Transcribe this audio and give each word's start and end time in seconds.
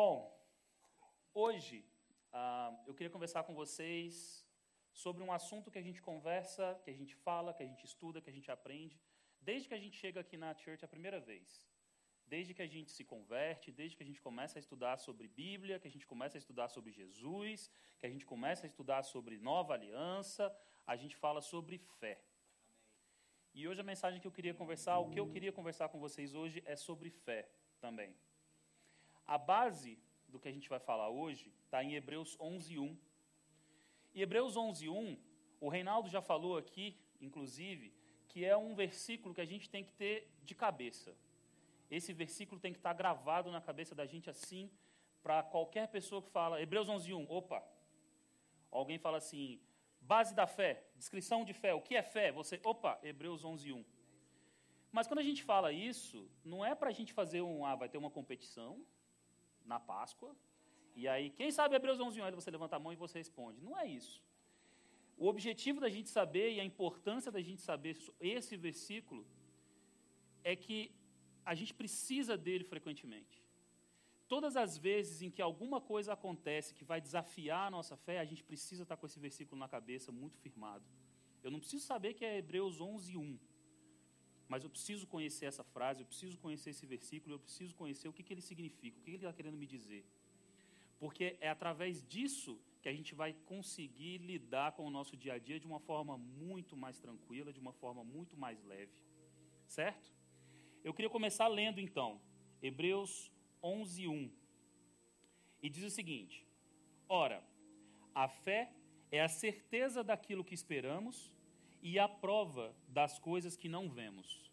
Bom, 0.00 0.16
hoje 1.34 1.84
ah, 2.32 2.72
eu 2.86 2.94
queria 2.94 3.10
conversar 3.10 3.42
com 3.42 3.52
vocês 3.52 4.46
sobre 4.92 5.24
um 5.24 5.32
assunto 5.32 5.72
que 5.72 5.80
a 5.80 5.86
gente 5.86 6.00
conversa, 6.00 6.80
que 6.84 6.90
a 6.92 6.98
gente 7.00 7.16
fala, 7.16 7.52
que 7.52 7.64
a 7.64 7.66
gente 7.66 7.84
estuda, 7.84 8.20
que 8.20 8.30
a 8.30 8.36
gente 8.36 8.48
aprende, 8.48 8.96
desde 9.40 9.66
que 9.66 9.74
a 9.74 9.82
gente 9.84 9.96
chega 10.02 10.20
aqui 10.20 10.36
na 10.36 10.54
church 10.54 10.84
a 10.84 10.92
primeira 10.94 11.18
vez. 11.18 11.66
Desde 12.24 12.54
que 12.54 12.62
a 12.62 12.70
gente 12.74 12.92
se 12.92 13.04
converte, 13.12 13.72
desde 13.72 13.96
que 13.96 14.04
a 14.04 14.06
gente 14.06 14.22
começa 14.22 14.56
a 14.56 14.60
estudar 14.64 14.98
sobre 14.98 15.26
Bíblia, 15.26 15.80
que 15.80 15.88
a 15.88 15.94
gente 15.94 16.06
começa 16.06 16.38
a 16.38 16.42
estudar 16.44 16.68
sobre 16.68 16.92
Jesus, 16.92 17.68
que 17.98 18.06
a 18.06 18.12
gente 18.14 18.24
começa 18.24 18.66
a 18.66 18.70
estudar 18.72 19.02
sobre 19.02 19.36
nova 19.36 19.74
aliança, 19.74 20.44
a 20.86 20.94
gente 20.94 21.16
fala 21.16 21.40
sobre 21.40 21.76
fé. 21.98 22.22
E 23.52 23.66
hoje 23.66 23.80
a 23.80 23.90
mensagem 23.92 24.20
que 24.20 24.28
eu 24.28 24.36
queria 24.38 24.54
conversar, 24.54 25.00
o 25.00 25.10
que 25.10 25.18
eu 25.18 25.28
queria 25.28 25.52
conversar 25.60 25.88
com 25.88 25.98
vocês 25.98 26.36
hoje 26.36 26.62
é 26.64 26.76
sobre 26.76 27.10
fé 27.10 27.50
também. 27.80 28.14
A 29.28 29.36
base 29.36 29.98
do 30.26 30.38
que 30.40 30.48
a 30.48 30.52
gente 30.52 30.70
vai 30.70 30.78
falar 30.78 31.10
hoje 31.10 31.52
está 31.64 31.84
em 31.84 31.94
Hebreus 31.94 32.34
11:1. 32.40 32.96
E 34.14 34.22
Hebreus 34.22 34.56
11:1, 34.56 35.18
o 35.60 35.68
Reinaldo 35.68 36.08
já 36.08 36.22
falou 36.22 36.56
aqui, 36.56 36.96
inclusive, 37.20 37.92
que 38.26 38.42
é 38.42 38.56
um 38.56 38.74
versículo 38.74 39.34
que 39.34 39.42
a 39.42 39.50
gente 39.52 39.68
tem 39.68 39.84
que 39.84 39.92
ter 39.92 40.32
de 40.42 40.54
cabeça. 40.54 41.14
Esse 41.90 42.14
versículo 42.14 42.58
tem 42.58 42.72
que 42.72 42.78
estar 42.78 42.94
gravado 42.94 43.50
na 43.50 43.60
cabeça 43.60 43.94
da 43.94 44.06
gente 44.06 44.30
assim, 44.30 44.70
para 45.22 45.42
qualquer 45.42 45.88
pessoa 45.88 46.22
que 46.22 46.30
fala, 46.30 46.62
Hebreus 46.62 46.88
11:1, 46.88 47.26
opa. 47.28 47.62
Alguém 48.70 48.98
fala 48.98 49.18
assim, 49.18 49.60
base 50.00 50.34
da 50.34 50.46
fé, 50.46 50.84
descrição 50.96 51.44
de 51.44 51.52
fé, 51.52 51.74
o 51.74 51.82
que 51.82 51.94
é 51.94 52.02
fé? 52.02 52.32
Você, 52.32 52.58
opa, 52.64 52.98
Hebreus 53.02 53.44
11:1. 53.44 53.84
Mas 54.90 55.06
quando 55.06 55.18
a 55.18 55.28
gente 55.30 55.42
fala 55.42 55.70
isso, 55.70 56.30
não 56.42 56.64
é 56.64 56.74
para 56.74 56.88
a 56.88 56.92
gente 56.92 57.12
fazer 57.12 57.42
um, 57.42 57.66
ah, 57.66 57.74
vai 57.74 57.90
ter 57.90 57.98
uma 57.98 58.10
competição 58.10 58.82
na 59.72 59.78
Páscoa, 59.78 60.34
e 61.00 61.06
aí, 61.12 61.26
quem 61.38 61.50
sabe 61.58 61.76
Hebreus 61.76 62.00
11:1, 62.00 62.24
aí 62.24 62.32
você 62.40 62.50
levanta 62.50 62.74
a 62.76 62.80
mão 62.84 62.92
e 62.92 63.02
você 63.04 63.18
responde. 63.18 63.60
Não 63.66 63.74
é 63.82 63.86
isso. 63.86 64.16
O 65.16 65.26
objetivo 65.32 65.78
da 65.84 65.90
gente 65.96 66.08
saber 66.18 66.46
e 66.54 66.60
a 66.60 66.64
importância 66.72 67.30
da 67.36 67.42
gente 67.48 67.60
saber 67.60 67.92
esse 68.20 68.56
versículo 68.56 69.22
é 70.42 70.54
que 70.64 70.78
a 71.44 71.54
gente 71.54 71.72
precisa 71.80 72.36
dele 72.36 72.64
frequentemente. 72.72 73.36
Todas 74.32 74.56
as 74.56 74.76
vezes 74.76 75.22
em 75.22 75.30
que 75.30 75.40
alguma 75.40 75.80
coisa 75.80 76.12
acontece 76.12 76.74
que 76.74 76.84
vai 76.84 77.00
desafiar 77.00 77.68
a 77.68 77.70
nossa 77.70 77.96
fé, 77.96 78.18
a 78.18 78.28
gente 78.30 78.44
precisa 78.50 78.82
estar 78.82 78.96
com 78.96 79.06
esse 79.06 79.20
versículo 79.26 79.58
na 79.58 79.68
cabeça 79.76 80.12
muito 80.12 80.36
firmado. 80.38 80.84
Eu 81.42 81.50
não 81.52 81.60
preciso 81.60 81.84
saber 81.92 82.14
que 82.14 82.24
é 82.24 82.38
Hebreus 82.38 82.80
11, 82.80 83.16
1, 83.16 83.38
mas 84.48 84.64
eu 84.64 84.70
preciso 84.70 85.06
conhecer 85.06 85.46
essa 85.46 85.62
frase, 85.62 86.00
eu 86.00 86.06
preciso 86.06 86.38
conhecer 86.38 86.70
esse 86.70 86.86
versículo, 86.86 87.34
eu 87.34 87.38
preciso 87.38 87.74
conhecer 87.74 88.08
o 88.08 88.12
que, 88.12 88.22
que 88.22 88.32
ele 88.32 88.40
significa, 88.40 88.98
o 88.98 89.02
que 89.02 89.10
ele 89.10 89.16
está 89.18 89.32
querendo 89.32 89.58
me 89.58 89.66
dizer. 89.66 90.04
Porque 90.98 91.36
é 91.40 91.48
através 91.48 92.02
disso 92.06 92.58
que 92.82 92.88
a 92.88 92.92
gente 92.92 93.14
vai 93.14 93.32
conseguir 93.44 94.18
lidar 94.18 94.72
com 94.72 94.86
o 94.86 94.90
nosso 94.90 95.16
dia 95.16 95.34
a 95.34 95.38
dia 95.38 95.60
de 95.60 95.66
uma 95.66 95.80
forma 95.80 96.16
muito 96.16 96.76
mais 96.76 96.98
tranquila, 96.98 97.52
de 97.52 97.60
uma 97.60 97.72
forma 97.72 98.02
muito 98.02 98.36
mais 98.36 98.62
leve. 98.64 98.92
Certo? 99.66 100.10
Eu 100.82 100.94
queria 100.94 101.10
começar 101.10 101.46
lendo 101.48 101.80
então, 101.80 102.20
Hebreus 102.62 103.30
11, 103.62 104.08
1. 104.08 104.30
E 105.62 105.68
diz 105.68 105.84
o 105.84 105.90
seguinte: 105.90 106.46
Ora, 107.08 107.44
a 108.14 108.28
fé 108.28 108.72
é 109.10 109.20
a 109.20 109.28
certeza 109.28 110.02
daquilo 110.02 110.44
que 110.44 110.54
esperamos 110.54 111.32
e 111.82 111.98
a 111.98 112.08
prova 112.08 112.74
das 112.88 113.18
coisas 113.18 113.56
que 113.56 113.68
não 113.68 113.88
vemos. 113.88 114.50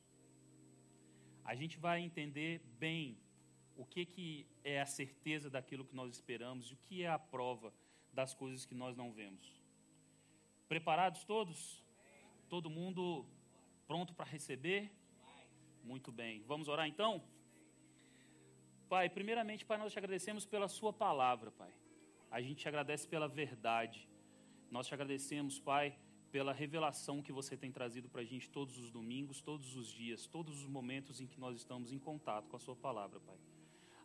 A 1.44 1.56
gente 1.56 1.78
vai 1.78 2.02
entender 2.02 2.62
bem 2.80 3.18
o 3.76 3.86
que, 3.86 4.06
que 4.06 4.48
é 4.64 4.82
a 4.82 4.86
certeza 4.86 5.50
daquilo 5.50 5.86
que 5.86 5.96
nós 5.96 6.12
esperamos 6.12 6.72
e 6.72 6.74
o 6.74 6.78
que 6.78 7.04
é 7.04 7.10
a 7.10 7.20
prova 7.20 7.74
das 8.14 8.34
coisas 8.34 8.66
que 8.66 8.74
nós 8.74 8.96
não 8.96 9.12
vemos. 9.12 9.62
Preparados 10.68 11.24
todos? 11.24 11.84
Todo 12.50 12.70
mundo 12.70 13.26
pronto 13.86 14.14
para 14.14 14.26
receber? 14.26 14.92
Muito 15.84 16.12
bem. 16.12 16.42
Vamos 16.44 16.68
orar 16.68 16.88
então? 16.88 17.24
Pai, 18.88 19.10
primeiramente, 19.10 19.66
Pai, 19.66 19.78
nós 19.78 19.92
te 19.92 20.00
agradecemos 20.00 20.46
pela 20.46 20.68
Sua 20.68 20.94
palavra, 20.94 21.52
Pai. 21.52 21.74
A 22.32 22.42
gente 22.42 22.58
te 22.58 22.68
agradece 22.68 23.08
pela 23.08 23.28
verdade. 23.28 24.08
Nós 24.72 24.88
te 24.88 24.94
agradecemos, 24.94 25.60
Pai, 25.60 25.98
pela 26.36 26.52
revelação 26.52 27.22
que 27.22 27.32
você 27.32 27.56
tem 27.56 27.72
trazido 27.72 28.10
para 28.10 28.20
a 28.20 28.26
gente 28.26 28.50
todos 28.50 28.78
os 28.78 28.92
domingos, 28.92 29.42
todos 29.42 29.78
os 29.78 29.88
dias, 29.88 30.28
todos 30.28 30.64
os 30.64 30.68
momentos 30.68 31.22
em 31.22 31.28
que 31.28 31.40
nós 31.40 31.56
estamos 31.56 31.94
em 31.94 31.98
contato 31.98 32.50
com 32.50 32.58
a 32.58 32.60
Sua 32.60 32.76
palavra, 32.76 33.22
Pai. 33.22 33.38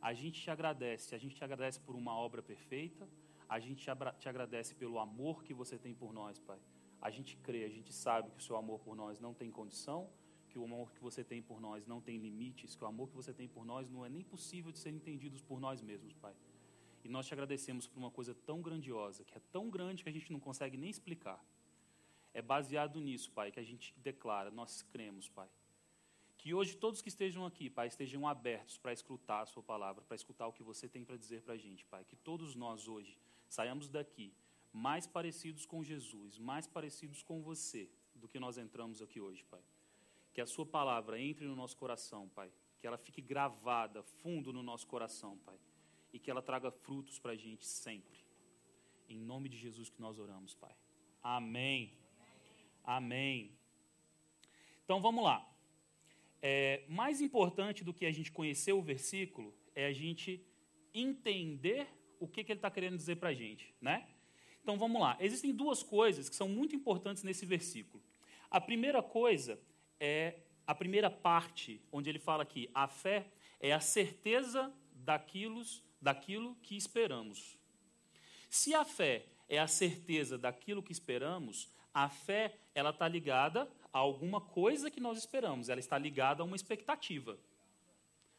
A 0.01 0.15
gente 0.15 0.41
te 0.41 0.49
agradece, 0.49 1.13
a 1.13 1.19
gente 1.19 1.35
te 1.35 1.43
agradece 1.43 1.81
por 1.81 1.97
uma 1.97 2.15
obra 2.15 2.41
perfeita, 2.41 3.09
a 3.49 3.59
gente 3.59 3.85
te 4.21 4.29
agradece 4.29 4.77
pelo 4.77 5.01
amor 5.01 5.43
que 5.43 5.53
você 5.53 5.77
tem 5.77 5.93
por 5.93 6.13
nós, 6.13 6.39
Pai. 6.39 6.61
A 7.03 7.11
gente 7.11 7.37
crê, 7.39 7.65
a 7.65 7.69
gente 7.69 7.93
sabe 7.93 8.31
que 8.31 8.39
o 8.39 8.43
seu 8.43 8.55
amor 8.55 8.79
por 8.79 8.95
nós 8.95 9.19
não 9.19 9.35
tem 9.35 9.51
condição, 9.51 10.09
que 10.49 10.57
o 10.57 10.63
amor 10.63 10.93
que 10.93 11.01
você 11.01 11.25
tem 11.25 11.43
por 11.43 11.61
nós 11.61 11.85
não 11.85 12.01
tem 12.01 12.17
limites, 12.17 12.77
que 12.77 12.85
o 12.85 12.87
amor 12.87 13.09
que 13.09 13.17
você 13.17 13.35
tem 13.35 13.49
por 13.49 13.65
nós 13.65 13.91
não 13.91 14.07
é 14.07 14.09
nem 14.09 14.23
possível 14.23 14.71
de 14.71 14.79
ser 14.79 14.91
entendido 14.91 15.43
por 15.43 15.59
nós 15.59 15.83
mesmos, 15.83 16.15
Pai. 16.15 16.37
E 17.03 17.09
nós 17.09 17.27
te 17.27 17.35
agradecemos 17.35 17.89
por 17.89 17.99
uma 17.99 18.13
coisa 18.13 18.37
tão 18.47 18.63
grandiosa, 18.63 19.25
que 19.25 19.37
é 19.37 19.41
tão 19.51 19.69
grande 19.69 20.05
que 20.05 20.09
a 20.09 20.13
gente 20.13 20.31
não 20.31 20.39
consegue 20.39 20.77
nem 20.77 20.91
explicar. 20.91 21.45
É 22.33 22.41
baseado 22.41 23.01
nisso, 23.01 23.31
Pai, 23.33 23.51
que 23.51 23.61
a 23.61 23.63
gente 23.63 23.95
declara, 23.99 24.51
nós 24.51 24.83
cremos, 24.83 25.29
Pai. 25.29 25.49
Que 26.39 26.55
hoje 26.55 26.77
todos 26.77 27.03
que 27.03 27.09
estejam 27.09 27.45
aqui, 27.45 27.69
Pai, 27.69 27.89
estejam 27.89 28.27
abertos 28.27 28.79
para 28.79 28.93
escutar 28.93 29.43
a 29.43 29.47
Sua 29.47 29.63
palavra, 29.63 30.03
para 30.03 30.15
escutar 30.15 30.47
o 30.47 30.53
que 30.53 30.63
você 30.63 30.89
tem 30.89 31.05
para 31.05 31.17
dizer 31.17 31.43
para 31.43 31.55
a 31.55 31.59
gente, 31.59 31.85
Pai. 31.87 32.05
Que 32.05 32.17
todos 32.17 32.55
nós 32.55 32.89
hoje 32.89 33.19
saiamos 33.49 33.89
daqui 33.89 34.33
mais 34.73 35.07
parecidos 35.07 35.67
com 35.67 35.83
Jesus, 35.83 36.39
mais 36.39 36.67
parecidos 36.67 37.23
com 37.23 37.43
você 37.43 37.91
do 38.15 38.29
que 38.29 38.39
nós 38.39 38.57
entramos 38.57 39.03
aqui 39.03 39.21
hoje, 39.21 39.45
Pai 39.45 39.63
que 40.33 40.41
a 40.41 40.47
Sua 40.47 40.67
palavra 40.67 41.21
entre 41.21 41.47
no 41.47 41.57
nosso 41.57 41.77
coração, 41.77 42.29
Pai. 42.29 42.51
Que 42.79 42.87
ela 42.87 42.97
fique 42.97 43.21
gravada 43.21 44.03
fundo 44.03 44.53
no 44.53 44.63
nosso 44.63 44.87
coração, 44.87 45.37
Pai. 45.39 45.59
E 46.13 46.19
que 46.19 46.31
ela 46.31 46.43
traga 46.43 46.71
frutos 46.71 47.19
para 47.19 47.33
a 47.33 47.37
gente 47.37 47.67
sempre. 47.67 48.25
Em 49.09 49.19
nome 49.19 49.49
de 49.49 49.59
Jesus 49.59 49.91
que 49.91 50.01
nós 50.01 50.19
oramos, 50.19 50.55
Pai. 50.55 50.75
Amém. 51.23 52.00
Amém. 52.85 53.53
Então 54.85 55.01
vamos 55.01 55.23
lá. 55.23 55.47
É, 56.43 56.85
mais 56.89 57.21
importante 57.21 57.85
do 57.85 57.93
que 57.93 58.07
a 58.07 58.13
gente 58.13 58.33
conhecer 58.33 58.73
o 58.73 58.83
versículo 58.83 59.55
é 59.75 59.87
a 59.87 59.93
gente 59.93 60.45
entender 60.95 61.87
o 62.19 62.27
que, 62.27 62.43
que 62.43 62.53
ele 62.53 62.59
está 62.59 62.71
querendo 62.71 62.97
dizer 62.97 63.17
para 63.17 63.31
a 63.31 63.35
gente, 63.35 63.75
né? 63.81 64.09
Então 64.63 64.77
vamos 64.77 65.01
lá. 65.01 65.17
Existem 65.21 65.55
duas 65.55 65.83
coisas 65.83 66.29
que 66.29 66.37
são 66.37 66.49
muito 66.49 66.75
importantes 66.75 67.23
nesse 67.23 67.47
versículo. 67.47 68.03
A 68.51 68.61
primeira 68.61 69.03
coisa 69.03 69.61
é 69.99 70.41
a 70.67 70.75
primeira 70.75 71.11
parte, 71.11 71.81
onde 71.91 72.09
ele 72.09 72.19
fala 72.19 72.45
que 72.45 72.71
a 72.75 72.87
fé 72.87 73.27
é 73.59 73.73
a 73.73 73.81
certeza 73.81 74.73
daquilo, 74.93 75.63
daquilo 76.01 76.57
que 76.57 76.77
esperamos. 76.77 77.59
Se 78.49 78.75
a 78.75 78.85
fé 78.85 79.27
é 79.49 79.59
a 79.59 79.67
certeza 79.67 80.39
daquilo 80.39 80.83
que 80.83 80.93
esperamos, 80.93 81.69
a 81.93 82.09
fé 82.09 82.57
ela 82.75 82.91
está 82.91 83.09
ligada 83.09 83.71
a 83.93 83.99
alguma 83.99 84.41
coisa 84.41 84.91
que 84.91 85.01
nós 85.01 85.19
esperamos, 85.19 85.69
ela 85.69 85.81
está 85.81 85.99
ligada 85.99 86.43
a 86.43 86.47
uma 86.47 86.57
expectativa, 86.57 87.39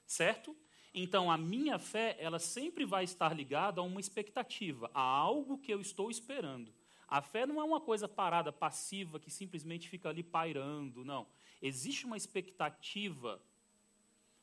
certo? 0.05 0.55
Então 0.93 1.31
a 1.31 1.37
minha 1.37 1.79
fé 1.79 2.15
ela 2.19 2.39
sempre 2.39 2.85
vai 2.85 3.03
estar 3.03 3.33
ligada 3.33 3.81
a 3.81 3.83
uma 3.83 3.99
expectativa, 3.99 4.89
a 4.93 5.01
algo 5.01 5.57
que 5.57 5.73
eu 5.73 5.81
estou 5.81 6.09
esperando. 6.09 6.73
A 7.07 7.21
fé 7.21 7.45
não 7.45 7.59
é 7.59 7.63
uma 7.63 7.81
coisa 7.81 8.07
parada, 8.07 8.53
passiva, 8.53 9.19
que 9.19 9.29
simplesmente 9.29 9.89
fica 9.89 10.09
ali 10.09 10.23
pairando, 10.23 11.03
não. 11.03 11.27
Existe 11.61 12.05
uma 12.05 12.15
expectativa 12.15 13.41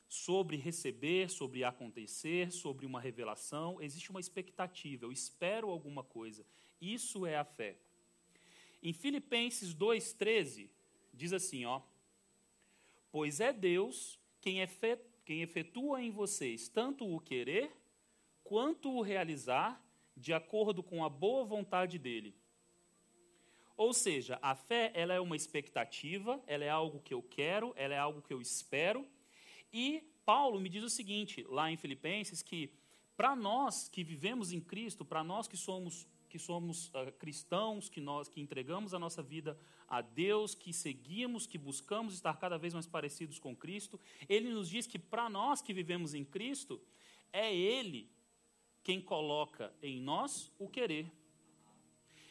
sobre 0.06 0.56
receber, 0.56 1.30
sobre 1.30 1.64
acontecer, 1.64 2.50
sobre 2.50 2.86
uma 2.86 3.00
revelação, 3.00 3.80
existe 3.80 4.10
uma 4.10 4.20
expectativa, 4.20 5.04
eu 5.04 5.12
espero 5.12 5.70
alguma 5.70 6.02
coisa. 6.02 6.44
Isso 6.80 7.26
é 7.26 7.36
a 7.36 7.44
fé. 7.44 7.78
Em 8.82 8.92
Filipenses 8.92 9.74
2:13 9.74 10.70
diz 11.12 11.32
assim, 11.32 11.64
ó: 11.64 11.82
Pois 13.10 13.40
é 13.40 13.52
Deus 13.52 14.18
quem, 14.40 14.58
quem 15.24 15.42
efetua 15.42 16.02
em 16.02 16.10
vocês 16.10 16.68
tanto 16.68 17.04
o 17.04 17.20
querer 17.20 17.70
quanto 18.44 18.90
o 18.90 19.02
realizar 19.02 19.82
de 20.16 20.32
acordo 20.32 20.82
com 20.82 21.04
a 21.04 21.08
boa 21.08 21.44
vontade 21.44 21.98
dele. 21.98 22.34
Ou 23.76 23.92
seja, 23.92 24.38
a 24.42 24.54
fé 24.56 24.90
ela 24.94 25.14
é 25.14 25.20
uma 25.20 25.36
expectativa, 25.36 26.42
ela 26.46 26.64
é 26.64 26.68
algo 26.68 27.00
que 27.00 27.14
eu 27.14 27.22
quero, 27.22 27.72
ela 27.76 27.94
é 27.94 27.98
algo 27.98 28.20
que 28.20 28.32
eu 28.32 28.40
espero. 28.40 29.06
E 29.72 30.02
Paulo 30.24 30.58
me 30.58 30.68
diz 30.68 30.82
o 30.82 30.90
seguinte, 30.90 31.46
lá 31.48 31.70
em 31.70 31.76
Filipenses, 31.76 32.42
que 32.42 32.72
para 33.16 33.36
nós 33.36 33.88
que 33.88 34.02
vivemos 34.02 34.52
em 34.52 34.60
Cristo, 34.60 35.04
para 35.04 35.22
nós 35.22 35.46
que 35.46 35.56
somos 35.56 36.08
que 36.28 36.38
somos 36.38 36.88
uh, 36.88 37.12
cristãos, 37.18 37.88
que 37.88 38.00
nós 38.00 38.28
que 38.28 38.40
entregamos 38.40 38.94
a 38.94 38.98
nossa 38.98 39.22
vida 39.22 39.58
a 39.88 40.00
Deus, 40.00 40.54
que 40.54 40.72
seguimos, 40.72 41.46
que 41.46 41.58
buscamos 41.58 42.14
estar 42.14 42.36
cada 42.38 42.58
vez 42.58 42.74
mais 42.74 42.86
parecidos 42.86 43.38
com 43.38 43.56
Cristo, 43.56 43.98
ele 44.28 44.50
nos 44.50 44.68
diz 44.68 44.86
que 44.86 44.98
para 44.98 45.28
nós 45.28 45.62
que 45.62 45.72
vivemos 45.72 46.14
em 46.14 46.24
Cristo, 46.24 46.80
é 47.32 47.54
ele 47.54 48.10
quem 48.82 49.00
coloca 49.00 49.72
em 49.82 50.00
nós 50.00 50.52
o 50.58 50.68
querer. 50.68 51.10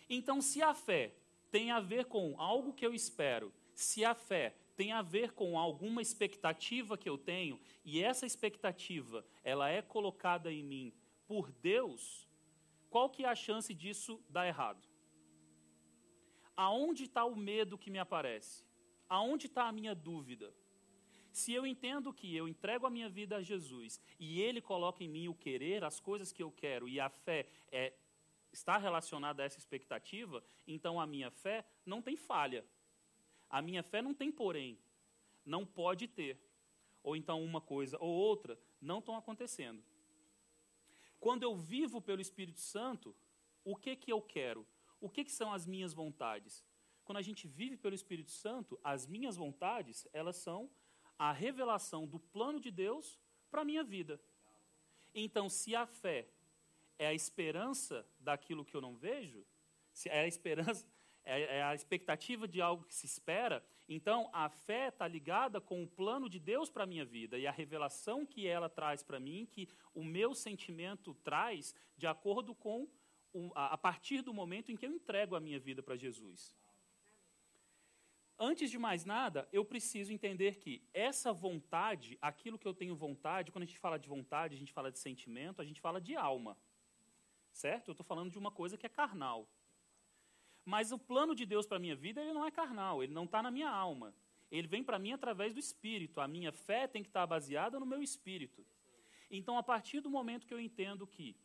Então, 0.09 0.41
se 0.41 0.61
a 0.61 0.73
fé 0.73 1.13
tem 1.51 1.71
a 1.71 1.79
ver 1.79 2.05
com 2.05 2.39
algo 2.39 2.73
que 2.73 2.85
eu 2.85 2.93
espero, 2.93 3.53
se 3.73 4.05
a 4.05 4.15
fé 4.15 4.55
tem 4.75 4.91
a 4.91 5.01
ver 5.01 5.33
com 5.33 5.57
alguma 5.57 6.01
expectativa 6.01 6.97
que 6.97 7.09
eu 7.09 7.17
tenho, 7.17 7.59
e 7.83 8.01
essa 8.01 8.25
expectativa, 8.25 9.25
ela 9.43 9.69
é 9.69 9.81
colocada 9.81 10.51
em 10.51 10.63
mim 10.63 10.93
por 11.27 11.51
Deus, 11.51 12.26
qual 12.89 13.09
que 13.09 13.23
é 13.23 13.27
a 13.27 13.35
chance 13.35 13.73
disso 13.73 14.23
dar 14.29 14.47
errado? 14.47 14.87
Aonde 16.55 17.03
está 17.03 17.23
o 17.25 17.35
medo 17.35 17.77
que 17.77 17.91
me 17.91 17.99
aparece? 17.99 18.65
Aonde 19.07 19.47
está 19.47 19.67
a 19.67 19.71
minha 19.71 19.93
dúvida? 19.93 20.53
Se 21.31 21.53
eu 21.53 21.67
entendo 21.67 22.13
que 22.13 22.35
eu 22.35 22.47
entrego 22.47 22.87
a 22.87 22.89
minha 22.89 23.07
vida 23.07 23.37
a 23.37 23.41
Jesus 23.41 24.01
e 24.19 24.41
Ele 24.41 24.59
coloca 24.59 25.03
em 25.03 25.07
mim 25.07 25.27
o 25.27 25.35
querer, 25.35 25.83
as 25.83 25.99
coisas 25.99 26.31
que 26.31 26.41
eu 26.41 26.51
quero, 26.51 26.89
e 26.89 26.99
a 26.99 27.09
fé 27.09 27.47
é, 27.71 27.93
está 28.51 28.77
relacionada 28.77 29.43
a 29.43 29.45
essa 29.45 29.59
expectativa, 29.59 30.43
então 30.67 30.99
a 30.99 31.05
minha 31.05 31.29
fé 31.29 31.63
não 31.85 32.01
tem 32.01 32.15
falha. 32.15 32.65
A 33.49 33.61
minha 33.61 33.83
fé 33.83 34.01
não 34.01 34.13
tem 34.13 34.31
porém. 34.31 34.79
Não 35.45 35.65
pode 35.65 36.07
ter. 36.07 36.41
Ou 37.03 37.15
então 37.15 37.43
uma 37.43 37.61
coisa 37.61 37.97
ou 37.99 38.09
outra 38.09 38.59
não 38.81 38.99
estão 38.99 39.15
acontecendo. 39.15 39.83
Quando 41.19 41.43
eu 41.43 41.55
vivo 41.55 42.01
pelo 42.01 42.21
Espírito 42.21 42.59
Santo, 42.59 43.15
o 43.63 43.75
que, 43.75 43.95
que 43.95 44.11
eu 44.11 44.21
quero? 44.21 44.65
O 44.99 45.09
que, 45.09 45.23
que 45.23 45.31
são 45.31 45.51
as 45.51 45.65
minhas 45.65 45.93
vontades? 45.93 46.65
Quando 47.03 47.17
a 47.17 47.21
gente 47.21 47.47
vive 47.47 47.77
pelo 47.77 47.95
Espírito 47.95 48.31
Santo, 48.31 48.79
as 48.83 49.07
minhas 49.07 49.37
vontades, 49.37 50.07
elas 50.11 50.35
são 50.37 50.69
a 51.17 51.31
revelação 51.31 52.05
do 52.05 52.19
plano 52.19 52.59
de 52.59 52.69
Deus 52.69 53.19
para 53.49 53.61
a 53.61 53.65
minha 53.65 53.83
vida. 53.83 54.19
Então, 55.13 55.49
se 55.49 55.75
a 55.75 55.85
fé 55.85 56.27
é 56.99 57.07
a 57.07 57.13
esperança 57.13 58.05
daquilo 58.19 58.65
que 58.65 58.75
eu 58.75 58.81
não 58.81 58.95
vejo, 58.95 59.45
se 59.91 60.09
é 60.09 60.21
a 60.21 60.27
esperança, 60.27 60.85
é, 61.27 61.57
é 61.57 61.63
a 61.63 61.75
expectativa 61.75 62.47
de 62.47 62.61
algo 62.61 62.85
que 62.85 62.95
se 62.95 63.05
espera, 63.05 63.63
então 63.87 64.29
a 64.33 64.49
fé 64.49 64.87
está 64.87 65.07
ligada 65.07 65.61
com 65.61 65.83
o 65.83 65.87
plano 65.87 66.29
de 66.29 66.39
Deus 66.39 66.69
para 66.69 66.83
a 66.83 66.87
minha 66.87 67.05
vida 67.05 67.37
e 67.37 67.45
a 67.45 67.51
revelação 67.51 68.25
que 68.25 68.47
ela 68.47 68.69
traz 68.69 69.03
para 69.03 69.19
mim, 69.19 69.47
que 69.51 69.67
o 69.93 70.03
meu 70.03 70.33
sentimento 70.33 71.13
traz, 71.23 71.75
de 71.95 72.07
acordo 72.07 72.55
com 72.55 72.87
o, 73.33 73.51
a, 73.55 73.73
a 73.73 73.77
partir 73.77 74.21
do 74.21 74.33
momento 74.33 74.71
em 74.71 74.75
que 74.75 74.85
eu 74.85 74.91
entrego 74.91 75.35
a 75.35 75.39
minha 75.39 75.59
vida 75.59 75.83
para 75.83 75.95
Jesus. 75.95 76.55
Antes 78.39 78.69
de 78.69 78.77
mais 78.77 79.03
nada, 79.03 79.47
eu 79.51 79.65
preciso 79.65 80.13
entender 80.13 80.57
que 80.57 80.83
essa 80.93 81.33
vontade, 81.33 82.17
aquilo 82.21 82.59
que 82.59 82.67
eu 82.67 82.73
tenho 82.73 82.95
vontade, 82.95 83.51
quando 83.51 83.63
a 83.63 83.65
gente 83.65 83.79
fala 83.79 83.97
de 83.97 84.07
vontade, 84.07 84.53
a 84.53 84.57
gente 84.57 84.71
fala 84.71 84.91
de 84.91 84.99
sentimento, 84.99 85.59
a 85.59 85.65
gente 85.65 85.81
fala 85.81 85.99
de 85.99 86.15
alma. 86.15 86.55
Certo? 87.51 87.87
Eu 87.87 87.93
estou 87.93 88.05
falando 88.05 88.29
de 88.29 88.37
uma 88.37 88.51
coisa 88.51 88.77
que 88.77 88.85
é 88.85 88.89
carnal. 88.89 89.49
Mas 90.67 90.91
o 90.91 90.99
plano 90.99 91.33
de 91.33 91.45
Deus 91.45 91.65
para 91.65 91.77
a 91.77 91.79
minha 91.79 91.95
vida, 91.95 92.21
ele 92.21 92.33
não 92.33 92.45
é 92.45 92.51
carnal, 92.51 93.01
ele 93.01 93.13
não 93.13 93.23
está 93.23 93.41
na 93.41 93.49
minha 93.49 93.69
alma. 93.69 94.13
Ele 94.51 94.67
vem 94.67 94.83
para 94.83 94.99
mim 94.99 95.13
através 95.13 95.53
do 95.53 95.61
Espírito. 95.61 96.19
A 96.19 96.27
minha 96.27 96.51
fé 96.51 96.85
tem 96.87 97.01
que 97.01 97.07
estar 97.07 97.21
tá 97.21 97.25
baseada 97.25 97.79
no 97.79 97.85
meu 97.85 98.01
Espírito. 98.03 98.65
Então, 99.31 99.57
a 99.57 99.63
partir 99.63 100.01
do 100.01 100.09
momento 100.09 100.45
que 100.45 100.53
eu 100.53 100.59
entendo 100.59 101.07
que 101.07 101.37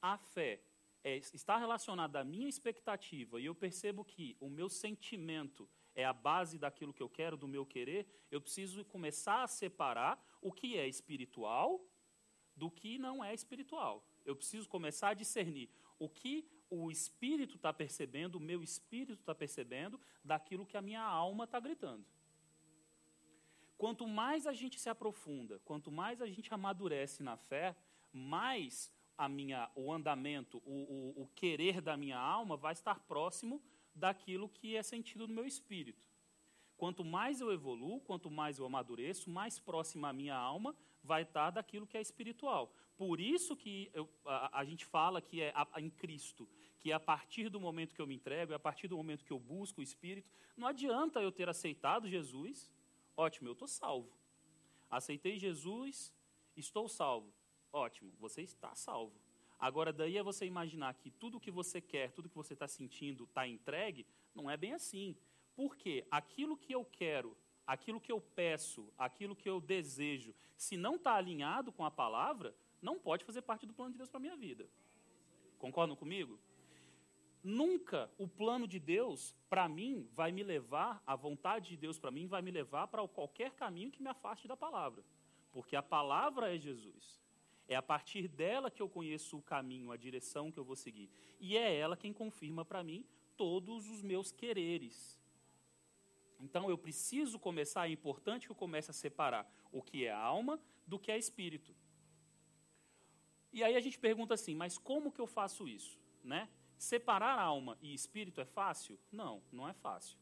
a 0.00 0.16
fé 0.16 0.62
é, 1.04 1.18
está 1.18 1.58
relacionada 1.58 2.20
à 2.20 2.24
minha 2.24 2.48
expectativa 2.48 3.38
e 3.38 3.44
eu 3.44 3.54
percebo 3.54 4.02
que 4.02 4.34
o 4.40 4.48
meu 4.48 4.70
sentimento 4.70 5.68
é 5.94 6.06
a 6.06 6.14
base 6.14 6.58
daquilo 6.58 6.94
que 6.94 7.02
eu 7.02 7.08
quero, 7.10 7.36
do 7.36 7.46
meu 7.46 7.66
querer, 7.66 8.06
eu 8.30 8.40
preciso 8.40 8.82
começar 8.86 9.42
a 9.42 9.46
separar 9.46 10.18
o 10.40 10.50
que 10.50 10.78
é 10.78 10.88
espiritual 10.88 11.84
do 12.56 12.70
que 12.70 12.98
não 12.98 13.22
é 13.22 13.34
espiritual. 13.34 14.02
Eu 14.24 14.34
preciso 14.34 14.66
começar 14.66 15.10
a 15.10 15.14
discernir 15.14 15.68
o 15.98 16.08
que 16.08 16.48
o 16.70 16.90
espírito 16.90 17.56
está 17.56 17.72
percebendo, 17.72 18.36
o 18.36 18.40
meu 18.40 18.62
espírito 18.62 19.20
está 19.20 19.34
percebendo, 19.34 20.00
daquilo 20.24 20.64
que 20.64 20.76
a 20.76 20.82
minha 20.82 21.02
alma 21.02 21.44
está 21.44 21.58
gritando. 21.58 22.04
Quanto 23.76 24.06
mais 24.06 24.46
a 24.46 24.52
gente 24.52 24.78
se 24.78 24.88
aprofunda, 24.88 25.58
quanto 25.64 25.90
mais 25.90 26.20
a 26.22 26.26
gente 26.26 26.52
amadurece 26.52 27.22
na 27.22 27.36
fé, 27.36 27.74
mais 28.12 28.92
a 29.16 29.28
minha, 29.28 29.70
o 29.74 29.92
andamento, 29.92 30.62
o, 30.64 31.14
o, 31.18 31.22
o 31.22 31.26
querer 31.34 31.80
da 31.80 31.96
minha 31.96 32.18
alma 32.18 32.56
vai 32.56 32.72
estar 32.72 33.00
próximo 33.00 33.62
daquilo 33.94 34.48
que 34.48 34.76
é 34.76 34.82
sentido 34.82 35.26
no 35.26 35.34
meu 35.34 35.46
espírito. 35.46 36.04
Quanto 36.76 37.04
mais 37.04 37.40
eu 37.40 37.52
evoluo, 37.52 38.00
quanto 38.00 38.30
mais 38.30 38.58
eu 38.58 38.64
amadureço, 38.64 39.28
mais 39.28 39.58
próxima 39.58 40.08
a 40.08 40.12
minha 40.12 40.34
alma 40.34 40.74
vai 41.02 41.22
estar 41.22 41.50
daquilo 41.50 41.86
que 41.86 41.98
é 41.98 42.00
espiritual. 42.00 42.74
Por 43.00 43.18
isso 43.18 43.56
que 43.56 43.90
eu, 43.94 44.06
a, 44.26 44.60
a, 44.60 44.62
gente 44.62 44.84
fala 44.84 45.22
que 45.22 45.40
é 45.40 45.54
a, 45.54 45.66
a, 45.72 45.80
em 45.80 45.88
Cristo, 45.88 46.46
que 46.78 46.92
é 46.92 46.94
a 46.94 47.00
partir 47.00 47.48
do 47.48 47.58
momento 47.58 47.94
que 47.94 48.02
eu 48.02 48.06
me 48.06 48.14
entrego, 48.14 48.52
é 48.52 48.56
a 48.56 48.58
partir 48.58 48.88
do 48.88 48.96
momento 48.98 49.24
que 49.24 49.30
eu 49.30 49.38
busco 49.38 49.80
o 49.80 49.82
Espírito, 49.82 50.30
não 50.54 50.68
adianta 50.68 51.18
eu 51.18 51.32
ter 51.32 51.48
aceitado 51.48 52.06
Jesus, 52.06 52.70
ótimo, 53.16 53.48
eu 53.48 53.54
estou 53.54 53.66
salvo. 53.66 54.14
Aceitei 54.90 55.38
Jesus, 55.38 56.12
estou 56.54 56.90
salvo. 56.90 57.32
Ótimo, 57.72 58.12
você 58.20 58.42
está 58.42 58.74
salvo. 58.74 59.18
Agora, 59.58 59.94
daí 59.94 60.18
é 60.18 60.22
você 60.22 60.44
imaginar 60.44 60.92
que 60.92 61.10
tudo 61.10 61.40
que 61.40 61.50
você 61.50 61.80
quer, 61.80 62.12
tudo 62.12 62.28
que 62.28 62.36
você 62.36 62.52
está 62.52 62.68
sentindo 62.68 63.24
está 63.24 63.48
entregue, 63.48 64.06
não 64.34 64.50
é 64.50 64.58
bem 64.58 64.74
assim. 64.74 65.16
Porque 65.56 66.06
aquilo 66.10 66.54
que 66.54 66.74
eu 66.74 66.84
quero, 66.84 67.34
aquilo 67.66 67.98
que 67.98 68.12
eu 68.12 68.20
peço, 68.20 68.92
aquilo 68.98 69.34
que 69.34 69.48
eu 69.48 69.58
desejo, 69.58 70.34
se 70.54 70.76
não 70.76 70.96
está 70.96 71.14
alinhado 71.14 71.72
com 71.72 71.82
a 71.82 71.90
palavra, 71.90 72.54
não 72.80 72.98
pode 72.98 73.24
fazer 73.24 73.42
parte 73.42 73.66
do 73.66 73.72
plano 73.72 73.92
de 73.92 73.98
Deus 73.98 74.08
para 74.08 74.18
a 74.18 74.20
minha 74.20 74.36
vida. 74.36 74.68
Concordam 75.58 75.96
comigo? 75.96 76.38
Nunca 77.42 78.10
o 78.18 78.28
plano 78.28 78.66
de 78.66 78.78
Deus 78.78 79.34
para 79.48 79.68
mim 79.68 80.08
vai 80.12 80.30
me 80.30 80.42
levar, 80.42 81.02
a 81.06 81.16
vontade 81.16 81.70
de 81.70 81.76
Deus 81.76 81.98
para 81.98 82.10
mim 82.10 82.26
vai 82.26 82.42
me 82.42 82.50
levar 82.50 82.86
para 82.88 83.06
qualquer 83.08 83.52
caminho 83.52 83.90
que 83.90 84.02
me 84.02 84.08
afaste 84.08 84.46
da 84.46 84.56
palavra. 84.56 85.02
Porque 85.52 85.74
a 85.74 85.82
palavra 85.82 86.54
é 86.54 86.58
Jesus. 86.58 87.20
É 87.66 87.76
a 87.76 87.82
partir 87.82 88.28
dela 88.28 88.70
que 88.70 88.82
eu 88.82 88.88
conheço 88.88 89.38
o 89.38 89.42
caminho, 89.42 89.90
a 89.90 89.96
direção 89.96 90.50
que 90.50 90.58
eu 90.58 90.64
vou 90.64 90.76
seguir. 90.76 91.08
E 91.38 91.56
é 91.56 91.74
ela 91.74 91.96
quem 91.96 92.12
confirma 92.12 92.64
para 92.64 92.82
mim 92.82 93.06
todos 93.36 93.88
os 93.88 94.02
meus 94.02 94.30
quereres. 94.30 95.18
Então 96.38 96.68
eu 96.68 96.76
preciso 96.76 97.38
começar, 97.38 97.88
é 97.88 97.92
importante 97.92 98.46
que 98.46 98.52
eu 98.52 98.56
comece 98.56 98.90
a 98.90 98.94
separar 98.94 99.50
o 99.70 99.82
que 99.82 100.04
é 100.04 100.10
alma 100.10 100.60
do 100.86 100.98
que 100.98 101.12
é 101.12 101.18
espírito. 101.18 101.74
E 103.52 103.64
aí 103.64 103.76
a 103.76 103.80
gente 103.80 103.98
pergunta 103.98 104.34
assim, 104.34 104.54
mas 104.54 104.78
como 104.78 105.12
que 105.12 105.20
eu 105.20 105.26
faço 105.26 105.66
isso? 105.66 105.98
Né? 106.22 106.48
Separar 106.78 107.38
alma 107.38 107.76
e 107.82 107.92
espírito 107.92 108.40
é 108.40 108.44
fácil? 108.44 108.98
Não, 109.10 109.42
não 109.52 109.68
é 109.68 109.72
fácil. 109.72 110.18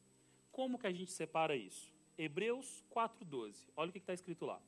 Como 0.50 0.78
que 0.78 0.86
a 0.86 0.92
gente 0.92 1.12
separa 1.12 1.54
isso? 1.54 1.92
Hebreus 2.16 2.82
4,12. 2.90 3.68
Olha 3.76 3.90
o 3.90 3.92
que 3.92 3.98
está 3.98 4.14
escrito 4.14 4.44
lá 4.44 4.60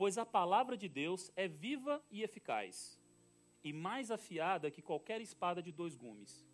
pois 0.00 0.16
a 0.16 0.24
palavra 0.24 0.78
de 0.78 0.88
Deus 0.88 1.30
é 1.36 1.46
viva 1.46 2.02
e 2.10 2.22
eficaz, 2.22 2.98
e 3.62 3.70
mais 3.70 4.10
afiada 4.10 4.70
que 4.70 4.80
qualquer 4.80 5.20
espada 5.20 5.62
de 5.62 5.70
dois 5.70 5.94
gumes. 5.94 6.48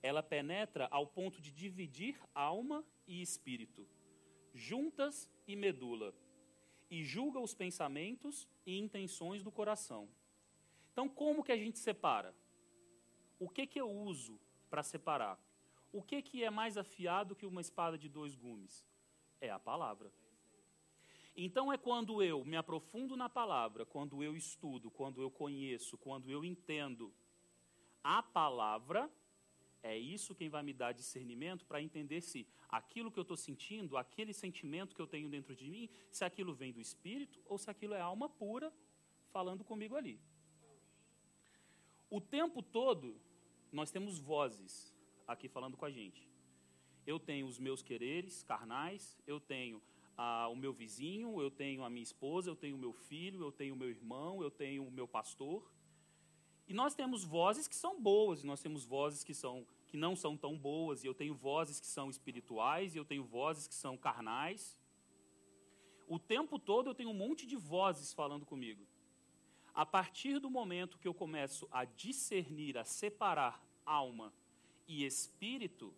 Ela 0.00 0.22
penetra 0.22 0.86
ao 0.88 1.04
ponto 1.04 1.42
de 1.42 1.50
dividir 1.50 2.16
alma 2.32 2.86
e 3.04 3.20
espírito, 3.20 3.88
juntas 4.54 5.28
e 5.48 5.56
medula, 5.56 6.14
e 6.92 7.02
julga 7.02 7.40
os 7.40 7.54
pensamentos 7.54 8.46
e 8.66 8.78
intenções 8.78 9.42
do 9.42 9.50
coração. 9.50 10.06
Então, 10.92 11.08
como 11.08 11.42
que 11.42 11.50
a 11.50 11.56
gente 11.56 11.78
separa? 11.78 12.34
O 13.40 13.48
que 13.48 13.66
que 13.66 13.80
eu 13.80 13.90
uso 13.90 14.38
para 14.68 14.82
separar? 14.82 15.40
O 15.90 16.02
que 16.02 16.20
que 16.20 16.44
é 16.44 16.50
mais 16.50 16.76
afiado 16.76 17.34
que 17.34 17.46
uma 17.46 17.62
espada 17.62 17.96
de 17.96 18.10
dois 18.10 18.34
gumes? 18.34 18.86
É 19.40 19.48
a 19.48 19.58
palavra. 19.58 20.12
Então 21.34 21.72
é 21.72 21.78
quando 21.78 22.22
eu 22.22 22.44
me 22.44 22.58
aprofundo 22.58 23.16
na 23.16 23.26
palavra, 23.26 23.86
quando 23.86 24.22
eu 24.22 24.36
estudo, 24.36 24.90
quando 24.90 25.22
eu 25.22 25.30
conheço, 25.30 25.96
quando 25.96 26.30
eu 26.30 26.44
entendo 26.44 27.10
a 28.04 28.22
palavra, 28.22 29.10
é 29.82 29.98
isso 29.98 30.34
quem 30.34 30.48
vai 30.48 30.62
me 30.62 30.72
dar 30.72 30.92
discernimento 30.92 31.66
para 31.66 31.82
entender 31.82 32.20
se 32.20 32.46
aquilo 32.68 33.10
que 33.10 33.18
eu 33.18 33.22
estou 33.22 33.36
sentindo, 33.36 33.96
aquele 33.96 34.32
sentimento 34.32 34.94
que 34.94 35.02
eu 35.02 35.06
tenho 35.06 35.28
dentro 35.28 35.54
de 35.56 35.68
mim, 35.68 35.88
se 36.10 36.24
aquilo 36.24 36.54
vem 36.54 36.72
do 36.72 36.80
espírito 36.80 37.42
ou 37.46 37.58
se 37.58 37.68
aquilo 37.68 37.94
é 37.94 38.00
alma 38.00 38.28
pura 38.28 38.72
falando 39.32 39.64
comigo 39.64 39.96
ali. 39.96 40.20
O 42.08 42.20
tempo 42.20 42.62
todo, 42.62 43.20
nós 43.72 43.90
temos 43.90 44.18
vozes 44.18 44.94
aqui 45.26 45.48
falando 45.48 45.76
com 45.76 45.84
a 45.84 45.90
gente. 45.90 46.28
Eu 47.04 47.18
tenho 47.18 47.46
os 47.46 47.58
meus 47.58 47.82
quereres 47.82 48.42
carnais, 48.44 49.18
eu 49.26 49.40
tenho 49.40 49.82
a, 50.16 50.46
o 50.48 50.54
meu 50.54 50.72
vizinho, 50.72 51.40
eu 51.40 51.50
tenho 51.50 51.82
a 51.82 51.90
minha 51.90 52.02
esposa, 52.02 52.50
eu 52.50 52.54
tenho 52.54 52.76
o 52.76 52.78
meu 52.78 52.92
filho, 52.92 53.42
eu 53.42 53.50
tenho 53.50 53.74
o 53.74 53.76
meu 53.76 53.88
irmão, 53.88 54.42
eu 54.42 54.50
tenho 54.50 54.86
o 54.86 54.90
meu 54.90 55.08
pastor. 55.08 55.68
E 56.68 56.74
nós 56.74 56.94
temos 56.94 57.24
vozes 57.24 57.66
que 57.66 57.74
são 57.74 58.00
boas, 58.00 58.42
e 58.42 58.46
nós 58.46 58.60
temos 58.60 58.84
vozes 58.84 59.24
que, 59.24 59.34
são, 59.34 59.66
que 59.88 59.96
não 59.96 60.14
são 60.14 60.36
tão 60.36 60.56
boas, 60.56 61.02
e 61.02 61.06
eu 61.06 61.14
tenho 61.14 61.34
vozes 61.34 61.80
que 61.80 61.86
são 61.86 62.08
espirituais, 62.08 62.94
e 62.94 62.98
eu 62.98 63.04
tenho 63.04 63.24
vozes 63.24 63.66
que 63.66 63.74
são 63.74 63.96
carnais. 63.96 64.78
O 66.08 66.18
tempo 66.18 66.58
todo 66.58 66.90
eu 66.90 66.94
tenho 66.94 67.10
um 67.10 67.14
monte 67.14 67.46
de 67.46 67.56
vozes 67.56 68.12
falando 68.12 68.46
comigo. 68.46 68.86
A 69.74 69.86
partir 69.86 70.38
do 70.38 70.50
momento 70.50 70.98
que 70.98 71.08
eu 71.08 71.14
começo 71.14 71.66
a 71.70 71.84
discernir, 71.84 72.76
a 72.76 72.84
separar 72.84 73.64
alma 73.86 74.32
e 74.86 75.04
espírito, 75.04 75.94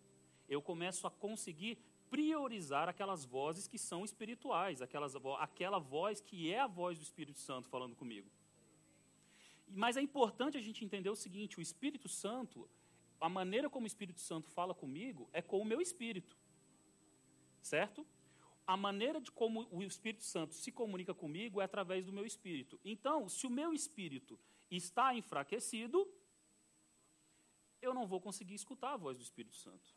eu 0.47 0.61
começo 0.61 1.05
a 1.05 1.11
conseguir 1.11 1.77
priorizar 2.09 2.87
aquelas 2.87 3.25
vozes 3.25 3.67
que 3.67 3.77
são 3.77 4.05
espirituais, 4.05 4.81
aquelas, 4.81 5.15
aquela 5.39 5.79
voz 5.79 6.21
que 6.21 6.51
é 6.51 6.59
a 6.59 6.67
voz 6.67 6.97
do 6.97 7.03
Espírito 7.03 7.39
Santo 7.39 7.67
falando 7.67 7.95
comigo. 7.95 8.29
Mas 9.67 9.97
é 9.97 10.01
importante 10.01 10.57
a 10.57 10.61
gente 10.61 10.83
entender 10.83 11.09
o 11.09 11.15
seguinte: 11.15 11.57
o 11.57 11.61
Espírito 11.61 12.07
Santo, 12.07 12.69
a 13.19 13.29
maneira 13.29 13.69
como 13.69 13.85
o 13.85 13.87
Espírito 13.87 14.21
Santo 14.21 14.49
fala 14.49 14.73
comigo 14.73 15.29
é 15.33 15.41
com 15.41 15.59
o 15.59 15.65
meu 15.65 15.81
espírito. 15.81 16.37
Certo? 17.61 18.05
A 18.67 18.75
maneira 18.75 19.19
de 19.21 19.31
como 19.31 19.67
o 19.71 19.81
Espírito 19.83 20.23
Santo 20.23 20.55
se 20.55 20.71
comunica 20.71 21.13
comigo 21.13 21.61
é 21.61 21.65
através 21.65 22.05
do 22.05 22.13
meu 22.13 22.25
espírito. 22.25 22.79
Então, 22.83 23.29
se 23.29 23.45
o 23.45 23.49
meu 23.49 23.73
espírito 23.73 24.39
está 24.69 25.13
enfraquecido, 25.15 26.07
eu 27.81 27.93
não 27.93 28.07
vou 28.07 28.19
conseguir 28.19 28.55
escutar 28.55 28.93
a 28.93 28.97
voz 28.97 29.17
do 29.17 29.23
Espírito 29.23 29.55
Santo. 29.55 29.93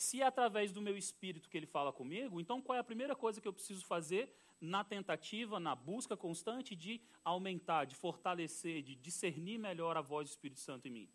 Se 0.00 0.22
é 0.22 0.24
através 0.24 0.72
do 0.72 0.80
meu 0.80 0.96
espírito 0.96 1.50
que 1.50 1.58
ele 1.58 1.66
fala 1.66 1.92
comigo, 1.92 2.40
então 2.40 2.58
qual 2.62 2.74
é 2.74 2.78
a 2.78 2.90
primeira 2.90 3.14
coisa 3.14 3.38
que 3.38 3.46
eu 3.46 3.52
preciso 3.52 3.84
fazer 3.84 4.34
na 4.58 4.82
tentativa, 4.82 5.60
na 5.60 5.74
busca 5.76 6.16
constante 6.16 6.74
de 6.74 7.02
aumentar, 7.22 7.84
de 7.84 7.94
fortalecer, 7.94 8.80
de 8.80 8.94
discernir 8.94 9.58
melhor 9.58 9.98
a 9.98 10.00
voz 10.00 10.26
do 10.26 10.30
Espírito 10.30 10.58
Santo 10.58 10.88
em 10.88 10.90
mim? 10.90 11.08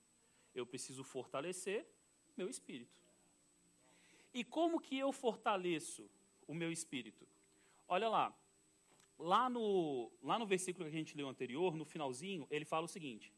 Eu 0.54 0.68
preciso 0.68 1.04
fortalecer 1.04 1.84
meu 2.38 2.48
espírito. 2.48 3.02
E 4.32 4.44
como 4.44 4.80
que 4.80 5.00
eu 5.00 5.12
fortaleço 5.12 6.08
o 6.48 6.54
meu 6.54 6.72
espírito? 6.72 7.28
Olha 7.88 8.08
lá, 8.08 8.38
lá 9.18 9.50
no, 9.50 10.12
lá 10.22 10.38
no 10.38 10.46
versículo 10.46 10.86
que 10.86 10.96
a 10.96 11.00
gente 11.00 11.18
leu 11.18 11.28
anterior, 11.28 11.76
no 11.76 11.86
finalzinho, 11.86 12.46
ele 12.52 12.66
fala 12.66 12.86
o 12.86 12.94
seguinte: 12.96 13.34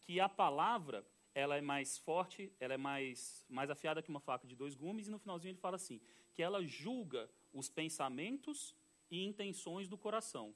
que 0.00 0.18
a 0.18 0.28
palavra 0.28 1.06
ela 1.38 1.56
é 1.56 1.60
mais 1.60 1.96
forte, 1.98 2.52
ela 2.58 2.74
é 2.74 2.76
mais, 2.76 3.44
mais 3.48 3.70
afiada 3.70 4.02
que 4.02 4.10
uma 4.10 4.18
faca 4.18 4.44
de 4.44 4.56
dois 4.56 4.74
gumes, 4.74 5.06
e 5.06 5.10
no 5.10 5.20
finalzinho 5.20 5.52
ele 5.52 5.58
fala 5.66 5.76
assim, 5.76 6.00
que 6.34 6.42
ela 6.42 6.60
julga 6.64 7.30
os 7.52 7.68
pensamentos 7.68 8.74
e 9.08 9.24
intenções 9.24 9.86
do 9.86 9.96
coração. 9.96 10.52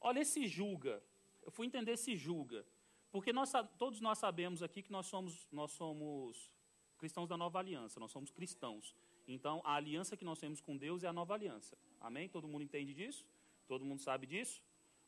Olha 0.00 0.18
esse 0.20 0.48
julga, 0.48 1.00
eu 1.44 1.52
fui 1.52 1.64
entender 1.64 1.92
esse 1.92 2.16
julga, 2.16 2.66
porque 3.12 3.32
nós, 3.32 3.52
todos 3.78 4.00
nós 4.00 4.18
sabemos 4.18 4.64
aqui 4.64 4.82
que 4.82 4.90
nós 4.90 5.06
somos, 5.06 5.46
nós 5.52 5.70
somos 5.70 6.50
cristãos 6.98 7.28
da 7.28 7.36
nova 7.36 7.60
aliança, 7.60 8.00
nós 8.00 8.10
somos 8.10 8.32
cristãos. 8.32 8.96
Então, 9.28 9.62
a 9.64 9.74
aliança 9.74 10.16
que 10.16 10.24
nós 10.24 10.40
temos 10.40 10.60
com 10.60 10.76
Deus 10.76 11.04
é 11.04 11.06
a 11.06 11.12
nova 11.12 11.34
aliança. 11.34 11.78
Amém? 12.00 12.28
Todo 12.28 12.48
mundo 12.48 12.64
entende 12.64 12.92
disso? 12.92 13.24
Todo 13.68 13.84
mundo 13.84 14.02
sabe 14.02 14.26
disso? 14.26 14.60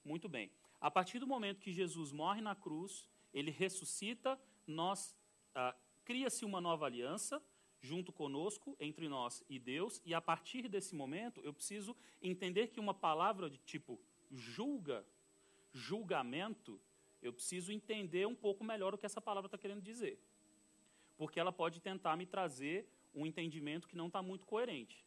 Muito 0.05 0.29
bem. 0.29 0.49
A 0.81 0.91
partir 0.93 1.19
do 1.19 1.27
momento 1.27 1.61
que 1.61 1.73
Jesus 1.73 2.13
morre 2.13 2.41
na 2.41 2.55
cruz, 2.55 3.09
ele 3.33 3.51
ressuscita, 3.51 4.39
nós 4.67 5.17
ah, 5.55 5.75
cria-se 6.05 6.45
uma 6.45 6.61
nova 6.61 6.87
aliança 6.87 7.43
junto 7.81 8.13
conosco, 8.13 8.77
entre 8.81 9.09
nós 9.09 9.45
e 9.49 9.59
Deus, 9.59 10.01
e 10.05 10.13
a 10.13 10.21
partir 10.21 10.69
desse 10.69 10.95
momento 10.95 11.41
eu 11.43 11.53
preciso 11.53 11.97
entender 12.21 12.69
que 12.69 12.81
uma 12.81 12.95
palavra 12.95 13.49
de 13.49 13.59
tipo 13.59 14.01
julga, 14.31 15.05
julgamento, 15.73 16.81
eu 17.23 17.33
preciso 17.33 17.73
entender 17.73 18.27
um 18.27 18.35
pouco 18.35 18.65
melhor 18.65 18.95
o 18.95 18.99
que 18.99 19.07
essa 19.07 19.21
palavra 19.21 19.47
está 19.47 19.59
querendo 19.59 19.83
dizer. 19.83 20.21
Porque 21.17 21.41
ela 21.41 21.53
pode 21.53 21.81
tentar 21.81 22.17
me 22.17 22.27
trazer 22.27 22.89
um 23.15 23.27
entendimento 23.27 23.89
que 23.89 23.97
não 23.97 24.07
está 24.07 24.23
muito 24.23 24.47
coerente. 24.47 25.05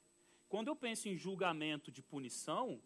Quando 0.50 0.68
eu 0.68 0.76
penso 0.76 1.08
em 1.08 1.16
julgamento 1.16 1.92
de 1.92 2.02
punição, 2.02 2.82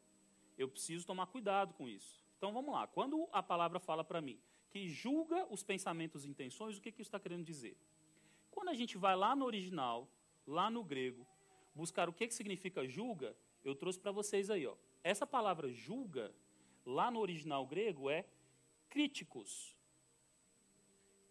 eu 0.58 0.68
preciso 0.68 1.06
tomar 1.06 1.26
cuidado 1.28 1.74
com 1.74 1.90
isso. 1.90 2.24
Então 2.38 2.54
vamos 2.54 2.74
lá. 2.74 2.86
Quando 2.88 3.28
a 3.32 3.42
palavra 3.42 3.80
fala 3.80 4.04
para 4.04 4.22
mim, 4.22 4.40
que 4.76 4.90
julga 4.90 5.48
os 5.50 5.64
pensamentos 5.64 6.26
e 6.26 6.30
intenções, 6.30 6.76
o 6.76 6.82
que, 6.82 6.92
que 6.92 7.02
isso 7.02 7.08
está 7.08 7.18
querendo 7.18 7.46
dizer? 7.46 7.78
Quando 8.52 8.68
a 8.68 8.74
gente 8.74 8.98
vai 8.98 9.16
lá 9.16 9.34
no 9.34 9.46
original, 9.46 10.06
lá 10.46 10.70
no 10.70 10.84
grego, 10.84 11.26
buscar 11.74 12.10
o 12.10 12.14
que, 12.14 12.28
que 12.28 12.34
significa 12.34 12.86
julga, 12.86 13.34
eu 13.64 13.74
trouxe 13.74 13.98
para 13.98 14.12
vocês 14.12 14.50
aí. 14.50 14.68
Ó. 14.68 14.76
Essa 15.02 15.26
palavra 15.26 15.72
julga, 15.72 16.36
lá 16.86 17.10
no 17.10 17.22
original 17.22 17.66
grego, 17.66 18.10
é 18.10 18.26
críticos. 18.90 19.74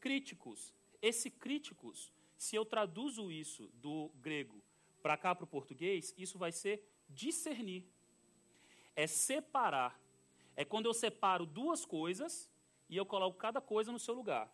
Críticos. 0.01 0.73
Esse 1.03 1.29
críticos, 1.31 2.11
se 2.39 2.57
eu 2.57 2.65
traduzo 2.65 3.31
isso 3.31 3.71
do 3.75 4.09
grego 4.23 4.59
para 5.03 5.19
cá 5.19 5.35
para 5.35 5.45
o 5.45 5.47
português, 5.47 6.15
isso 6.17 6.39
vai 6.39 6.51
ser 6.51 6.83
discernir. 7.11 7.85
É 8.97 9.07
separar. 9.07 10.01
É 10.57 10.65
quando 10.65 10.87
eu 10.87 10.95
separo 10.95 11.45
duas 11.45 11.85
coisas 11.85 12.51
e 12.88 12.97
eu 12.97 13.07
coloco 13.07 13.38
cada 13.38 13.61
coisa 13.61 13.91
no 13.93 13.99
seu 13.99 14.14
lugar. 14.14 14.50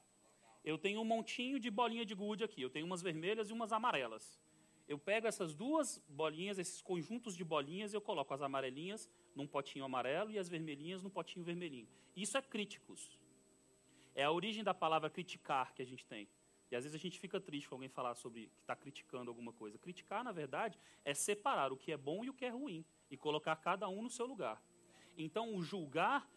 Eu 0.64 0.76
tenho 0.76 1.00
um 1.00 1.04
montinho 1.04 1.58
de 1.58 1.70
bolinha 1.70 2.04
de 2.04 2.14
gude 2.14 2.44
aqui, 2.44 2.60
eu 2.62 2.70
tenho 2.70 2.87
umas 2.87 3.02
vermelhas 3.02 3.50
e 3.50 3.52
umas 3.52 3.72
amarelas. 3.72 4.38
Eu 4.87 4.99
pego 4.99 5.26
essas 5.26 5.54
duas 5.54 6.02
bolinhas, 6.08 6.58
esses 6.58 6.82
conjuntos 6.82 7.37
de 7.37 7.44
bolinhas, 7.44 7.92
e 7.92 7.96
eu 7.96 8.00
coloco 8.00 8.34
as 8.34 8.42
amarelinhas 8.42 9.08
num 9.37 9.46
potinho 9.46 9.84
amarelo 9.84 10.32
e 10.32 10.38
as 10.38 10.49
vermelhinhas 10.49 11.02
num 11.02 11.08
potinho 11.08 11.44
vermelhinho. 11.44 11.88
Isso 12.16 12.37
é 12.37 12.42
críticos. 12.42 13.18
É 14.14 14.25
a 14.25 14.32
origem 14.32 14.64
da 14.64 14.75
palavra 14.75 15.08
criticar 15.08 15.72
que 15.72 15.80
a 15.80 15.84
gente 15.84 16.04
tem. 16.04 16.28
E 16.70 16.76
às 16.76 16.84
vezes 16.84 16.94
a 16.94 17.02
gente 17.02 17.18
fica 17.18 17.40
triste 17.40 17.68
com 17.68 17.76
alguém 17.76 17.88
falar 17.88 18.14
sobre 18.14 18.49
que 18.49 18.60
está 18.60 18.76
criticando 18.76 19.30
alguma 19.30 19.52
coisa. 19.52 19.78
Criticar, 19.78 20.22
na 20.22 20.32
verdade, 20.32 20.78
é 21.04 21.14
separar 21.14 21.72
o 21.72 21.76
que 21.76 21.90
é 21.90 21.96
bom 21.96 22.25
e 22.25 22.30
o 22.30 22.34
que 22.34 22.44
é 22.44 22.49
ruim 22.49 22.84
e 23.10 23.16
colocar 23.16 23.56
cada 23.56 23.88
um 23.88 24.02
no 24.02 24.10
seu 24.10 24.26
lugar. 24.26 24.62
Então, 25.16 25.54
o 25.54 25.62
julgar 25.62 26.28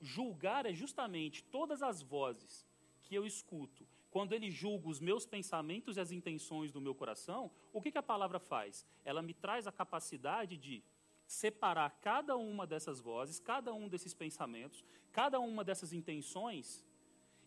julgar 0.00 0.66
é 0.66 0.72
justamente 0.72 1.42
todas 1.44 1.82
as 1.82 2.02
vozes 2.02 2.66
que 3.02 3.14
eu 3.14 3.26
escuto. 3.26 3.86
Quando 4.10 4.32
ele 4.32 4.50
julga 4.50 4.88
os 4.88 5.00
meus 5.00 5.26
pensamentos 5.26 5.96
e 5.96 6.00
as 6.00 6.10
intenções 6.10 6.72
do 6.72 6.80
meu 6.80 6.94
coração, 6.94 7.50
o 7.72 7.82
que, 7.82 7.92
que 7.92 7.98
a 7.98 8.02
palavra 8.02 8.38
faz? 8.38 8.86
Ela 9.04 9.22
me 9.22 9.34
traz 9.34 9.66
a 9.66 9.72
capacidade 9.72 10.56
de 10.56 10.82
separar 11.26 11.90
cada 12.00 12.36
uma 12.36 12.66
dessas 12.66 13.00
vozes, 13.00 13.40
cada 13.40 13.74
um 13.74 13.88
desses 13.88 14.14
pensamentos, 14.14 14.84
cada 15.12 15.40
uma 15.40 15.64
dessas 15.64 15.92
intenções 15.92 16.84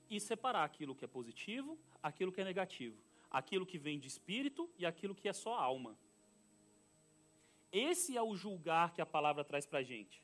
e 0.10 0.20
separar 0.20 0.64
aquilo 0.64 0.96
que 0.96 1.06
é 1.06 1.08
positivo, 1.08 1.78
aquilo 2.04 2.32
que 2.32 2.42
é 2.42 2.44
negativo, 2.44 3.02
aquilo 3.30 3.66
que 3.66 3.78
vem 3.78 4.00
de 4.00 4.08
espírito 4.08 4.70
e 4.78 4.86
aquilo 4.86 5.16
que 5.16 5.30
é 5.30 5.34
só 5.34 5.54
alma. 5.54 5.98
Esse 7.72 8.18
é 8.18 8.22
o 8.22 8.36
julgar 8.36 8.94
que 8.94 9.02
a 9.02 9.06
palavra 9.06 9.44
traz 9.44 9.66
para 9.66 9.80
a 9.80 9.84
gente. 9.84 10.24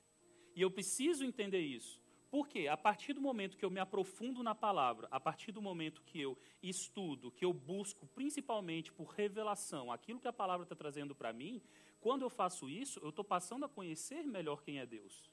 E 0.56 0.62
eu 0.62 0.72
preciso 0.72 1.24
entender 1.24 1.60
isso. 1.60 2.02
Porque 2.36 2.68
a 2.68 2.76
partir 2.76 3.14
do 3.14 3.22
momento 3.22 3.56
que 3.56 3.64
eu 3.64 3.70
me 3.70 3.80
aprofundo 3.80 4.44
na 4.44 4.54
palavra, 4.54 5.08
a 5.10 5.22
partir 5.22 5.54
do 5.54 5.62
momento 5.62 6.02
que 6.02 6.20
eu 6.20 6.38
estudo, 6.62 7.32
que 7.32 7.46
eu 7.46 7.54
busco 7.54 8.06
principalmente 8.08 8.92
por 8.92 9.06
revelação 9.06 9.90
aquilo 9.90 10.20
que 10.20 10.28
a 10.28 10.34
palavra 10.34 10.66
está 10.66 10.76
trazendo 10.76 11.16
para 11.16 11.32
mim, 11.32 11.62
quando 12.02 12.24
eu 12.24 12.30
faço 12.30 12.70
isso, 12.70 13.00
eu 13.00 13.08
estou 13.08 13.24
passando 13.24 13.64
a 13.64 13.70
conhecer 13.70 14.28
melhor 14.28 14.62
quem 14.62 14.80
é 14.80 14.86
Deus. 14.86 15.32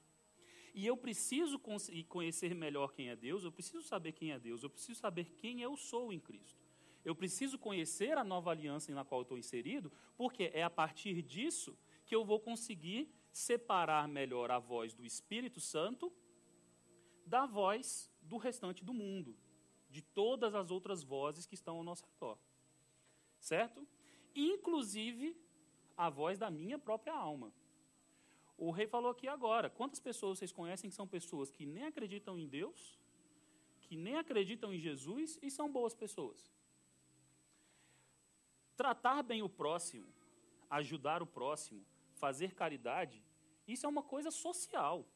E 0.73 0.87
eu 0.87 0.97
preciso 0.97 1.59
conhecer 2.09 2.55
melhor 2.55 2.93
quem 2.93 3.09
é 3.09 3.17
Deus, 3.17 3.43
eu 3.43 3.51
preciso 3.51 3.83
saber 3.83 4.13
quem 4.13 4.31
é 4.31 4.39
Deus, 4.39 4.63
eu 4.63 4.71
preciso 4.71 5.01
saber 5.01 5.33
quem 5.33 5.61
eu 5.61 5.77
sou 5.77 6.13
em 6.13 6.21
Cristo. 6.21 6.65
Eu 7.05 7.17
preciso 7.17 7.59
conhecer 7.59 8.17
a 8.17 8.23
nova 8.23 8.53
aliança 8.53 8.95
na 8.95 9.05
qual 9.05 9.23
estou 9.23 9.37
inserido, 9.37 9.91
porque 10.17 10.53
é 10.55 10.63
a 10.63 10.71
partir 10.71 11.21
disso 11.21 11.77
que 12.07 12.15
eu 12.15 12.25
vou 12.25 12.39
conseguir 12.39 13.13
separar 13.33 14.07
melhor 14.07 14.53
a 14.53 14.61
voz 14.61 14.95
do 14.95 15.05
Espírito 15.05 15.61
Santo 15.61 16.13
da 17.27 17.47
voz 17.47 18.11
do 18.21 18.37
restante 18.37 18.85
do 18.85 18.95
mundo, 18.95 19.37
de 19.91 20.03
todas 20.03 20.55
as 20.55 20.71
outras 20.71 21.03
vozes 21.03 21.47
que 21.47 21.55
estão 21.55 21.77
ao 21.77 21.85
nosso 21.85 22.05
redor. 22.05 22.39
Certo? 23.39 23.87
Inclusive 24.35 25.37
a 25.97 26.09
voz 26.09 26.39
da 26.39 26.51
minha 26.51 26.79
própria 26.79 27.15
alma. 27.15 27.53
O 28.57 28.71
rei 28.71 28.87
falou 28.87 29.11
aqui 29.11 29.29
agora: 29.29 29.69
quantas 29.69 30.01
pessoas 30.01 30.39
vocês 30.39 30.53
conhecem 30.53 30.89
que 30.89 30.97
são 30.97 31.07
pessoas 31.07 31.51
que 31.51 31.67
nem 31.67 31.85
acreditam 31.85 32.39
em 32.39 32.47
Deus, 32.47 32.99
que 33.81 33.97
nem 33.97 34.17
acreditam 34.17 34.73
em 34.73 34.79
Jesus 34.79 35.39
e 35.43 35.51
são 35.51 35.71
boas 35.71 35.95
pessoas? 35.95 36.51
Tratar 38.77 39.23
bem 39.23 39.43
o 39.43 39.49
próximo, 39.49 40.07
ajudar 40.71 41.23
o 41.23 41.27
próximo, 41.27 41.85
fazer 42.15 42.55
caridade, 42.55 43.23
isso 43.67 43.87
é 43.87 43.89
uma 43.89 44.03
coisa 44.03 44.31
social. 44.31 45.07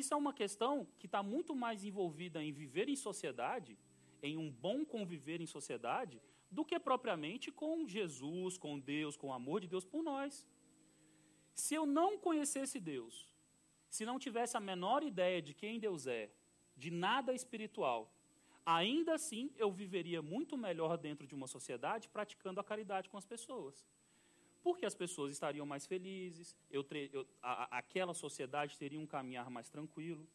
Isso 0.00 0.12
é 0.12 0.16
uma 0.16 0.34
questão 0.42 0.72
que 0.98 1.06
está 1.06 1.22
muito 1.22 1.54
mais 1.54 1.84
envolvida 1.88 2.42
em 2.42 2.52
viver 2.52 2.88
em 2.88 2.96
sociedade, 2.96 3.78
em 4.20 4.36
um 4.36 4.50
bom 4.50 4.84
conviver 4.84 5.40
em 5.40 5.46
sociedade, 5.46 6.20
do 6.50 6.64
que 6.64 6.78
propriamente 6.88 7.52
com 7.60 7.86
Jesus, 7.86 8.58
com 8.64 8.74
Deus, 8.78 9.16
com 9.16 9.28
o 9.28 9.32
amor 9.32 9.60
de 9.60 9.68
Deus 9.68 9.84
por 9.84 10.02
nós. 10.02 10.44
Se 11.54 11.72
eu 11.76 11.86
não 11.86 12.18
conhecesse 12.18 12.80
Deus, 12.80 13.32
se 13.88 14.04
não 14.04 14.18
tivesse 14.18 14.56
a 14.56 14.60
menor 14.60 15.04
ideia 15.04 15.40
de 15.40 15.54
quem 15.54 15.78
Deus 15.78 16.08
é, 16.08 16.28
de 16.76 16.90
nada 16.90 17.32
espiritual, 17.32 18.12
ainda 18.66 19.14
assim 19.14 19.52
eu 19.56 19.70
viveria 19.70 20.20
muito 20.20 20.56
melhor 20.56 20.96
dentro 20.98 21.24
de 21.24 21.36
uma 21.36 21.46
sociedade 21.46 22.08
praticando 22.08 22.60
a 22.60 22.64
caridade 22.64 23.08
com 23.08 23.16
as 23.16 23.26
pessoas. 23.34 23.86
Porque 24.64 24.86
as 24.86 24.94
pessoas 24.94 25.30
estariam 25.30 25.66
mais 25.66 25.86
felizes, 25.86 26.56
eu, 26.70 26.84
eu, 27.12 27.26
a, 27.42 27.76
aquela 27.78 28.14
sociedade 28.14 28.78
teria 28.78 28.98
um 28.98 29.06
caminhar 29.06 29.50
mais 29.50 29.68
tranquilo, 29.68 30.26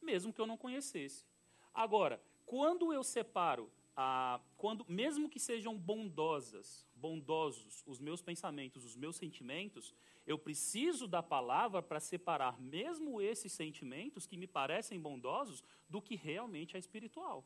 mesmo 0.00 0.32
que 0.32 0.40
eu 0.40 0.46
não 0.46 0.56
conhecesse. 0.56 1.26
Agora, 1.74 2.18
quando 2.46 2.94
eu 2.94 3.04
separo, 3.04 3.70
a, 3.94 4.40
quando, 4.56 4.86
mesmo 4.88 5.28
que 5.28 5.38
sejam 5.38 5.76
bondosas, 5.76 6.88
bondosos 6.94 7.84
os 7.86 8.00
meus 8.00 8.22
pensamentos, 8.22 8.86
os 8.86 8.96
meus 8.96 9.16
sentimentos, 9.16 9.94
eu 10.26 10.38
preciso 10.38 11.06
da 11.06 11.22
palavra 11.22 11.82
para 11.82 12.00
separar 12.00 12.58
mesmo 12.58 13.20
esses 13.20 13.52
sentimentos 13.52 14.26
que 14.26 14.38
me 14.38 14.46
parecem 14.46 14.98
bondosos 14.98 15.62
do 15.90 16.00
que 16.00 16.16
realmente 16.16 16.74
é 16.74 16.78
espiritual. 16.78 17.44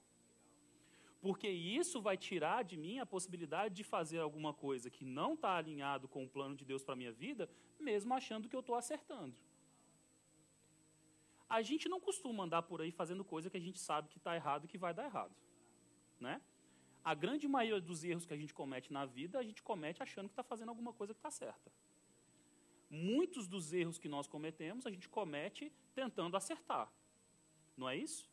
Porque 1.26 1.48
isso 1.48 2.00
vai 2.00 2.16
tirar 2.16 2.62
de 2.62 2.76
mim 2.76 3.00
a 3.00 3.04
possibilidade 3.04 3.74
de 3.74 3.82
fazer 3.82 4.20
alguma 4.20 4.54
coisa 4.54 4.88
que 4.88 5.04
não 5.04 5.34
está 5.34 5.56
alinhado 5.56 6.06
com 6.06 6.22
o 6.22 6.28
plano 6.28 6.54
de 6.54 6.64
Deus 6.64 6.84
para 6.84 6.92
a 6.92 6.96
minha 6.96 7.10
vida, 7.10 7.50
mesmo 7.80 8.14
achando 8.14 8.48
que 8.48 8.54
eu 8.54 8.60
estou 8.60 8.76
acertando. 8.76 9.34
A 11.48 11.60
gente 11.62 11.88
não 11.88 11.98
costuma 11.98 12.44
andar 12.44 12.62
por 12.62 12.80
aí 12.80 12.92
fazendo 12.92 13.24
coisa 13.24 13.50
que 13.50 13.56
a 13.56 13.60
gente 13.60 13.80
sabe 13.80 14.08
que 14.08 14.18
está 14.18 14.36
errado 14.36 14.66
e 14.66 14.68
que 14.68 14.78
vai 14.78 14.94
dar 14.94 15.06
errado. 15.06 15.34
Né? 16.20 16.40
A 17.02 17.12
grande 17.12 17.48
maioria 17.48 17.84
dos 17.84 18.04
erros 18.04 18.24
que 18.24 18.32
a 18.32 18.36
gente 18.36 18.54
comete 18.54 18.92
na 18.92 19.04
vida, 19.04 19.40
a 19.40 19.42
gente 19.42 19.64
comete 19.64 20.00
achando 20.04 20.28
que 20.28 20.32
está 20.32 20.44
fazendo 20.44 20.68
alguma 20.68 20.92
coisa 20.92 21.12
que 21.12 21.18
está 21.18 21.32
certa. 21.32 21.72
Muitos 22.88 23.48
dos 23.48 23.72
erros 23.72 23.98
que 23.98 24.08
nós 24.08 24.28
cometemos, 24.28 24.86
a 24.86 24.92
gente 24.92 25.08
comete 25.08 25.72
tentando 25.92 26.36
acertar. 26.36 26.88
Não 27.76 27.88
é 27.88 27.96
isso? 27.96 28.30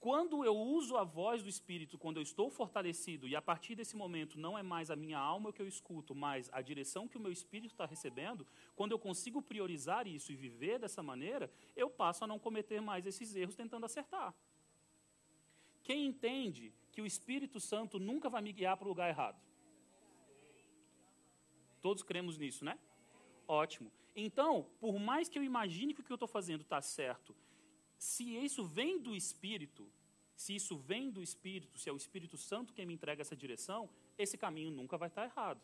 Quando 0.00 0.44
eu 0.44 0.56
uso 0.56 0.96
a 0.96 1.02
voz 1.02 1.42
do 1.42 1.48
Espírito, 1.48 1.98
quando 1.98 2.18
eu 2.18 2.22
estou 2.22 2.48
fortalecido, 2.50 3.26
e 3.26 3.34
a 3.34 3.42
partir 3.42 3.74
desse 3.74 3.96
momento 3.96 4.38
não 4.38 4.56
é 4.56 4.62
mais 4.62 4.92
a 4.92 4.96
minha 4.96 5.18
alma 5.18 5.52
que 5.52 5.60
eu 5.60 5.66
escuto, 5.66 6.14
mas 6.14 6.48
a 6.52 6.62
direção 6.62 7.08
que 7.08 7.16
o 7.16 7.20
meu 7.20 7.32
Espírito 7.32 7.72
está 7.72 7.84
recebendo, 7.84 8.46
quando 8.76 8.92
eu 8.92 8.98
consigo 8.98 9.42
priorizar 9.42 10.06
isso 10.06 10.30
e 10.30 10.36
viver 10.36 10.78
dessa 10.78 11.02
maneira, 11.02 11.50
eu 11.74 11.90
passo 11.90 12.22
a 12.22 12.28
não 12.28 12.38
cometer 12.38 12.80
mais 12.80 13.06
esses 13.06 13.34
erros 13.34 13.56
tentando 13.56 13.86
acertar. 13.86 14.32
Quem 15.82 16.06
entende 16.06 16.72
que 16.92 17.02
o 17.02 17.06
Espírito 17.06 17.58
Santo 17.58 17.98
nunca 17.98 18.28
vai 18.28 18.40
me 18.40 18.52
guiar 18.52 18.76
para 18.76 18.86
o 18.86 18.90
lugar 18.90 19.08
errado? 19.08 19.40
Todos 21.80 22.04
cremos 22.04 22.38
nisso, 22.38 22.64
né? 22.64 22.78
Ótimo. 23.48 23.90
Então, 24.14 24.66
por 24.78 24.96
mais 25.00 25.28
que 25.28 25.38
eu 25.38 25.42
imagine 25.42 25.92
que 25.92 26.02
o 26.02 26.04
que 26.04 26.12
eu 26.12 26.16
estou 26.16 26.28
fazendo 26.28 26.60
está 26.60 26.80
certo 26.80 27.34
se 27.98 28.36
isso 28.36 28.64
vem 28.64 29.00
do 29.00 29.14
Espírito, 29.14 29.90
se 30.36 30.54
isso 30.54 30.78
vem 30.78 31.10
do 31.10 31.20
Espírito, 31.20 31.76
se 31.76 31.90
é 31.90 31.92
o 31.92 31.96
Espírito 31.96 32.38
Santo 32.38 32.72
quem 32.72 32.86
me 32.86 32.94
entrega 32.94 33.22
essa 33.22 33.36
direção, 33.36 33.90
esse 34.16 34.38
caminho 34.38 34.70
nunca 34.70 34.96
vai 34.96 35.08
estar 35.08 35.24
errado. 35.24 35.60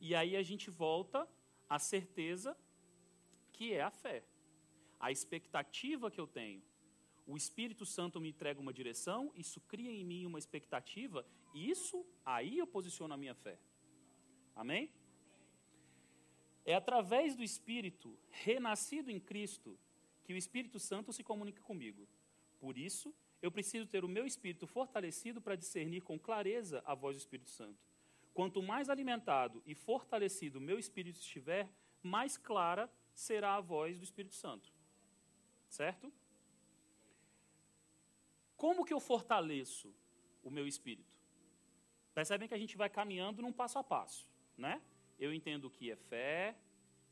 E 0.00 0.14
aí 0.14 0.34
a 0.34 0.42
gente 0.42 0.70
volta 0.70 1.28
à 1.68 1.78
certeza 1.78 2.56
que 3.52 3.74
é 3.74 3.82
a 3.82 3.90
fé, 3.90 4.24
a 4.98 5.12
expectativa 5.12 6.10
que 6.10 6.18
eu 6.18 6.26
tenho. 6.26 6.62
O 7.26 7.36
Espírito 7.36 7.84
Santo 7.84 8.18
me 8.18 8.30
entrega 8.30 8.58
uma 8.58 8.72
direção, 8.72 9.30
isso 9.36 9.60
cria 9.60 9.92
em 9.92 10.02
mim 10.02 10.24
uma 10.24 10.38
expectativa, 10.38 11.26
e 11.54 11.70
isso 11.70 12.06
aí 12.24 12.58
eu 12.58 12.66
posiciono 12.66 13.12
a 13.12 13.16
minha 13.18 13.34
fé. 13.34 13.58
Amém? 14.56 14.90
É 16.64 16.74
através 16.74 17.36
do 17.36 17.42
Espírito 17.42 18.18
renascido 18.30 19.10
em 19.10 19.20
Cristo 19.20 19.78
que 20.24 20.32
o 20.32 20.36
Espírito 20.36 20.78
Santo 20.78 21.12
se 21.12 21.22
comunica 21.22 21.62
comigo. 21.62 22.08
Por 22.58 22.76
isso, 22.76 23.14
eu 23.42 23.50
preciso 23.50 23.86
ter 23.86 24.04
o 24.04 24.08
meu 24.08 24.26
espírito 24.26 24.66
fortalecido 24.66 25.40
para 25.40 25.56
discernir 25.56 26.02
com 26.02 26.18
clareza 26.18 26.82
a 26.84 26.94
voz 26.94 27.16
do 27.16 27.20
Espírito 27.20 27.50
Santo. 27.50 27.78
Quanto 28.34 28.62
mais 28.62 28.88
alimentado 28.88 29.62
e 29.66 29.74
fortalecido 29.74 30.58
o 30.58 30.62
meu 30.62 30.78
espírito 30.78 31.18
estiver, 31.18 31.68
mais 32.02 32.36
clara 32.36 32.90
será 33.14 33.56
a 33.56 33.60
voz 33.60 33.98
do 33.98 34.04
Espírito 34.04 34.34
Santo. 34.34 34.72
Certo? 35.68 36.12
Como 38.56 38.84
que 38.84 38.92
eu 38.92 39.00
fortaleço 39.00 39.94
o 40.42 40.50
meu 40.50 40.66
espírito? 40.66 41.18
Percebem 42.14 42.48
que 42.48 42.54
a 42.54 42.58
gente 42.58 42.76
vai 42.76 42.90
caminhando 42.90 43.40
num 43.40 43.52
passo 43.52 43.78
a 43.78 43.84
passo, 43.84 44.28
né? 44.56 44.82
Eu 45.18 45.32
entendo 45.32 45.66
o 45.66 45.70
que 45.70 45.90
é 45.90 45.96
fé, 45.96 46.56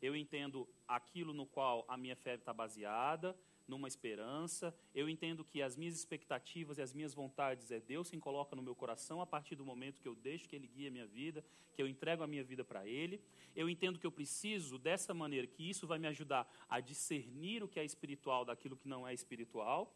eu 0.00 0.14
entendo 0.14 0.68
aquilo 0.86 1.32
no 1.32 1.46
qual 1.46 1.84
a 1.88 1.96
minha 1.96 2.16
fé 2.16 2.34
está 2.34 2.52
baseada, 2.52 3.36
numa 3.68 3.86
esperança. 3.86 4.74
Eu 4.94 5.08
entendo 5.08 5.44
que 5.44 5.60
as 5.60 5.76
minhas 5.76 5.94
expectativas 5.94 6.78
e 6.78 6.82
as 6.82 6.94
minhas 6.94 7.12
vontades 7.12 7.70
é 7.70 7.78
Deus 7.78 8.10
quem 8.10 8.18
coloca 8.18 8.56
no 8.56 8.62
meu 8.62 8.74
coração 8.74 9.20
a 9.20 9.26
partir 9.26 9.54
do 9.54 9.64
momento 9.64 10.00
que 10.00 10.08
eu 10.08 10.14
deixo 10.14 10.48
que 10.48 10.56
Ele 10.56 10.66
guie 10.66 10.88
a 10.88 10.90
minha 10.90 11.06
vida, 11.06 11.44
que 11.74 11.82
eu 11.82 11.86
entrego 11.86 12.22
a 12.22 12.26
minha 12.26 12.42
vida 12.42 12.64
para 12.64 12.86
Ele. 12.86 13.20
Eu 13.54 13.68
entendo 13.68 13.98
que 13.98 14.06
eu 14.06 14.10
preciso 14.10 14.78
dessa 14.78 15.12
maneira, 15.12 15.46
que 15.46 15.68
isso 15.68 15.86
vai 15.86 15.98
me 15.98 16.06
ajudar 16.08 16.50
a 16.68 16.80
discernir 16.80 17.62
o 17.62 17.68
que 17.68 17.78
é 17.78 17.84
espiritual 17.84 18.44
daquilo 18.44 18.76
que 18.76 18.88
não 18.88 19.06
é 19.06 19.12
espiritual. 19.12 19.94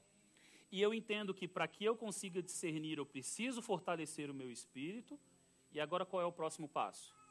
E 0.71 0.81
eu 0.81 0.93
entendo 0.93 1.35
que 1.35 1.49
para 1.49 1.67
que 1.67 1.85
eu 1.85 1.97
consiga 1.97 2.43
discernir, 2.43 2.99
eu 2.99 3.07
preciso 3.07 3.63
fortalecer 3.63 4.31
o 4.31 4.35
meu 4.35 4.51
espírito. 4.51 5.19
E 5.71 5.81
agora 5.81 6.05
qual 6.05 6.23
é 6.23 6.27
o 6.27 6.33
próximo 6.33 6.69
passo? 6.69 7.22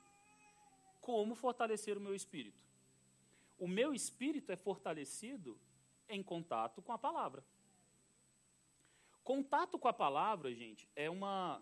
Como 1.01 1.35
fortalecer 1.35 1.97
o 1.97 2.01
meu 2.01 2.15
espírito. 2.15 2.61
O 3.57 3.67
meu 3.67 3.93
espírito 3.93 4.51
é 4.51 4.55
fortalecido 4.55 5.59
em 6.07 6.21
contato 6.23 6.81
com 6.81 6.93
a 6.93 6.97
palavra. 6.97 7.43
Contato 9.23 9.77
com 9.77 9.87
a 9.87 9.93
palavra, 9.93 10.53
gente, 10.53 10.87
é 10.95 11.09
uma, 11.09 11.61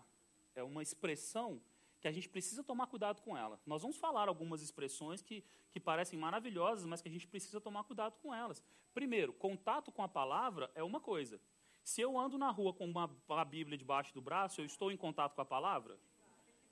é 0.54 0.62
uma 0.62 0.82
expressão 0.82 1.60
que 2.00 2.08
a 2.08 2.12
gente 2.12 2.28
precisa 2.28 2.64
tomar 2.64 2.86
cuidado 2.86 3.20
com 3.20 3.36
ela. 3.36 3.60
Nós 3.66 3.82
vamos 3.82 3.98
falar 3.98 4.28
algumas 4.28 4.62
expressões 4.62 5.20
que, 5.20 5.44
que 5.70 5.78
parecem 5.78 6.18
maravilhosas, 6.18 6.86
mas 6.86 7.02
que 7.02 7.08
a 7.08 7.12
gente 7.12 7.26
precisa 7.26 7.60
tomar 7.60 7.84
cuidado 7.84 8.16
com 8.22 8.34
elas. 8.34 8.62
Primeiro, 8.94 9.32
contato 9.34 9.92
com 9.92 10.02
a 10.02 10.08
palavra 10.08 10.70
é 10.74 10.82
uma 10.82 11.00
coisa. 11.00 11.38
Se 11.84 12.00
eu 12.00 12.18
ando 12.18 12.38
na 12.38 12.50
rua 12.50 12.72
com 12.72 12.86
uma, 12.86 13.10
uma 13.28 13.44
Bíblia 13.44 13.76
debaixo 13.76 14.14
do 14.14 14.22
braço, 14.22 14.60
eu 14.60 14.64
estou 14.64 14.90
em 14.90 14.96
contato 14.96 15.34
com 15.34 15.42
a 15.42 15.44
palavra? 15.44 15.98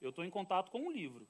Eu 0.01 0.11
estou 0.11 0.25
em 0.25 0.31
contato 0.31 0.71
com 0.71 0.87
um 0.87 0.91
livro 0.91 1.29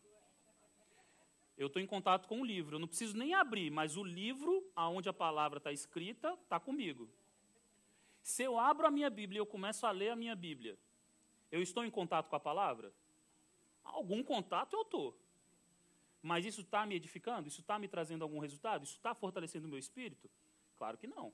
eu 1.59 1.66
estou 1.66 1.83
em 1.83 1.87
contato 1.87 2.29
com 2.29 2.40
o 2.40 2.44
livro. 2.44 2.77
Eu 2.77 2.79
não 2.79 2.87
preciso 2.87 3.16
nem 3.16 3.35
abrir, 3.35 3.68
mas 3.68 3.97
o 3.97 4.05
livro, 4.05 4.64
aonde 4.77 5.09
a 5.09 5.12
palavra 5.12 5.59
está 5.59 5.73
escrita, 5.73 6.38
está 6.44 6.61
comigo. 6.61 7.09
Se 8.23 8.44
eu 8.44 8.59
abro 8.59 8.87
a 8.87 8.90
minha 8.90 9.11
Bíblia 9.11 9.38
e 9.38 9.42
eu 9.42 9.47
começo 9.47 9.85
a 9.85 9.90
ler 9.90 10.11
a 10.11 10.16
minha 10.16 10.37
Bíblia, 10.37 10.79
eu 11.51 11.61
estou 11.61 11.85
em 11.85 11.90
contato 11.90 12.29
com 12.29 12.37
a 12.37 12.40
palavra? 12.40 12.92
Algum 13.83 14.23
contato 14.23 14.75
eu 14.75 14.83
estou. 14.83 15.18
Mas 16.23 16.44
isso 16.44 16.61
está 16.61 16.87
me 16.87 16.94
edificando? 16.94 17.49
Isso 17.49 17.61
está 17.61 17.77
me 17.77 17.88
trazendo 17.88 18.23
algum 18.23 18.38
resultado? 18.38 18.85
Isso 18.85 18.97
está 18.97 19.12
fortalecendo 19.12 19.66
o 19.66 19.71
meu 19.71 19.79
espírito? 19.79 20.31
Claro 20.77 20.97
que 20.97 21.09
não. 21.09 21.33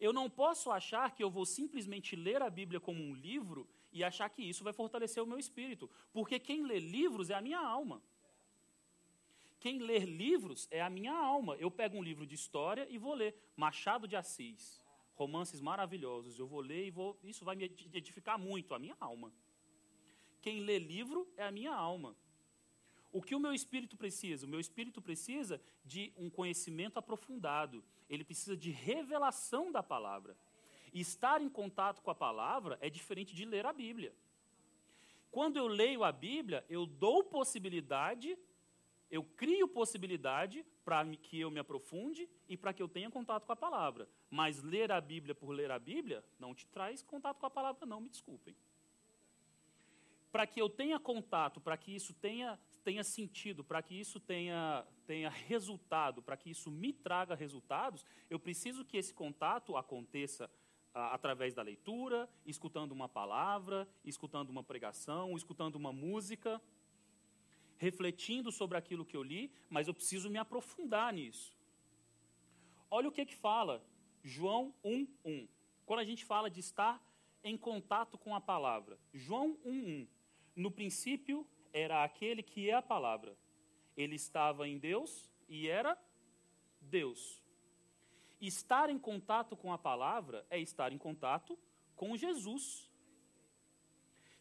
Eu 0.00 0.12
não 0.12 0.28
posso 0.28 0.70
achar 0.70 1.14
que 1.14 1.22
eu 1.22 1.30
vou 1.30 1.46
simplesmente 1.46 2.16
ler 2.16 2.42
a 2.42 2.50
Bíblia 2.50 2.80
como 2.80 3.00
um 3.00 3.14
livro 3.14 3.68
e 3.92 4.02
achar 4.02 4.28
que 4.28 4.42
isso 4.42 4.64
vai 4.64 4.72
fortalecer 4.72 5.22
o 5.22 5.26
meu 5.26 5.38
espírito. 5.38 5.88
Porque 6.12 6.40
quem 6.40 6.66
lê 6.66 6.80
livros 6.80 7.30
é 7.30 7.34
a 7.34 7.40
minha 7.40 7.60
alma. 7.60 8.02
Quem 9.66 9.80
ler 9.80 10.04
livros 10.04 10.68
é 10.70 10.80
a 10.80 10.88
minha 10.88 11.12
alma. 11.12 11.56
Eu 11.56 11.72
pego 11.72 11.96
um 11.96 12.02
livro 12.04 12.24
de 12.24 12.36
história 12.36 12.86
e 12.88 12.98
vou 12.98 13.14
ler 13.14 13.34
Machado 13.56 14.06
de 14.06 14.14
Assis, 14.14 14.80
romances 15.16 15.60
maravilhosos. 15.60 16.38
Eu 16.38 16.46
vou 16.46 16.60
ler 16.60 16.86
e 16.86 16.90
vou, 16.92 17.18
isso 17.24 17.44
vai 17.44 17.56
me 17.56 17.64
edificar 17.92 18.38
muito 18.38 18.74
a 18.74 18.78
minha 18.78 18.96
alma. 19.00 19.32
Quem 20.40 20.60
lê 20.60 20.78
livro 20.78 21.28
é 21.36 21.42
a 21.42 21.50
minha 21.50 21.74
alma. 21.74 22.16
O 23.10 23.20
que 23.20 23.34
o 23.34 23.40
meu 23.40 23.52
espírito 23.52 23.96
precisa? 23.96 24.46
O 24.46 24.48
meu 24.48 24.60
espírito 24.60 25.02
precisa 25.02 25.60
de 25.84 26.12
um 26.16 26.30
conhecimento 26.30 27.00
aprofundado. 27.00 27.82
Ele 28.08 28.22
precisa 28.22 28.56
de 28.56 28.70
revelação 28.70 29.72
da 29.72 29.82
palavra. 29.82 30.36
E 30.94 31.00
estar 31.00 31.42
em 31.42 31.48
contato 31.48 32.02
com 32.02 32.10
a 32.12 32.14
palavra 32.14 32.78
é 32.80 32.88
diferente 32.88 33.34
de 33.34 33.44
ler 33.44 33.66
a 33.66 33.72
Bíblia. 33.72 34.14
Quando 35.32 35.56
eu 35.56 35.66
leio 35.66 36.04
a 36.04 36.12
Bíblia, 36.12 36.64
eu 36.68 36.86
dou 36.86 37.24
possibilidade 37.24 38.38
eu 39.10 39.22
crio 39.22 39.68
possibilidade 39.68 40.64
para 40.84 41.04
que 41.16 41.40
eu 41.40 41.50
me 41.50 41.60
aprofunde 41.60 42.28
e 42.48 42.56
para 42.56 42.72
que 42.72 42.82
eu 42.82 42.88
tenha 42.88 43.10
contato 43.10 43.46
com 43.46 43.52
a 43.52 43.56
palavra. 43.56 44.08
Mas 44.30 44.62
ler 44.62 44.90
a 44.90 45.00
Bíblia 45.00 45.34
por 45.34 45.50
ler 45.50 45.70
a 45.70 45.78
Bíblia 45.78 46.24
não 46.38 46.54
te 46.54 46.66
traz 46.66 47.02
contato 47.02 47.38
com 47.38 47.46
a 47.46 47.50
palavra, 47.50 47.86
não, 47.86 48.00
me 48.00 48.08
desculpem. 48.08 48.56
Para 50.32 50.46
que 50.46 50.60
eu 50.60 50.68
tenha 50.68 50.98
contato, 50.98 51.60
para 51.60 51.76
que 51.76 51.94
isso 51.94 52.12
tenha, 52.14 52.58
tenha 52.84 53.02
sentido, 53.02 53.64
para 53.64 53.80
que 53.80 53.94
isso 53.98 54.20
tenha, 54.20 54.86
tenha 55.06 55.30
resultado, 55.30 56.20
para 56.20 56.36
que 56.36 56.50
isso 56.50 56.70
me 56.70 56.92
traga 56.92 57.34
resultados, 57.34 58.04
eu 58.28 58.38
preciso 58.38 58.84
que 58.84 58.96
esse 58.96 59.14
contato 59.14 59.76
aconteça 59.76 60.50
através 60.92 61.52
da 61.52 61.62
leitura, 61.62 62.28
escutando 62.44 62.92
uma 62.92 63.08
palavra, 63.08 63.86
escutando 64.04 64.50
uma 64.50 64.62
pregação, 64.62 65.36
escutando 65.36 65.76
uma 65.76 65.92
música 65.92 66.60
refletindo 67.78 68.50
sobre 68.50 68.76
aquilo 68.78 69.04
que 69.04 69.16
eu 69.16 69.22
li, 69.22 69.52
mas 69.68 69.88
eu 69.88 69.94
preciso 69.94 70.30
me 70.30 70.38
aprofundar 70.38 71.12
nisso. 71.12 71.54
Olha 72.90 73.08
o 73.08 73.12
que 73.12 73.26
que 73.26 73.34
fala 73.34 73.84
João 74.22 74.74
1:1. 74.84 75.48
Quando 75.84 76.00
a 76.00 76.04
gente 76.04 76.24
fala 76.24 76.50
de 76.50 76.60
estar 76.60 77.00
em 77.42 77.56
contato 77.56 78.18
com 78.18 78.34
a 78.34 78.40
palavra. 78.40 78.98
João 79.12 79.56
1:1. 79.64 80.08
No 80.54 80.70
princípio 80.70 81.46
era 81.72 82.02
aquele 82.02 82.42
que 82.42 82.68
é 82.68 82.74
a 82.74 82.82
palavra. 82.82 83.36
Ele 83.96 84.16
estava 84.16 84.66
em 84.66 84.78
Deus 84.78 85.30
e 85.48 85.68
era 85.68 85.96
Deus. 86.80 87.42
Estar 88.40 88.90
em 88.90 88.98
contato 88.98 89.56
com 89.56 89.72
a 89.72 89.78
palavra 89.78 90.44
é 90.50 90.58
estar 90.58 90.92
em 90.92 90.98
contato 90.98 91.58
com 91.94 92.16
Jesus. 92.16 92.85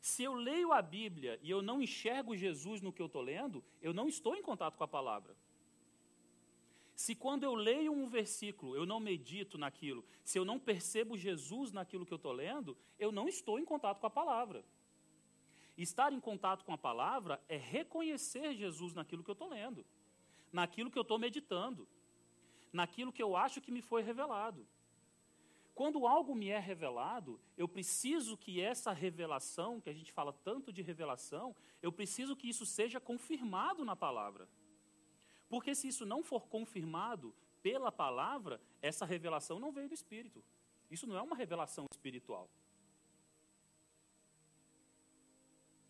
Se 0.06 0.22
eu 0.22 0.36
leio 0.36 0.72
a 0.72 0.84
Bíblia 0.84 1.40
e 1.42 1.50
eu 1.50 1.64
não 1.64 1.82
enxergo 1.82 2.38
Jesus 2.38 2.80
no 2.80 2.94
que 2.94 3.02
eu 3.02 3.08
estou 3.08 3.24
lendo, 3.24 3.64
eu 3.82 3.92
não 3.92 4.08
estou 4.08 4.36
em 4.36 4.42
contato 4.44 4.78
com 4.78 4.84
a 4.84 4.88
palavra. 4.88 5.36
Se 6.96 7.16
quando 7.16 7.44
eu 7.44 7.56
leio 7.56 7.92
um 7.92 8.08
versículo 8.08 8.76
eu 8.76 8.86
não 8.86 9.00
medito 9.00 9.58
naquilo, 9.58 10.06
se 10.24 10.38
eu 10.38 10.46
não 10.46 10.60
percebo 10.60 11.18
Jesus 11.18 11.72
naquilo 11.72 12.06
que 12.06 12.14
eu 12.14 12.18
estou 12.18 12.32
lendo, 12.32 12.78
eu 13.00 13.12
não 13.12 13.28
estou 13.28 13.58
em 13.58 13.66
contato 13.66 14.00
com 14.00 14.06
a 14.06 14.12
palavra. 14.12 14.64
Estar 15.76 16.14
em 16.14 16.20
contato 16.20 16.64
com 16.64 16.72
a 16.72 16.78
palavra 16.78 17.44
é 17.50 17.58
reconhecer 17.58 18.54
Jesus 18.54 18.94
naquilo 18.94 19.24
que 19.24 19.32
eu 19.32 19.40
estou 19.40 19.50
lendo, 19.50 19.84
naquilo 20.54 20.92
que 20.92 21.00
eu 21.00 21.08
estou 21.08 21.18
meditando, 21.18 21.88
naquilo 22.72 23.12
que 23.12 23.24
eu 23.24 23.36
acho 23.36 23.60
que 23.60 23.72
me 23.72 23.82
foi 23.82 24.04
revelado. 24.04 24.68
Quando 25.76 26.08
algo 26.08 26.34
me 26.34 26.48
é 26.48 26.58
revelado, 26.58 27.38
eu 27.58 27.68
preciso 27.68 28.38
que 28.38 28.62
essa 28.62 28.94
revelação, 28.94 29.82
que 29.82 29.90
a 29.90 29.94
gente 29.94 30.10
fala 30.10 30.32
tanto 30.32 30.72
de 30.72 30.82
revelação, 30.82 31.54
eu 31.82 31.92
preciso 31.92 32.34
que 32.34 32.48
isso 32.48 32.66
seja 32.66 32.98
confirmado 32.98 33.84
na 33.84 33.94
palavra. 33.94 34.48
Porque 35.50 35.76
se 35.76 35.90
isso 35.90 36.06
não 36.06 36.24
for 36.24 36.48
confirmado 36.48 37.36
pela 37.62 37.92
palavra, 37.92 38.62
essa 38.82 39.06
revelação 39.06 39.60
não 39.60 39.74
veio 39.74 39.90
do 39.90 39.94
Espírito. 39.94 40.42
Isso 40.90 41.06
não 41.06 41.18
é 41.18 41.22
uma 41.22 41.36
revelação 41.36 41.86
espiritual. 41.92 42.50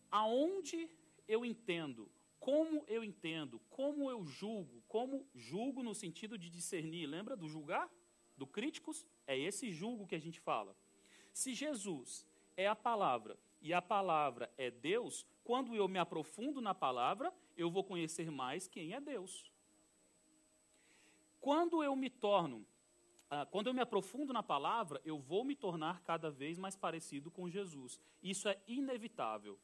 Aonde 0.10 0.90
eu 1.28 1.46
entendo, 1.46 2.10
como 2.40 2.84
eu 2.88 3.04
entendo, 3.04 3.62
como 3.70 4.10
eu 4.10 4.26
julgo, 4.26 4.82
como 4.88 5.28
julgo 5.36 5.84
no 5.84 5.94
sentido 5.94 6.40
de 6.40 6.50
discernir, 6.50 7.06
lembra 7.06 7.36
do 7.36 7.48
julgar? 7.48 7.88
Do 8.38 8.48
críticos, 8.48 9.06
é 9.26 9.38
esse 9.38 9.72
julgo 9.72 10.08
que 10.08 10.16
a 10.16 10.20
gente 10.20 10.40
fala. 10.40 10.76
Se 11.34 11.54
Jesus 11.54 12.26
é 12.56 12.68
a 12.68 12.76
palavra 12.76 13.38
e 13.62 13.74
a 13.74 13.82
palavra 13.82 14.52
é 14.58 14.70
Deus, 14.72 15.26
quando 15.44 15.76
eu 15.76 15.88
me 15.88 16.00
aprofundo 16.00 16.62
na 16.62 16.74
palavra, 16.74 17.34
eu 17.58 17.70
vou 17.70 17.84
conhecer 17.84 18.32
mais 18.32 18.68
quem 18.68 18.94
é 18.94 19.02
Deus. 19.02 19.52
Quando 21.40 21.84
eu 21.84 21.96
me 21.96 22.10
torno, 22.10 22.66
ah, 23.30 23.46
quando 23.46 23.68
eu 23.68 23.74
me 23.74 23.82
aprofundo 23.82 24.32
na 24.32 24.42
palavra, 24.42 25.02
eu 25.04 25.20
vou 25.20 25.44
me 25.44 25.56
tornar 25.56 26.02
cada 26.02 26.30
vez 26.30 26.58
mais 26.58 26.76
parecido 26.76 27.30
com 27.30 27.50
Jesus. 27.50 28.00
Isso 28.22 28.48
é 28.48 28.60
inevitável. 28.68 29.60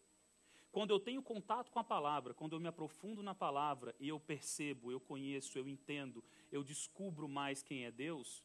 Quando 0.71 0.91
eu 0.91 0.99
tenho 0.99 1.21
contato 1.21 1.69
com 1.69 1.79
a 1.79 1.84
palavra, 1.84 2.34
quando 2.34 2.53
eu 2.53 2.60
me 2.60 2.67
aprofundo 2.67 3.21
na 3.21 3.36
palavra 3.36 3.93
e 3.99 4.07
eu 4.07 4.19
percebo, 4.19 4.91
eu 4.91 4.99
conheço, 4.99 5.57
eu 5.57 5.67
entendo, 5.67 6.23
eu 6.51 6.63
descubro 6.63 7.27
mais 7.27 7.62
quem 7.62 7.86
é 7.86 7.91
Deus, 7.91 8.43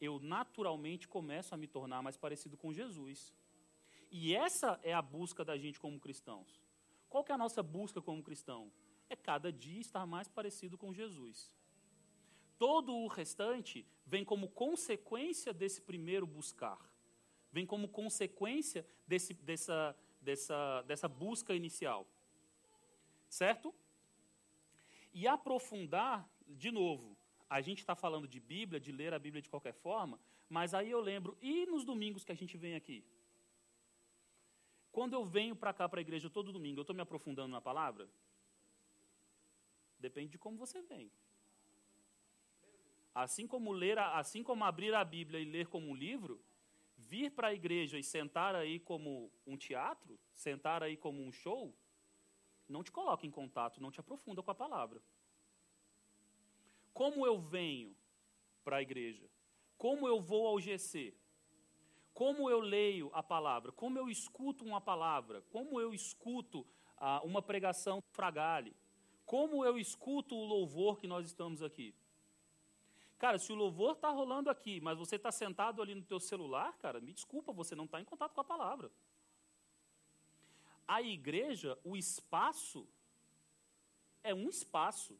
eu 0.00 0.18
naturalmente 0.18 1.08
começo 1.08 1.54
a 1.54 1.58
me 1.58 1.66
tornar 1.66 2.02
mais 2.02 2.16
parecido 2.16 2.56
com 2.56 2.72
Jesus. 2.72 3.32
E 4.10 4.34
essa 4.34 4.78
é 4.82 4.92
a 4.92 5.02
busca 5.02 5.44
da 5.44 5.56
gente 5.56 5.80
como 5.80 5.98
cristãos. 5.98 6.62
Qual 7.08 7.24
que 7.24 7.32
é 7.32 7.34
a 7.34 7.38
nossa 7.38 7.62
busca 7.62 8.00
como 8.00 8.22
cristão? 8.22 8.70
É 9.08 9.16
cada 9.16 9.52
dia 9.52 9.80
estar 9.80 10.06
mais 10.06 10.28
parecido 10.28 10.76
com 10.78 10.92
Jesus. 10.92 11.52
Todo 12.58 12.94
o 12.94 13.08
restante 13.08 13.86
vem 14.06 14.24
como 14.24 14.48
consequência 14.48 15.52
desse 15.52 15.80
primeiro 15.80 16.26
buscar. 16.26 16.78
Vem 17.52 17.66
como 17.66 17.88
consequência 17.88 18.86
desse, 19.06 19.34
dessa, 19.34 19.96
dessa, 20.20 20.82
dessa 20.82 21.08
busca 21.08 21.54
inicial. 21.54 22.06
Certo? 23.28 23.74
E 25.12 25.26
aprofundar, 25.26 26.28
de 26.48 26.70
novo, 26.70 27.16
a 27.56 27.60
gente 27.60 27.78
está 27.78 27.94
falando 27.94 28.26
de 28.26 28.40
Bíblia, 28.40 28.80
de 28.80 28.90
ler 28.90 29.14
a 29.14 29.18
Bíblia 29.24 29.40
de 29.40 29.48
qualquer 29.48 29.74
forma, 29.74 30.18
mas 30.48 30.74
aí 30.74 30.90
eu 30.90 31.00
lembro, 31.00 31.38
e 31.40 31.64
nos 31.66 31.84
domingos 31.84 32.24
que 32.24 32.32
a 32.32 32.34
gente 32.40 32.56
vem 32.56 32.74
aqui? 32.74 32.98
Quando 34.90 35.12
eu 35.18 35.24
venho 35.24 35.54
para 35.54 35.72
cá, 35.72 35.88
para 35.88 36.00
a 36.00 36.06
igreja, 36.06 36.28
todo 36.28 36.52
domingo, 36.52 36.80
eu 36.80 36.82
estou 36.82 36.96
me 36.96 37.02
aprofundando 37.02 37.52
na 37.52 37.60
palavra? 37.60 38.08
Depende 40.00 40.32
de 40.32 40.38
como 40.38 40.58
você 40.58 40.82
vem. 40.82 41.12
Assim 43.14 43.46
como 43.46 43.70
ler, 43.70 44.00
assim 44.00 44.42
como 44.42 44.64
abrir 44.64 44.92
a 44.92 45.04
Bíblia 45.04 45.38
e 45.38 45.44
ler 45.44 45.68
como 45.68 45.86
um 45.88 45.94
livro, 45.94 46.42
vir 46.96 47.30
para 47.30 47.48
a 47.48 47.54
igreja 47.54 47.96
e 47.96 48.02
sentar 48.02 48.56
aí 48.56 48.80
como 48.80 49.30
um 49.46 49.56
teatro, 49.56 50.18
sentar 50.34 50.82
aí 50.82 50.96
como 50.96 51.22
um 51.22 51.30
show, 51.30 51.72
não 52.68 52.82
te 52.82 52.90
coloca 52.90 53.24
em 53.24 53.30
contato, 53.30 53.80
não 53.80 53.92
te 53.92 54.00
aprofunda 54.00 54.42
com 54.42 54.50
a 54.50 54.56
palavra. 54.56 55.00
Como 56.94 57.26
eu 57.26 57.38
venho 57.38 57.94
para 58.64 58.76
a 58.76 58.82
igreja? 58.82 59.28
Como 59.76 60.06
eu 60.08 60.20
vou 60.20 60.46
ao 60.46 60.60
GC? 60.60 61.12
Como 62.14 62.48
eu 62.48 62.60
leio 62.60 63.10
a 63.12 63.22
palavra? 63.22 63.72
Como 63.72 63.98
eu 63.98 64.08
escuto 64.08 64.64
uma 64.64 64.80
palavra? 64.80 65.42
Como 65.50 65.80
eu 65.80 65.92
escuto 65.92 66.64
ah, 66.96 67.20
uma 67.24 67.42
pregação 67.42 68.00
fragale? 68.12 68.74
Como 69.26 69.64
eu 69.64 69.76
escuto 69.76 70.36
o 70.36 70.44
louvor 70.44 70.98
que 70.98 71.08
nós 71.08 71.26
estamos 71.26 71.60
aqui? 71.60 71.92
Cara, 73.18 73.38
se 73.38 73.52
o 73.52 73.56
louvor 73.56 73.92
está 73.96 74.10
rolando 74.10 74.48
aqui, 74.48 74.80
mas 74.80 74.96
você 74.96 75.16
está 75.16 75.32
sentado 75.32 75.82
ali 75.82 75.94
no 75.94 76.02
teu 76.02 76.20
celular, 76.20 76.76
cara, 76.78 77.00
me 77.00 77.12
desculpa, 77.12 77.52
você 77.52 77.74
não 77.74 77.86
está 77.86 78.00
em 78.00 78.04
contato 78.04 78.34
com 78.34 78.40
a 78.40 78.44
palavra. 78.44 78.90
A 80.86 81.02
igreja, 81.02 81.76
o 81.82 81.96
espaço, 81.96 82.86
é 84.22 84.34
um 84.34 84.48
espaço. 84.48 85.18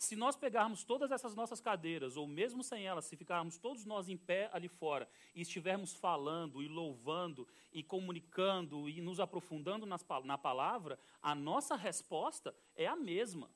Se 0.00 0.16
nós 0.16 0.34
pegarmos 0.34 0.82
todas 0.82 1.12
essas 1.12 1.34
nossas 1.34 1.60
cadeiras, 1.60 2.16
ou 2.16 2.26
mesmo 2.26 2.64
sem 2.64 2.86
elas, 2.86 3.04
se 3.04 3.18
ficarmos 3.18 3.58
todos 3.58 3.84
nós 3.84 4.08
em 4.08 4.16
pé 4.16 4.48
ali 4.50 4.66
fora 4.66 5.06
e 5.34 5.42
estivermos 5.42 5.94
falando 5.94 6.62
e 6.62 6.68
louvando 6.68 7.46
e 7.70 7.82
comunicando 7.82 8.88
e 8.88 8.98
nos 9.02 9.20
aprofundando 9.20 9.84
nas, 9.84 10.02
na 10.24 10.38
palavra, 10.38 10.98
a 11.20 11.34
nossa 11.34 11.76
resposta 11.76 12.56
é 12.74 12.86
a 12.86 12.96
mesma. 12.96 13.50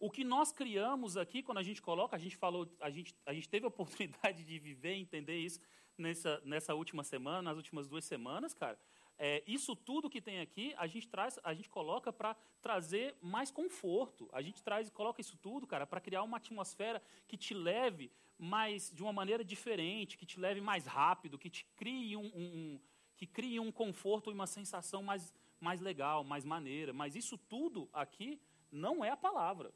O 0.00 0.10
que 0.10 0.24
nós 0.24 0.50
criamos 0.50 1.16
aqui, 1.16 1.44
quando 1.44 1.58
a 1.58 1.62
gente 1.62 1.80
coloca, 1.80 2.16
a 2.16 2.18
gente 2.18 2.36
falou, 2.36 2.68
a 2.80 2.90
gente, 2.90 3.14
a 3.24 3.32
gente 3.32 3.48
teve 3.48 3.66
a 3.66 3.68
oportunidade 3.72 4.42
de 4.42 4.58
viver 4.58 4.96
e 4.96 5.00
entender 5.00 5.36
isso 5.36 5.60
nessa, 5.96 6.42
nessa 6.44 6.74
última 6.74 7.04
semana, 7.04 7.40
nas 7.40 7.56
últimas 7.56 7.86
duas 7.86 8.04
semanas, 8.04 8.52
cara. 8.52 8.76
É, 9.18 9.42
isso 9.46 9.76
tudo 9.76 10.10
que 10.10 10.20
tem 10.20 10.40
aqui, 10.40 10.74
a 10.76 10.86
gente 10.86 11.08
traz, 11.08 11.38
a 11.42 11.54
gente 11.54 11.68
coloca 11.68 12.12
para 12.12 12.34
trazer 12.60 13.16
mais 13.22 13.50
conforto. 13.50 14.28
A 14.32 14.42
gente 14.42 14.62
traz, 14.62 14.90
coloca 14.90 15.20
isso 15.20 15.36
tudo, 15.36 15.66
cara, 15.66 15.86
para 15.86 16.00
criar 16.00 16.22
uma 16.22 16.38
atmosfera 16.38 17.02
que 17.28 17.36
te 17.36 17.54
leve 17.54 18.10
mais 18.38 18.90
de 18.90 19.02
uma 19.02 19.12
maneira 19.12 19.44
diferente, 19.44 20.18
que 20.18 20.26
te 20.26 20.40
leve 20.40 20.60
mais 20.60 20.86
rápido, 20.86 21.38
que 21.38 21.48
te 21.48 21.64
crie 21.76 22.16
um, 22.16 22.26
um, 22.26 22.44
um 22.44 22.80
que 23.16 23.26
crie 23.26 23.60
um 23.60 23.70
conforto 23.70 24.30
e 24.30 24.34
uma 24.34 24.46
sensação 24.46 25.02
mais, 25.02 25.32
mais 25.60 25.80
legal, 25.80 26.24
mais 26.24 26.44
maneira. 26.44 26.92
Mas 26.92 27.14
isso 27.14 27.38
tudo 27.38 27.88
aqui 27.92 28.40
não 28.70 29.04
é 29.04 29.10
a 29.10 29.16
palavra. 29.16 29.72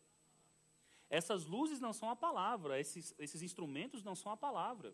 Essas 1.09 1.47
luzes 1.47 1.81
não 1.81 1.93
são 1.93 2.11
a 2.11 2.17
palavra, 2.17 2.79
esses, 2.79 3.15
esses 3.19 3.41
instrumentos 3.41 4.03
não 4.03 4.15
são 4.15 4.31
a 4.31 4.37
palavra. 4.37 4.93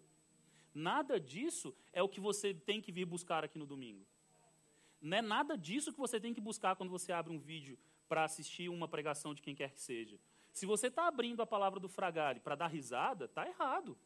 Nada 0.72 1.18
disso 1.18 1.74
é 1.92 2.02
o 2.02 2.08
que 2.08 2.20
você 2.20 2.52
tem 2.52 2.80
que 2.80 2.92
vir 2.92 3.06
buscar 3.06 3.42
aqui 3.42 3.58
no 3.58 3.66
domingo. 3.66 4.06
Não 5.04 5.18
é 5.18 5.20
nada 5.20 5.54
disso 5.54 5.92
que 5.92 5.98
você 5.98 6.18
tem 6.18 6.32
que 6.32 6.40
buscar 6.40 6.74
quando 6.76 6.88
você 6.88 7.12
abre 7.12 7.30
um 7.30 7.38
vídeo 7.38 7.78
para 8.08 8.24
assistir 8.24 8.70
uma 8.70 8.88
pregação 8.88 9.34
de 9.34 9.42
quem 9.42 9.54
quer 9.54 9.70
que 9.70 9.80
seja. 9.80 10.18
Se 10.50 10.64
você 10.64 10.86
está 10.86 11.06
abrindo 11.06 11.42
a 11.42 11.46
palavra 11.46 11.78
do 11.78 11.90
Fragale 11.90 12.40
para 12.40 12.54
dar 12.54 12.68
risada, 12.68 13.26
está 13.26 13.46
errado. 13.46 13.98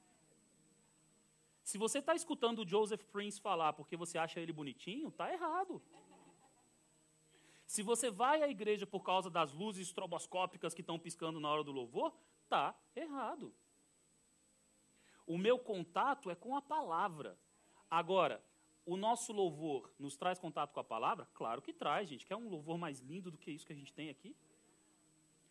Se 1.62 1.78
você 1.78 2.00
está 2.00 2.16
escutando 2.16 2.62
o 2.62 2.68
Joseph 2.68 3.04
Prince 3.12 3.40
falar 3.40 3.74
porque 3.74 3.96
você 3.96 4.18
acha 4.18 4.40
ele 4.40 4.52
bonitinho, 4.52 5.06
está 5.06 5.32
errado. 5.32 5.80
Se 7.64 7.80
você 7.80 8.10
vai 8.10 8.42
à 8.42 8.48
igreja 8.48 8.84
por 8.84 9.04
causa 9.04 9.30
das 9.30 9.52
luzes 9.52 9.86
estroboscópicas 9.86 10.74
que 10.74 10.80
estão 10.80 10.98
piscando 10.98 11.38
na 11.38 11.48
hora 11.48 11.62
do 11.62 11.70
louvor, 11.70 12.12
está 12.42 12.74
errado. 12.96 13.54
O 15.24 15.38
meu 15.38 15.60
contato 15.60 16.28
é 16.28 16.34
com 16.34 16.56
a 16.56 16.62
palavra. 16.62 17.38
Agora, 17.88 18.42
o 18.88 18.96
nosso 18.96 19.34
louvor 19.34 19.90
nos 19.98 20.16
traz 20.16 20.38
contato 20.38 20.72
com 20.72 20.80
a 20.80 20.84
palavra? 20.84 21.28
Claro 21.34 21.60
que 21.60 21.74
traz, 21.74 22.08
gente. 22.08 22.24
Quer 22.24 22.36
um 22.36 22.48
louvor 22.48 22.78
mais 22.78 23.00
lindo 23.00 23.30
do 23.30 23.36
que 23.36 23.50
isso 23.50 23.66
que 23.66 23.72
a 23.72 23.76
gente 23.76 23.92
tem 23.92 24.08
aqui? 24.08 24.34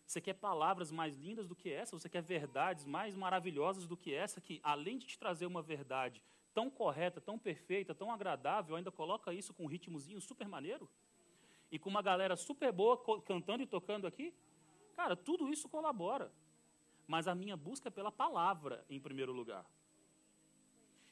Você 0.07 0.19
quer 0.19 0.33
palavras 0.33 0.89
mais 0.91 1.15
lindas 1.15 1.47
do 1.47 1.55
que 1.55 1.71
essa? 1.71 1.99
Você 1.99 2.09
quer 2.09 2.23
verdades 2.23 2.83
mais 2.83 3.15
maravilhosas 3.15 3.85
do 3.85 3.95
que 3.95 4.11
essa? 4.11 4.41
Que, 4.41 4.59
além 4.63 4.97
de 4.97 5.05
te 5.05 5.19
trazer 5.19 5.45
uma 5.45 5.61
verdade 5.61 6.23
tão 6.51 6.67
correta, 6.67 7.21
tão 7.21 7.37
perfeita, 7.37 7.93
tão 7.93 8.11
agradável, 8.11 8.75
ainda 8.75 8.91
coloca 8.91 9.31
isso 9.31 9.53
com 9.53 9.65
um 9.65 9.67
ritmozinho 9.67 10.19
super 10.19 10.47
maneiro? 10.47 10.89
E 11.71 11.77
com 11.77 11.91
uma 11.91 12.01
galera 12.01 12.35
super 12.35 12.71
boa 12.71 12.97
cantando 13.21 13.61
e 13.61 13.67
tocando 13.67 14.07
aqui? 14.07 14.33
Cara, 14.95 15.15
tudo 15.15 15.47
isso 15.47 15.69
colabora. 15.69 16.31
Mas 17.05 17.27
a 17.27 17.35
minha 17.35 17.55
busca 17.55 17.89
é 17.89 17.91
pela 17.91 18.11
palavra, 18.11 18.83
em 18.89 18.99
primeiro 18.99 19.31
lugar. 19.31 19.63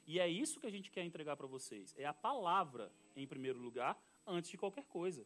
E 0.06 0.20
é 0.20 0.28
isso 0.28 0.60
que 0.60 0.68
a 0.68 0.72
gente 0.72 0.91
quer 0.91 1.04
entregar 1.04 1.36
para 1.36 1.48
vocês. 1.48 1.94
É 1.98 2.06
a 2.06 2.13
palavra, 2.13 2.91
em 3.15 3.26
primeiro 3.26 3.60
lugar, 3.60 4.00
antes 4.26 4.52
de 4.52 4.58
qualquer 4.58 4.86
coisa. 4.86 5.26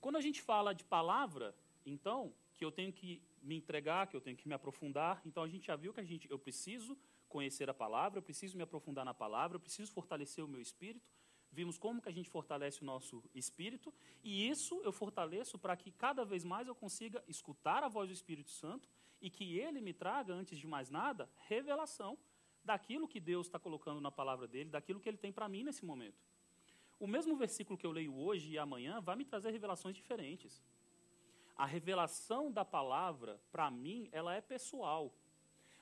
Quando 0.00 0.16
a 0.16 0.20
gente 0.20 0.40
fala 0.40 0.72
de 0.72 0.84
palavra, 0.84 1.54
então, 1.84 2.32
que 2.54 2.64
eu 2.64 2.70
tenho 2.70 2.92
que 2.92 3.22
me 3.42 3.56
entregar, 3.56 4.06
que 4.06 4.16
eu 4.16 4.20
tenho 4.20 4.36
que 4.36 4.46
me 4.46 4.54
aprofundar, 4.54 5.20
então 5.24 5.42
a 5.42 5.48
gente 5.48 5.66
já 5.66 5.76
viu 5.76 5.92
que 5.92 6.00
a 6.00 6.04
gente, 6.04 6.30
eu 6.30 6.38
preciso 6.38 6.96
conhecer 7.28 7.68
a 7.68 7.74
palavra, 7.74 8.18
eu 8.18 8.22
preciso 8.22 8.56
me 8.56 8.62
aprofundar 8.62 9.04
na 9.04 9.14
palavra, 9.14 9.56
eu 9.56 9.60
preciso 9.60 9.90
fortalecer 9.90 10.44
o 10.44 10.48
meu 10.48 10.60
espírito. 10.60 11.10
Vimos 11.50 11.76
como 11.76 12.00
que 12.00 12.08
a 12.08 12.12
gente 12.12 12.30
fortalece 12.30 12.82
o 12.82 12.84
nosso 12.84 13.22
espírito, 13.34 13.92
e 14.22 14.48
isso 14.48 14.80
eu 14.82 14.92
fortaleço 14.92 15.58
para 15.58 15.76
que 15.76 15.90
cada 15.90 16.24
vez 16.24 16.44
mais 16.44 16.66
eu 16.66 16.74
consiga 16.74 17.22
escutar 17.28 17.82
a 17.82 17.88
voz 17.88 18.08
do 18.08 18.14
Espírito 18.14 18.50
Santo 18.50 18.88
e 19.22 19.30
que 19.30 19.58
ele 19.58 19.80
me 19.80 19.94
traga, 19.94 20.34
antes 20.34 20.58
de 20.58 20.66
mais 20.66 20.90
nada, 20.90 21.30
revelação 21.46 22.18
daquilo 22.64 23.08
que 23.08 23.20
Deus 23.20 23.46
está 23.46 23.58
colocando 23.58 24.00
na 24.00 24.10
palavra 24.10 24.46
dele, 24.48 24.68
daquilo 24.68 25.00
que 25.00 25.08
ele 25.08 25.16
tem 25.16 25.32
para 25.32 25.48
mim 25.48 25.62
nesse 25.62 25.84
momento. 25.84 26.20
O 26.98 27.06
mesmo 27.06 27.36
versículo 27.36 27.78
que 27.78 27.86
eu 27.86 27.92
leio 27.92 28.14
hoje 28.14 28.52
e 28.52 28.58
amanhã 28.58 29.00
vai 29.00 29.16
me 29.16 29.24
trazer 29.24 29.50
revelações 29.50 29.94
diferentes. 29.94 30.62
A 31.56 31.64
revelação 31.64 32.50
da 32.50 32.64
palavra, 32.64 33.40
para 33.50 33.70
mim, 33.70 34.08
ela 34.12 34.34
é 34.34 34.40
pessoal. 34.40 35.12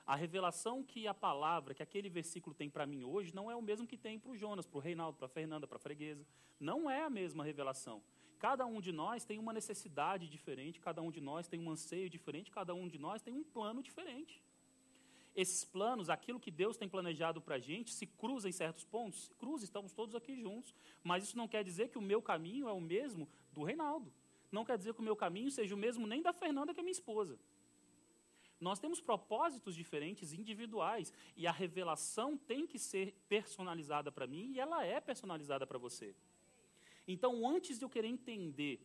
A 0.05 0.15
revelação 0.15 0.83
que 0.83 1.07
a 1.07 1.13
palavra, 1.13 1.73
que 1.73 1.83
aquele 1.83 2.09
versículo 2.09 2.55
tem 2.55 2.69
para 2.69 2.85
mim 2.85 3.03
hoje, 3.03 3.33
não 3.33 3.49
é 3.49 3.55
o 3.55 3.61
mesmo 3.61 3.87
que 3.87 3.97
tem 3.97 4.19
para 4.19 4.31
o 4.31 4.37
Jonas, 4.37 4.65
para 4.65 4.77
o 4.77 4.81
Reinaldo, 4.81 5.17
para 5.17 5.27
a 5.27 5.29
Fernanda, 5.29 5.67
para 5.67 5.77
a 5.77 5.79
Freguesa. 5.79 6.25
Não 6.59 6.89
é 6.89 7.03
a 7.03 7.09
mesma 7.09 7.43
revelação. 7.43 8.03
Cada 8.45 8.65
um 8.73 8.79
de 8.85 8.91
nós 9.01 9.25
tem 9.29 9.37
uma 9.43 9.53
necessidade 9.59 10.25
diferente, 10.35 10.85
cada 10.87 11.01
um 11.01 11.11
de 11.15 11.21
nós 11.29 11.47
tem 11.51 11.59
um 11.65 11.69
anseio 11.75 12.09
diferente, 12.15 12.49
cada 12.59 12.73
um 12.81 12.87
de 12.93 12.99
nós 13.07 13.21
tem 13.21 13.33
um 13.41 13.45
plano 13.57 13.81
diferente 13.89 14.41
esses 15.35 15.63
planos, 15.63 16.09
aquilo 16.09 16.39
que 16.39 16.51
Deus 16.51 16.77
tem 16.77 16.89
planejado 16.89 17.41
para 17.41 17.55
a 17.55 17.59
gente, 17.59 17.93
se 17.93 18.05
cruza 18.05 18.49
em 18.49 18.51
certos 18.51 18.83
pontos? 18.83 19.23
Se 19.23 19.33
cruza, 19.35 19.63
estamos 19.63 19.93
todos 19.93 20.15
aqui 20.15 20.35
juntos. 20.35 20.73
Mas 21.03 21.23
isso 21.23 21.37
não 21.37 21.47
quer 21.47 21.63
dizer 21.63 21.89
que 21.89 21.97
o 21.97 22.01
meu 22.01 22.21
caminho 22.21 22.67
é 22.67 22.73
o 22.73 22.81
mesmo 22.81 23.29
do 23.51 23.63
Reinaldo. 23.63 24.11
Não 24.51 24.65
quer 24.65 24.77
dizer 24.77 24.93
que 24.93 24.99
o 24.99 25.03
meu 25.03 25.15
caminho 25.15 25.49
seja 25.49 25.73
o 25.73 25.77
mesmo 25.77 26.05
nem 26.05 26.21
da 26.21 26.33
Fernanda, 26.33 26.73
que 26.73 26.79
é 26.79 26.83
minha 26.83 26.91
esposa. 26.91 27.39
Nós 28.59 28.79
temos 28.79 28.99
propósitos 28.99 29.73
diferentes, 29.73 30.33
individuais, 30.33 31.11
e 31.35 31.47
a 31.47 31.51
revelação 31.51 32.37
tem 32.37 32.67
que 32.67 32.77
ser 32.77 33.15
personalizada 33.27 34.11
para 34.11 34.27
mim 34.27 34.51
e 34.51 34.59
ela 34.59 34.85
é 34.85 34.99
personalizada 34.99 35.65
para 35.65 35.79
você. 35.79 36.13
Então, 37.07 37.47
antes 37.47 37.77
de 37.77 37.85
eu 37.85 37.89
querer 37.89 38.07
entender 38.07 38.79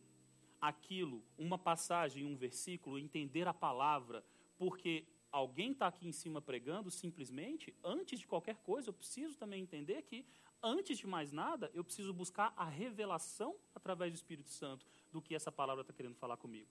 aquilo, 0.59 1.23
uma 1.37 1.57
passagem, 1.57 2.25
um 2.25 2.35
versículo, 2.35 2.97
entender 2.97 3.47
a 3.47 3.53
palavra, 3.53 4.23
porque 4.57 5.05
alguém 5.31 5.71
está 5.71 5.87
aqui 5.87 6.07
em 6.07 6.11
cima 6.11 6.41
pregando 6.41 6.89
simplesmente, 6.89 7.73
antes 7.83 8.19
de 8.19 8.27
qualquer 8.27 8.55
coisa, 8.57 8.89
eu 8.89 8.93
preciso 8.93 9.37
também 9.37 9.61
entender 9.61 10.01
que, 10.01 10.25
antes 10.61 10.97
de 10.97 11.05
mais 11.05 11.31
nada, 11.31 11.69
eu 11.73 11.83
preciso 11.83 12.13
buscar 12.13 12.53
a 12.57 12.65
revelação 12.65 13.55
através 13.75 14.11
do 14.11 14.15
Espírito 14.15 14.49
Santo 14.49 14.85
do 15.11 15.21
que 15.21 15.35
essa 15.35 15.51
palavra 15.51 15.81
está 15.81 15.93
querendo 15.93 16.15
falar 16.15 16.37
comigo. 16.37 16.69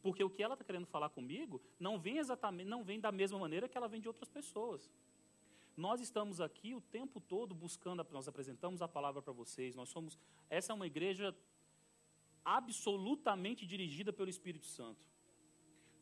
Porque 0.00 0.22
o 0.22 0.30
que 0.30 0.42
ela 0.42 0.54
está 0.54 0.64
querendo 0.64 0.86
falar 0.86 1.08
comigo 1.08 1.60
não 1.78 1.98
vem 1.98 2.18
exatamente, 2.18 2.68
não 2.68 2.84
vem 2.84 3.00
da 3.00 3.10
mesma 3.10 3.38
maneira 3.38 3.68
que 3.68 3.76
ela 3.76 3.88
vem 3.88 4.00
de 4.00 4.06
outras 4.06 4.28
pessoas. 4.28 4.88
Nós 5.86 6.00
estamos 6.00 6.40
aqui 6.40 6.74
o 6.74 6.80
tempo 6.80 7.18
todo 7.20 7.54
buscando, 7.54 8.04
nós 8.10 8.28
apresentamos 8.32 8.82
a 8.82 8.88
palavra 8.88 9.22
para 9.22 9.32
vocês. 9.32 9.76
Nós 9.80 9.88
somos, 9.88 10.18
essa 10.50 10.72
é 10.72 10.74
uma 10.74 10.88
igreja 10.88 11.26
absolutamente 12.44 13.64
dirigida 13.72 14.12
pelo 14.12 14.28
Espírito 14.28 14.66
Santo 14.66 15.08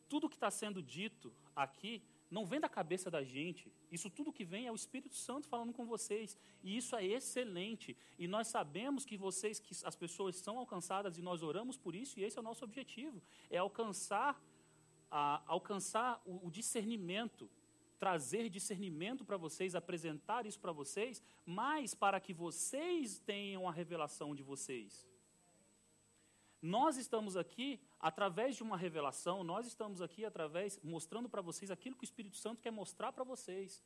tudo 0.07 0.29
que 0.29 0.35
está 0.35 0.49
sendo 0.49 0.81
dito 0.81 1.33
aqui 1.55 2.01
não 2.29 2.45
vem 2.45 2.59
da 2.59 2.67
cabeça 2.67 3.09
da 3.09 3.23
gente. 3.23 3.71
Isso 3.89 4.09
tudo 4.09 4.33
que 4.33 4.43
vem 4.43 4.67
é 4.67 4.71
o 4.71 4.75
Espírito 4.75 5.15
Santo 5.15 5.47
falando 5.47 5.71
com 5.71 5.85
vocês. 5.85 6.37
E 6.61 6.75
isso 6.75 6.95
é 6.95 7.05
excelente. 7.05 7.95
E 8.19 8.27
nós 8.27 8.47
sabemos 8.47 9.05
que 9.05 9.15
vocês, 9.15 9.59
que 9.59 9.73
as 9.85 9.95
pessoas 9.95 10.35
são 10.35 10.57
alcançadas 10.57 11.17
e 11.17 11.21
nós 11.21 11.41
oramos 11.41 11.77
por 11.77 11.95
isso, 11.95 12.19
e 12.19 12.23
esse 12.23 12.37
é 12.37 12.41
o 12.41 12.43
nosso 12.43 12.65
objetivo. 12.65 13.21
É 13.49 13.57
alcançar, 13.57 14.41
a, 15.09 15.41
alcançar 15.47 16.21
o, 16.25 16.47
o 16.47 16.51
discernimento, 16.51 17.49
trazer 17.99 18.49
discernimento 18.49 19.25
para 19.25 19.37
vocês, 19.37 19.75
apresentar 19.75 20.45
isso 20.45 20.59
para 20.59 20.71
vocês, 20.71 21.21
mas 21.45 21.93
para 21.93 22.19
que 22.19 22.33
vocês 22.33 23.19
tenham 23.19 23.67
a 23.67 23.71
revelação 23.71 24.35
de 24.35 24.43
vocês. 24.43 25.07
Nós 26.61 26.97
estamos 26.97 27.37
aqui 27.37 27.79
através 27.99 28.55
de 28.55 28.63
uma 28.63 28.77
revelação, 28.77 29.43
nós 29.43 29.67
estamos 29.67 30.01
aqui 30.01 30.25
através 30.25 30.79
mostrando 30.83 31.29
para 31.29 31.41
vocês 31.41 31.69
aquilo 31.69 31.95
que 31.95 32.03
o 32.03 32.05
Espírito 32.05 32.37
Santo 32.37 32.61
quer 32.61 32.71
mostrar 32.71 33.11
para 33.11 33.23
vocês. 33.23 33.83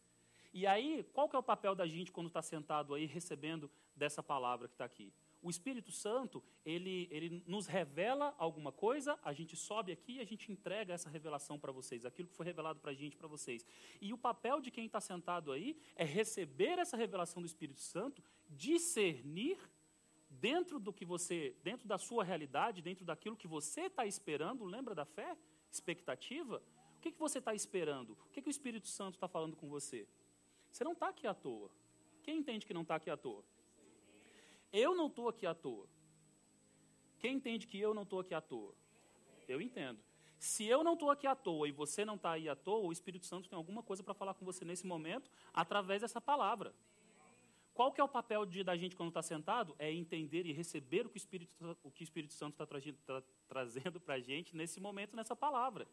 E 0.54 0.68
aí, 0.68 1.04
qual 1.14 1.30
que 1.30 1.36
é 1.36 1.40
o 1.40 1.44
papel 1.44 1.76
da 1.76 1.88
gente 1.88 2.12
quando 2.12 2.28
está 2.28 2.42
sentado 2.42 2.94
aí 2.94 3.06
recebendo 3.06 3.70
dessa 3.96 4.22
palavra 4.22 4.68
que 4.68 4.74
está 4.74 4.86
aqui? 4.86 5.14
O 5.42 5.50
Espírito 5.50 5.92
Santo, 5.92 6.44
ele, 6.64 7.08
ele 7.10 7.44
nos 7.48 7.66
revela 7.66 8.36
alguma 8.38 8.72
coisa, 8.72 9.20
a 9.24 9.34
gente 9.34 9.56
sobe 9.56 9.92
aqui 9.92 10.18
e 10.18 10.20
a 10.20 10.26
gente 10.26 10.52
entrega 10.52 10.94
essa 10.94 11.10
revelação 11.10 11.58
para 11.58 11.72
vocês, 11.72 12.06
aquilo 12.06 12.28
que 12.28 12.36
foi 12.36 12.46
revelado 12.46 12.80
para 12.80 12.92
a 12.92 12.94
gente, 12.94 13.18
para 13.18 13.28
vocês. 13.28 13.66
E 14.00 14.14
o 14.14 14.18
papel 14.18 14.62
de 14.62 14.70
quem 14.70 14.86
está 14.86 15.02
sentado 15.02 15.52
aí 15.52 15.76
é 15.96 16.04
receber 16.04 16.78
essa 16.78 16.96
revelação 16.96 17.42
do 17.42 17.48
Espírito 17.48 17.82
Santo, 17.82 18.24
discernir 18.50 19.58
dentro 20.30 20.80
do 20.80 20.94
que 20.94 21.04
você, 21.04 21.56
dentro 21.64 21.88
da 21.88 21.98
sua 21.98 22.24
realidade, 22.24 22.82
dentro 22.82 23.04
daquilo 23.04 23.36
que 23.36 23.48
você 23.48 23.82
está 23.82 24.06
esperando, 24.06 24.64
lembra 24.64 24.94
da 24.94 25.06
fé? 25.06 25.36
Expectativa? 25.72 26.62
O 26.98 27.02
que, 27.02 27.12
que 27.12 27.20
você 27.20 27.40
está 27.40 27.56
esperando? 27.56 28.14
O 28.14 28.30
que, 28.32 28.42
que 28.42 28.48
o 28.48 28.52
Espírito 28.52 28.88
Santo 28.88 29.16
está 29.16 29.28
falando 29.28 29.56
com 29.56 29.68
você? 29.68 30.08
Você 30.72 30.84
não 30.84 30.94
está 30.94 31.10
aqui 31.10 31.26
à 31.26 31.34
toa. 31.34 31.72
Quem 32.22 32.38
entende 32.38 32.66
que 32.66 32.74
não 32.74 32.84
está 32.84 32.96
aqui 32.96 33.10
à 33.10 33.18
toa? 33.18 33.44
Eu 34.72 34.96
não 34.96 35.08
estou 35.08 35.28
aqui 35.28 35.46
à 35.46 35.54
toa. 35.54 35.88
Quem 37.20 37.36
entende 37.36 37.68
que 37.68 37.80
eu 37.80 37.94
não 37.94 38.04
estou 38.04 38.20
aqui 38.20 38.34
à 38.34 38.42
toa? 38.42 38.74
Eu 39.48 39.62
entendo. 39.62 40.00
Se 40.40 40.66
eu 40.66 40.84
não 40.84 40.94
estou 40.94 41.12
aqui 41.12 41.28
à 41.28 41.36
toa 41.36 41.68
e 41.68 41.72
você 41.72 42.04
não 42.04 42.16
está 42.16 42.32
aí 42.32 42.50
à 42.50 42.56
toa, 42.56 42.88
o 42.88 42.92
Espírito 42.92 43.28
Santo 43.28 43.48
tem 43.48 43.56
alguma 43.56 43.84
coisa 43.84 44.02
para 44.02 44.14
falar 44.14 44.34
com 44.34 44.44
você 44.44 44.66
nesse 44.66 44.88
momento 44.88 45.30
através 45.54 46.02
dessa 46.02 46.20
palavra. 46.20 46.74
Qual 47.74 47.92
que 47.92 48.02
é 48.02 48.04
o 48.04 48.10
papel 48.10 48.46
de, 48.46 48.64
da 48.64 48.76
gente 48.76 48.96
quando 48.96 49.10
está 49.10 49.22
sentado? 49.22 49.76
É 49.78 49.92
entender 49.92 50.46
e 50.46 50.52
receber 50.52 51.06
o 51.06 51.10
que 51.10 51.18
o 51.18 51.20
Espírito, 51.20 51.78
o 51.84 51.92
que 51.92 52.02
o 52.02 52.04
Espírito 52.04 52.34
Santo 52.34 52.62
está 52.62 52.66
tá 53.06 53.24
trazendo 53.48 54.00
para 54.00 54.16
a 54.16 54.20
gente 54.20 54.56
nesse 54.56 54.80
momento, 54.80 55.16
nessa 55.16 55.36
palavra. 55.36 55.88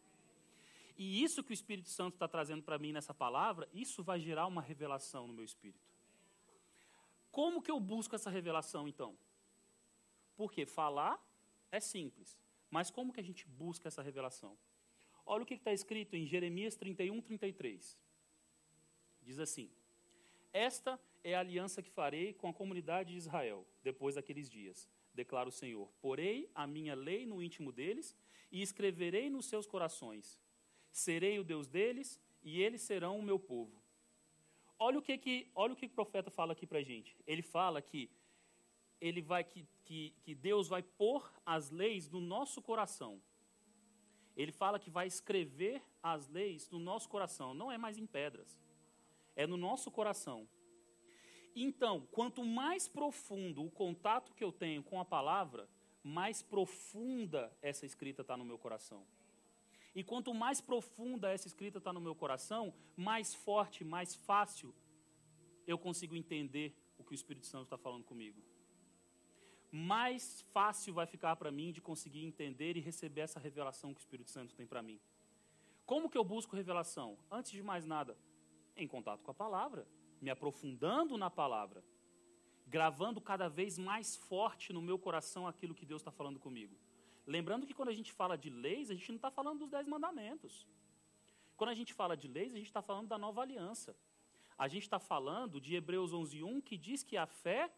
E 0.97 1.23
isso 1.23 1.45
que 1.45 1.53
o 1.53 1.55
Espírito 1.55 1.89
Santo 1.89 2.15
está 2.15 2.27
trazendo 2.27 2.63
para 2.63 2.79
mim 2.79 2.93
nessa 2.93 3.15
palavra, 3.15 3.69
isso 3.73 4.03
vai 4.03 4.19
gerar 4.19 4.47
uma 4.47 4.61
revelação 4.61 5.27
no 5.27 5.33
meu 5.33 5.45
espírito. 5.45 5.88
Como 7.39 7.63
que 7.63 7.71
eu 7.71 7.79
busco 7.79 8.17
essa 8.17 8.31
revelação, 8.31 8.89
então? 8.89 9.17
Porque 10.35 10.67
falar 10.67 11.25
é 11.71 11.79
simples, 11.79 12.37
mas 12.69 12.91
como 12.91 13.13
que 13.13 13.21
a 13.21 13.23
gente 13.23 13.47
busca 13.47 13.87
essa 13.87 14.03
revelação? 14.03 14.59
Olha 15.25 15.45
o 15.45 15.47
que 15.47 15.55
está 15.55 15.73
escrito 15.73 16.17
em 16.17 16.27
Jeremias 16.27 16.75
31, 16.75 17.21
33. 17.21 17.97
Diz 19.23 19.39
assim: 19.39 19.71
Esta 20.53 21.01
é 21.23 21.37
a 21.37 21.39
aliança 21.39 21.81
que 21.81 21.93
farei 21.93 22.35
com 22.35 22.49
a 22.49 22.53
comunidade 22.53 23.13
de 23.13 23.19
Israel 23.19 23.65
depois 23.85 24.17
daqueles 24.17 24.51
dias, 24.51 24.89
declara 25.15 25.49
o 25.49 25.53
Senhor. 25.53 25.89
Porei 26.01 26.51
a 26.57 26.67
minha 26.67 26.97
lei 26.97 27.25
no 27.25 27.41
íntimo 27.41 27.71
deles 27.71 28.17
e 28.51 28.63
escreverei 28.63 29.31
nos 29.31 29.47
seus 29.47 29.65
corações. 29.65 30.41
Serei 30.91 31.39
o 31.39 31.45
Deus 31.45 31.69
deles 31.69 32.21
e 32.43 32.61
eles 32.61 32.83
serão 32.83 33.17
o 33.17 33.23
meu 33.23 33.39
povo. 33.39 33.81
Olha 34.79 34.99
o 34.99 35.03
que, 35.03 35.19
que, 35.19 35.51
olha 35.55 35.73
o, 35.73 35.77
que 35.77 35.87
o 35.87 35.91
profeta 35.91 36.31
fala 36.31 36.53
aqui 36.53 36.67
para 36.67 36.79
a 36.79 36.83
gente. 36.83 37.17
Ele 37.27 37.43
fala 37.43 37.83
que, 37.83 38.11
ele 39.01 39.21
vai, 39.21 39.43
que, 39.43 39.67
que, 39.85 40.15
que 40.23 40.35
Deus 40.35 40.69
vai 40.69 40.83
pôr 40.83 41.33
as 41.45 41.71
leis 41.71 42.09
no 42.09 42.21
nosso 42.21 42.63
coração. 42.63 43.21
Ele 44.37 44.53
fala 44.53 44.79
que 44.79 44.89
vai 44.89 45.09
escrever 45.09 45.83
as 46.01 46.29
leis 46.29 46.71
no 46.71 46.79
nosso 46.79 47.09
coração. 47.09 47.55
Não 47.55 47.73
é 47.73 47.77
mais 47.77 47.99
em 47.99 48.07
pedras. 48.07 48.57
É 49.35 49.47
no 49.47 49.57
nosso 49.57 49.91
coração. 49.91 50.49
Então, 51.57 52.07
quanto 52.13 52.45
mais 52.45 52.87
profundo 52.87 53.65
o 53.65 53.71
contato 53.71 54.33
que 54.33 54.45
eu 54.45 54.53
tenho 54.53 54.81
com 54.83 55.01
a 55.01 55.05
palavra, 55.05 55.69
mais 56.05 56.41
profunda 56.41 57.53
essa 57.61 57.85
escrita 57.85 58.23
está 58.23 58.37
no 58.37 58.45
meu 58.45 58.59
coração. 58.59 59.05
E 59.95 60.05
quanto 60.05 60.33
mais 60.35 60.61
profunda 60.61 61.31
essa 61.31 61.47
escrita 61.47 61.79
está 61.79 61.93
no 61.93 62.01
meu 62.01 62.15
coração, 62.15 62.75
mais 62.97 63.35
forte, 63.35 63.85
mais 63.85 64.15
fácil 64.15 64.75
eu 65.67 65.79
consigo 65.79 66.17
entender 66.17 66.75
o 66.97 67.05
que 67.05 67.13
o 67.13 67.15
Espírito 67.15 67.47
Santo 67.47 67.65
está 67.65 67.79
falando 67.79 68.05
comigo. 68.05 68.41
Mais 69.71 70.43
fácil 70.53 70.95
vai 70.95 71.07
ficar 71.07 71.37
para 71.37 71.51
mim 71.51 71.73
de 71.73 71.81
conseguir 71.81 72.25
entender 72.25 72.77
e 72.77 72.81
receber 72.81 73.23
essa 73.23 73.39
revelação 73.39 73.93
que 73.93 74.01
o 74.01 74.03
Espírito 74.03 74.31
Santo 74.31 74.55
tem 74.55 74.67
para 74.67 74.83
mim. 74.83 75.01
Como 75.85 76.09
que 76.09 76.17
eu 76.17 76.25
busco 76.25 76.57
revelação? 76.57 77.19
Antes 77.31 77.53
de 77.53 77.63
mais 77.63 77.85
nada, 77.85 78.17
em 78.77 78.87
contato 78.87 79.23
com 79.23 79.31
a 79.31 79.35
palavra 79.35 79.87
me 80.21 80.31
aprofundando 80.31 81.17
na 81.17 81.31
palavra, 81.31 81.83
gravando 82.67 83.21
cada 83.21 83.49
vez 83.49 83.79
mais 83.79 84.17
forte 84.17 84.73
no 84.73 84.83
meu 84.83 84.99
coração 84.99 85.47
aquilo 85.47 85.75
que 85.75 85.87
Deus 85.87 86.03
está 86.03 86.11
falando 86.11 86.39
comigo. 86.39 86.77
Lembrando 87.37 87.67
que 87.67 87.75
quando 87.75 87.91
a 87.91 87.99
gente 88.01 88.13
fala 88.13 88.37
de 88.37 88.51
leis, 88.51 88.91
a 88.91 88.95
gente 88.95 89.11
não 89.11 89.17
está 89.17 89.31
falando 89.31 89.61
dos 89.61 89.71
dez 89.71 89.87
mandamentos. 89.87 90.67
Quando 91.57 91.71
a 91.71 91.75
gente 91.75 91.93
fala 91.93 92.17
de 92.17 92.27
leis, 92.27 92.55
a 92.55 92.57
gente 92.57 92.73
está 92.73 92.83
falando 92.83 93.09
da 93.09 93.19
nova 93.19 93.43
aliança. 93.43 93.95
A 94.57 94.67
gente 94.67 94.85
está 94.85 94.99
falando 94.99 95.61
de 95.61 95.75
Hebreus 95.77 96.13
11.1, 96.13 96.63
que 96.63 96.77
diz 96.77 97.03
que 97.03 97.17
a 97.17 97.27
fé 97.27 97.71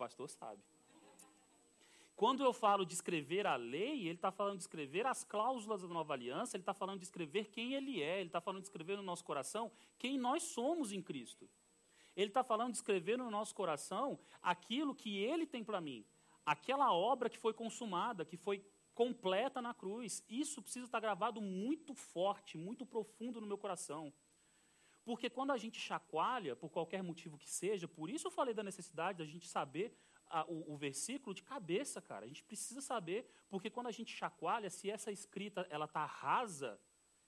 pastor 0.00 0.30
sabe. 0.30 0.62
Quando 2.16 2.42
eu 2.42 2.54
falo 2.54 2.86
de 2.86 2.94
escrever 2.94 3.46
a 3.46 3.56
lei, 3.56 4.00
ele 4.08 4.14
está 4.14 4.30
falando 4.30 4.56
de 4.56 4.62
escrever 4.62 5.06
as 5.06 5.24
cláusulas 5.24 5.82
da 5.82 5.88
nova 5.88 6.14
aliança, 6.14 6.56
ele 6.56 6.62
está 6.62 6.72
falando 6.72 7.00
de 7.00 7.04
escrever 7.04 7.50
quem 7.50 7.74
ele 7.74 8.02
é, 8.02 8.20
ele 8.20 8.28
está 8.28 8.40
falando 8.40 8.62
de 8.62 8.68
escrever 8.68 8.96
no 8.96 9.02
nosso 9.02 9.24
coração 9.24 9.70
quem 9.98 10.18
nós 10.18 10.42
somos 10.42 10.90
em 10.90 11.02
Cristo. 11.02 11.48
Ele 12.16 12.28
está 12.28 12.42
falando 12.42 12.72
de 12.72 12.78
escrever 12.78 13.16
no 13.16 13.30
nosso 13.30 13.54
coração 13.54 14.18
aquilo 14.42 14.94
que 14.94 15.18
ele 15.18 15.46
tem 15.46 15.64
para 15.64 15.80
mim, 15.80 16.04
aquela 16.44 16.92
obra 16.92 17.30
que 17.30 17.38
foi 17.38 17.54
consumada, 17.54 18.24
que 18.24 18.36
foi 18.36 18.64
completa 18.94 19.62
na 19.62 19.72
cruz. 19.72 20.24
Isso 20.28 20.60
precisa 20.60 20.86
estar 20.86 21.00
gravado 21.00 21.40
muito 21.40 21.94
forte, 21.94 22.58
muito 22.58 22.84
profundo 22.84 23.40
no 23.40 23.46
meu 23.46 23.56
coração. 23.56 24.12
Porque 25.04 25.30
quando 25.30 25.52
a 25.52 25.56
gente 25.56 25.80
chacoalha, 25.80 26.54
por 26.54 26.70
qualquer 26.70 27.02
motivo 27.02 27.38
que 27.38 27.48
seja, 27.48 27.88
por 27.88 28.10
isso 28.10 28.26
eu 28.26 28.30
falei 28.30 28.52
da 28.52 28.62
necessidade 28.62 29.18
da 29.18 29.24
gente 29.24 29.48
saber 29.48 29.96
a, 30.26 30.44
o, 30.44 30.74
o, 30.74 30.76
versículo 30.76 31.34
de 31.34 31.42
cabeça, 31.42 32.00
cara. 32.00 32.24
A 32.24 32.28
gente 32.28 32.44
precisa 32.44 32.80
saber, 32.80 33.28
porque 33.48 33.70
quando 33.70 33.88
a 33.88 33.92
gente 33.92 34.14
chacoalha, 34.14 34.70
se 34.70 34.90
essa 34.90 35.10
escrita 35.10 35.66
ela 35.70 35.86
está 35.86 36.04
rasa, 36.04 36.80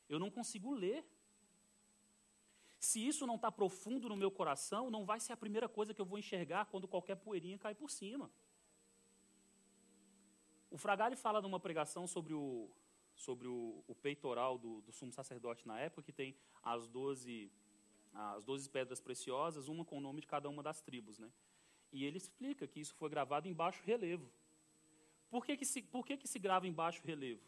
eu 0.09 0.19
não 0.19 0.31
consigo 0.31 0.73
ler. 0.73 1.05
Se 2.83 2.99
isso 3.07 3.29
não 3.29 3.37
está 3.37 3.51
profundo 3.51 4.09
no 4.09 4.17
meu 4.17 4.29
coração, 4.29 4.91
não 4.91 5.05
vai 5.05 5.21
ser 5.21 5.33
a 5.33 5.37
primeira 5.37 5.69
coisa 5.69 5.95
que 5.95 6.01
eu 6.01 6.05
vou 6.05 6.19
enxergar 6.19 6.67
quando 6.67 6.89
qualquer 6.89 7.15
poeirinha 7.15 7.57
cai 7.57 7.77
por 7.77 7.89
cima. 7.89 8.29
O 10.69 10.77
Fragale 10.77 11.15
fala 11.15 11.41
numa 11.41 11.61
pregação 11.61 12.09
sobre 12.09 12.35
o, 12.35 12.69
sobre 13.15 13.47
o, 13.47 13.85
o 13.87 13.95
peitoral 13.95 14.59
do, 14.59 14.81
do, 14.81 14.91
sumo 14.91 15.13
sacerdote 15.13 15.65
na 15.65 15.79
época, 15.79 16.03
que 16.03 16.13
tem 16.13 16.37
as 16.61 16.89
doze, 16.89 17.53
as 18.13 18.45
doze 18.45 18.69
pedras 18.69 19.01
preciosas, 19.01 19.69
uma 19.69 19.85
com 19.85 19.99
o 19.99 20.01
nome 20.01 20.21
de 20.21 20.27
cada 20.27 20.49
uma 20.49 20.61
das 20.61 20.81
tribos. 20.81 21.21
Né? 21.21 21.31
E 21.93 22.05
ele 22.05 22.17
explica 22.17 22.67
que 22.67 22.81
isso 22.81 22.97
foi 22.97 23.09
gravado 23.09 23.47
em 23.47 23.55
baixo 23.55 23.81
relevo. 23.85 24.29
Por 25.31 25.47
que, 25.47 25.57
que, 25.57 25.65
se, 25.65 25.83
por 25.83 26.05
que, 26.05 26.17
que 26.17 26.27
se 26.27 26.41
grava 26.41 26.67
em 26.67 26.73
baixo 26.73 27.01
relevo? 27.05 27.43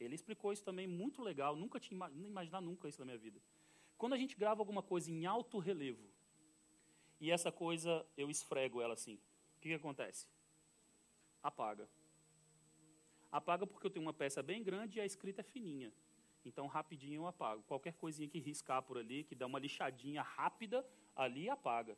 Ele 0.00 0.14
explicou 0.14 0.50
isso 0.50 0.64
também 0.64 0.86
muito 0.86 1.20
legal, 1.20 1.54
nunca 1.54 1.78
tinha 1.78 2.10
imaginado 2.14 2.64
nunca 2.64 2.88
isso 2.88 2.98
na 3.00 3.04
minha 3.04 3.18
vida. 3.18 3.38
Quando 3.98 4.14
a 4.14 4.18
gente 4.18 4.36
grava 4.36 4.60
alguma 4.60 4.82
coisa 4.82 5.10
em 5.10 5.26
alto 5.26 5.58
relevo, 5.58 6.06
e 7.20 7.30
essa 7.30 7.50
coisa 7.50 8.06
eu 8.16 8.30
esfrego 8.30 8.80
ela 8.80 8.94
assim, 8.94 9.14
o 9.56 9.60
que, 9.60 9.68
que 9.68 9.74
acontece? 9.74 10.26
Apaga. 11.42 11.88
Apaga 13.32 13.66
porque 13.66 13.86
eu 13.86 13.90
tenho 13.90 14.04
uma 14.04 14.12
peça 14.12 14.42
bem 14.42 14.62
grande 14.62 14.98
e 14.98 15.00
a 15.00 15.06
escrita 15.06 15.40
é 15.40 15.44
fininha. 15.44 15.92
Então, 16.44 16.66
rapidinho 16.66 17.22
eu 17.22 17.26
apago. 17.26 17.62
Qualquer 17.64 17.94
coisinha 17.94 18.28
que 18.28 18.38
riscar 18.38 18.82
por 18.82 18.98
ali, 18.98 19.24
que 19.24 19.34
dá 19.34 19.46
uma 19.46 19.58
lixadinha 19.58 20.22
rápida, 20.22 20.86
ali 21.14 21.48
apaga. 21.48 21.96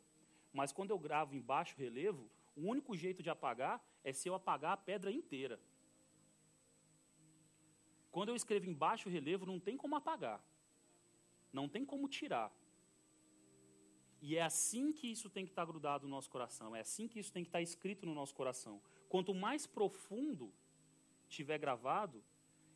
Mas 0.53 0.73
quando 0.73 0.91
eu 0.91 0.99
gravo 0.99 1.35
em 1.35 1.41
baixo 1.41 1.77
relevo, 1.77 2.31
o 2.57 2.63
único 2.63 2.97
jeito 2.97 3.23
de 3.23 3.29
apagar 3.29 3.83
é 4.03 4.13
se 4.13 4.29
eu 4.29 4.35
apagar 4.35 4.73
a 4.73 4.77
pedra 4.77 5.13
inteira. 5.13 5.61
Quando 8.11 8.31
eu 8.31 8.37
escrevo 8.37 8.67
em 8.67 8.73
baixo 8.73 9.09
relevo, 9.09 9.45
não 9.45 9.61
tem 9.61 9.77
como 9.77 9.97
apagar. 9.97 10.43
Não 11.53 11.69
tem 11.69 11.85
como 11.85 12.09
tirar. 12.09 12.53
E 14.21 14.37
é 14.37 14.43
assim 14.43 14.93
que 14.93 15.07
isso 15.07 15.31
tem 15.31 15.45
que 15.45 15.53
estar 15.53 15.65
grudado 15.65 16.05
no 16.05 16.11
nosso 16.11 16.31
coração. 16.31 16.75
É 16.75 16.81
assim 16.81 17.07
que 17.07 17.19
isso 17.19 17.33
tem 17.33 17.45
que 17.45 17.49
estar 17.49 17.63
escrito 17.63 18.05
no 18.05 18.15
nosso 18.15 18.35
coração. 18.35 18.81
Quanto 19.09 19.35
mais 19.35 19.67
profundo 19.67 20.53
tiver 21.29 21.59
gravado, 21.59 22.23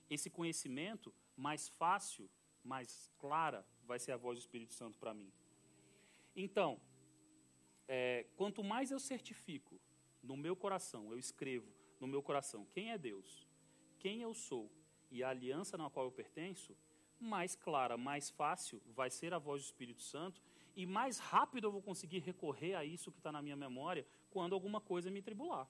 esse 0.09 0.31
conhecimento, 0.31 1.13
mais 1.37 1.69
fácil, 1.69 2.31
mais 2.63 3.11
clara 3.19 3.67
vai 3.85 3.99
ser 3.99 4.13
a 4.13 4.17
voz 4.17 4.39
do 4.39 4.43
Espírito 4.43 4.73
Santo 4.73 4.99
para 4.99 5.13
mim. 5.13 5.33
Então, 6.35 6.81
é, 7.89 8.27
quanto 8.37 8.63
mais 8.63 8.91
eu 8.91 9.01
certifico 9.01 9.81
no 10.23 10.37
meu 10.37 10.55
coração, 10.55 11.11
eu 11.11 11.19
escrevo 11.19 11.71
no 12.01 12.07
meu 12.07 12.23
coração 12.23 12.67
quem 12.73 12.93
é 12.93 12.99
Deus, 12.99 13.47
quem 13.99 14.23
eu 14.23 14.33
sou 14.33 14.71
e 15.11 15.23
a 15.23 15.31
aliança 15.31 15.77
na 15.77 15.91
qual 15.91 16.07
eu 16.07 16.13
pertenço, 16.13 16.77
mais 17.23 17.55
clara, 17.55 17.97
mais 17.97 18.31
fácil 18.31 18.83
vai 18.95 19.11
ser 19.11 19.33
a 19.33 19.39
voz 19.39 19.63
do 19.63 19.67
Espírito 19.67 20.03
Santo 20.03 20.43
e 20.75 20.87
mais 20.87 21.19
rápido 21.19 21.67
eu 21.67 21.73
vou 21.73 21.83
conseguir 21.83 22.19
recorrer 22.19 22.75
a 22.75 22.85
isso 22.85 23.13
que 23.13 23.19
está 23.19 23.31
na 23.31 23.43
minha 23.43 23.57
memória 23.57 24.07
quando 24.31 24.55
alguma 24.55 24.81
coisa 24.81 25.11
me 25.11 25.23
tribular. 25.23 25.69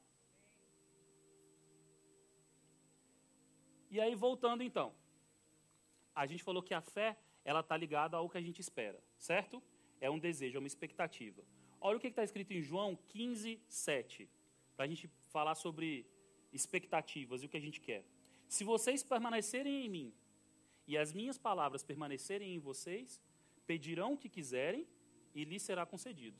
E 3.90 4.00
aí, 4.00 4.14
voltando 4.14 4.62
então, 4.62 4.94
a 6.14 6.24
gente 6.26 6.42
falou 6.42 6.62
que 6.62 6.72
a 6.72 6.80
fé 6.80 7.18
ela 7.44 7.60
está 7.60 7.76
ligada 7.76 8.16
ao 8.16 8.28
que 8.28 8.38
a 8.38 8.40
gente 8.40 8.60
espera, 8.60 9.02
certo? 9.18 9.62
É 10.00 10.08
um 10.10 10.18
desejo, 10.18 10.56
é 10.56 10.60
uma 10.60 10.66
expectativa. 10.66 11.42
Olha 11.80 11.96
o 11.96 12.00
que 12.00 12.06
está 12.06 12.22
escrito 12.22 12.52
em 12.52 12.62
João 12.62 12.96
15, 13.08 13.60
7, 13.68 14.30
para 14.76 14.84
a 14.84 14.88
gente 14.88 15.08
falar 15.30 15.54
sobre 15.54 16.06
expectativas 16.52 17.42
e 17.42 17.46
o 17.46 17.48
que 17.48 17.56
a 17.56 17.60
gente 17.60 17.80
quer. 17.80 18.04
Se 18.48 18.64
vocês 18.64 19.02
permanecerem 19.02 19.84
em 19.84 19.88
mim 19.88 20.14
e 20.86 20.96
as 20.98 21.12
minhas 21.12 21.38
palavras 21.38 21.82
permanecerem 21.82 22.54
em 22.54 22.58
vocês, 22.58 23.20
pedirão 23.66 24.14
o 24.14 24.18
que 24.18 24.28
quiserem 24.28 24.86
e 25.34 25.44
lhes 25.44 25.62
será 25.62 25.86
concedido. 25.86 26.36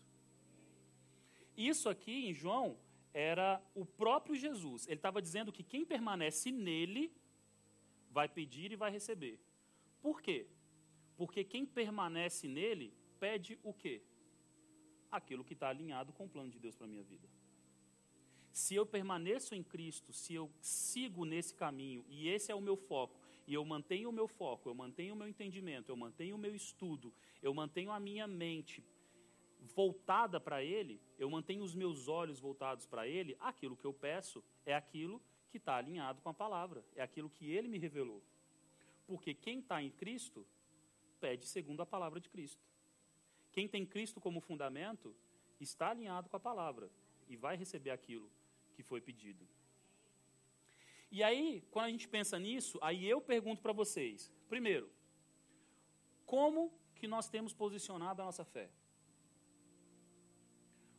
Isso 1.57 1.89
aqui 1.89 2.27
em 2.27 2.33
João 2.33 2.79
era 3.15 3.63
o 3.75 3.85
próprio 3.85 4.35
Jesus. 4.35 4.87
Ele 4.87 4.97
estava 4.97 5.21
dizendo 5.21 5.53
que 5.53 5.63
quem 5.63 5.85
permanece 5.85 6.51
nele 6.51 7.13
vai 8.11 8.29
pedir 8.29 8.73
e 8.73 8.77
vai 8.77 8.91
receber. 8.91 9.39
Por 10.01 10.21
quê? 10.21 10.47
Porque 11.17 11.45
quem 11.45 11.65
permanece 11.65 12.49
nele 12.49 12.93
pede 13.21 13.59
o 13.63 13.73
quê? 13.73 14.03
aquilo 15.13 15.45
que 15.45 15.53
está 15.53 15.69
alinhado 15.69 16.13
com 16.15 16.25
o 16.25 16.29
plano 16.29 16.51
de 16.51 16.59
Deus 16.59 16.75
para 16.75 16.87
a 16.87 16.89
minha 16.89 17.05
vida. 17.05 17.29
Se 18.51 18.75
eu 18.75 18.85
permaneço 18.87 19.55
em 19.55 19.63
Cristo, 19.63 20.13
se 20.13 20.35
eu 20.35 20.51
sigo 20.61 21.25
nesse 21.25 21.55
caminho, 21.55 22.05
e 22.09 22.29
esse 22.29 22.51
é 22.51 22.55
o 22.55 22.61
meu 22.61 22.77
foco, 22.77 23.21
e 23.47 23.55
eu 23.55 23.65
mantenho 23.65 24.09
o 24.09 24.13
meu 24.13 24.29
foco, 24.29 24.69
eu 24.69 24.75
mantenho 24.75 25.15
o 25.15 25.17
meu 25.17 25.29
entendimento, 25.29 25.91
eu 25.91 25.97
mantenho 25.97 26.37
o 26.37 26.39
meu 26.39 26.55
estudo, 26.55 27.13
eu 27.43 27.53
mantenho 27.53 27.91
a 27.91 27.99
minha 27.99 28.27
mente 28.27 28.85
voltada 29.75 30.41
para 30.41 30.63
Ele, 30.63 31.01
eu 31.19 31.31
mantenho 31.31 31.63
os 31.63 31.75
meus 31.75 32.09
olhos 32.09 32.41
voltados 32.41 32.87
para 32.87 33.07
Ele, 33.07 33.37
aquilo 33.41 33.77
que 33.77 33.85
eu 33.85 33.93
peço 33.93 34.43
é 34.67 34.75
aquilo 34.75 35.23
que 35.51 35.59
está 35.59 35.77
alinhado 35.77 36.21
com 36.21 36.29
a 36.29 36.35
palavra, 36.35 36.85
é 36.97 37.03
aquilo 37.03 37.31
que 37.31 37.51
Ele 37.51 37.69
me 37.69 37.79
revelou. 37.79 38.23
Porque 39.07 39.35
quem 39.35 39.61
está 39.61 39.83
em 39.83 39.91
Cristo, 39.91 40.47
pede 41.21 41.47
segundo 41.47 41.83
a 41.83 41.87
palavra 41.87 42.21
de 42.21 42.29
Cristo. 42.29 42.63
Quem 43.53 43.69
tem 43.69 43.85
Cristo 43.85 44.21
como 44.21 44.41
fundamento 44.41 45.15
está 45.61 45.91
alinhado 45.91 46.29
com 46.29 46.37
a 46.37 46.41
palavra 46.41 46.91
e 47.29 47.37
vai 47.37 47.57
receber 47.57 47.91
aquilo 47.91 48.31
que 48.75 48.83
foi 48.83 49.01
pedido. 49.01 49.47
E 51.17 51.23
aí, 51.23 51.63
quando 51.71 51.85
a 51.85 51.91
gente 51.91 52.09
pensa 52.09 52.39
nisso, 52.39 52.79
aí 52.81 53.07
eu 53.07 53.21
pergunto 53.21 53.61
para 53.61 53.75
vocês: 53.81 54.33
primeiro, 54.49 54.91
como 56.25 56.73
que 56.95 57.07
nós 57.07 57.29
temos 57.29 57.53
posicionado 57.53 58.23
a 58.23 58.25
nossa 58.25 58.47
fé? 58.47 58.71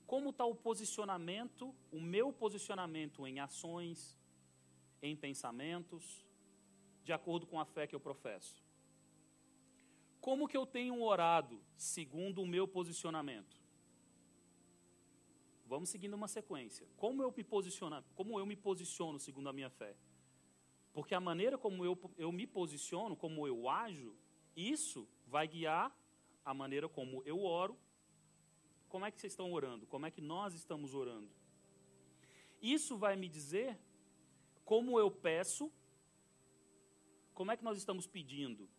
Como 0.06 0.30
está 0.30 0.46
o 0.46 0.54
posicionamento, 0.54 1.74
o 1.92 2.00
meu 2.00 2.32
posicionamento 2.32 3.26
em 3.26 3.40
ações, 3.40 4.16
em 5.02 5.16
pensamentos, 5.16 6.24
de 7.04 7.12
acordo 7.12 7.48
com 7.48 7.60
a 7.60 7.66
fé 7.66 7.88
que 7.88 7.96
eu 7.96 8.00
professo? 8.00 8.64
Como 10.22 10.48
que 10.48 10.56
eu 10.56 10.68
tenho 10.68 11.02
orado 11.02 11.60
segundo 11.76 12.44
o 12.44 12.46
meu 12.46 12.68
posicionamento? 12.68 13.63
Vamos 15.74 15.90
seguindo 15.90 16.14
uma 16.14 16.28
sequência. 16.28 16.88
Como 16.98 17.24
eu 17.24 17.34
me 17.36 17.44
posiciono, 17.44 18.06
como 18.14 18.40
eu 18.40 18.46
me 18.46 18.56
posiciono 18.56 19.18
segundo 19.20 19.50
a 19.50 19.54
minha 19.54 19.72
fé? 19.72 19.96
Porque 20.94 21.16
a 21.16 21.20
maneira 21.20 21.58
como 21.58 21.84
eu, 21.84 21.98
eu 22.16 22.32
me 22.32 22.46
posiciono, 22.46 23.16
como 23.16 23.48
eu 23.48 23.68
ajo, 23.68 24.16
isso 24.56 25.10
vai 25.26 25.48
guiar 25.48 25.92
a 26.46 26.54
maneira 26.54 26.88
como 26.88 27.24
eu 27.24 27.44
oro. 27.44 27.76
Como 28.88 29.04
é 29.04 29.10
que 29.10 29.20
vocês 29.20 29.34
estão 29.34 29.52
orando? 29.52 29.88
Como 29.88 30.06
é 30.06 30.12
que 30.12 30.22
nós 30.22 30.54
estamos 30.54 30.94
orando? 30.94 31.32
Isso 32.62 32.96
vai 32.96 33.16
me 33.16 33.28
dizer 33.28 33.76
como 34.64 35.00
eu 35.00 35.10
peço, 35.10 35.72
como 37.34 37.52
é 37.52 37.58
que 37.58 37.64
nós 37.64 37.80
estamos 37.80 38.06
pedindo 38.06 38.70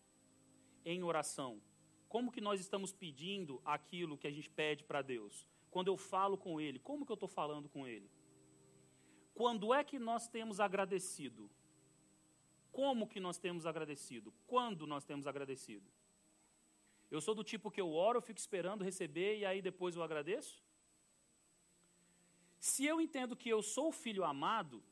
em 0.84 1.02
oração? 1.02 1.60
Como 2.08 2.30
que 2.30 2.40
nós 2.40 2.60
estamos 2.60 2.92
pedindo 2.92 3.60
aquilo 3.64 4.16
que 4.16 4.28
a 4.28 4.30
gente 4.30 4.48
pede 4.48 4.84
para 4.84 5.02
Deus? 5.02 5.44
Quando 5.74 5.88
eu 5.92 5.96
falo 5.96 6.36
com 6.44 6.60
Ele, 6.64 6.78
como 6.88 7.04
que 7.06 7.12
eu 7.14 7.20
estou 7.20 7.28
falando 7.40 7.68
com 7.74 7.82
Ele? 7.92 8.08
Quando 9.40 9.74
é 9.78 9.82
que 9.90 9.98
nós 9.98 10.28
temos 10.36 10.60
agradecido? 10.66 11.50
Como 12.80 13.08
que 13.12 13.20
nós 13.26 13.38
temos 13.44 13.66
agradecido? 13.70 14.32
Quando 14.52 14.86
nós 14.92 15.04
temos 15.04 15.26
agradecido? 15.26 15.88
Eu 17.10 17.20
sou 17.20 17.34
do 17.34 17.44
tipo 17.52 17.72
que 17.74 17.80
eu 17.84 17.90
oro, 17.92 18.18
eu 18.18 18.26
fico 18.28 18.40
esperando 18.44 18.88
receber 18.90 19.32
e 19.40 19.44
aí 19.44 19.60
depois 19.70 19.96
eu 19.96 20.02
agradeço? 20.02 20.54
Se 22.58 22.82
eu 22.86 23.00
entendo 23.00 23.36
que 23.42 23.48
eu 23.48 23.60
sou 23.62 23.90
filho 24.04 24.24
amado, 24.24 24.82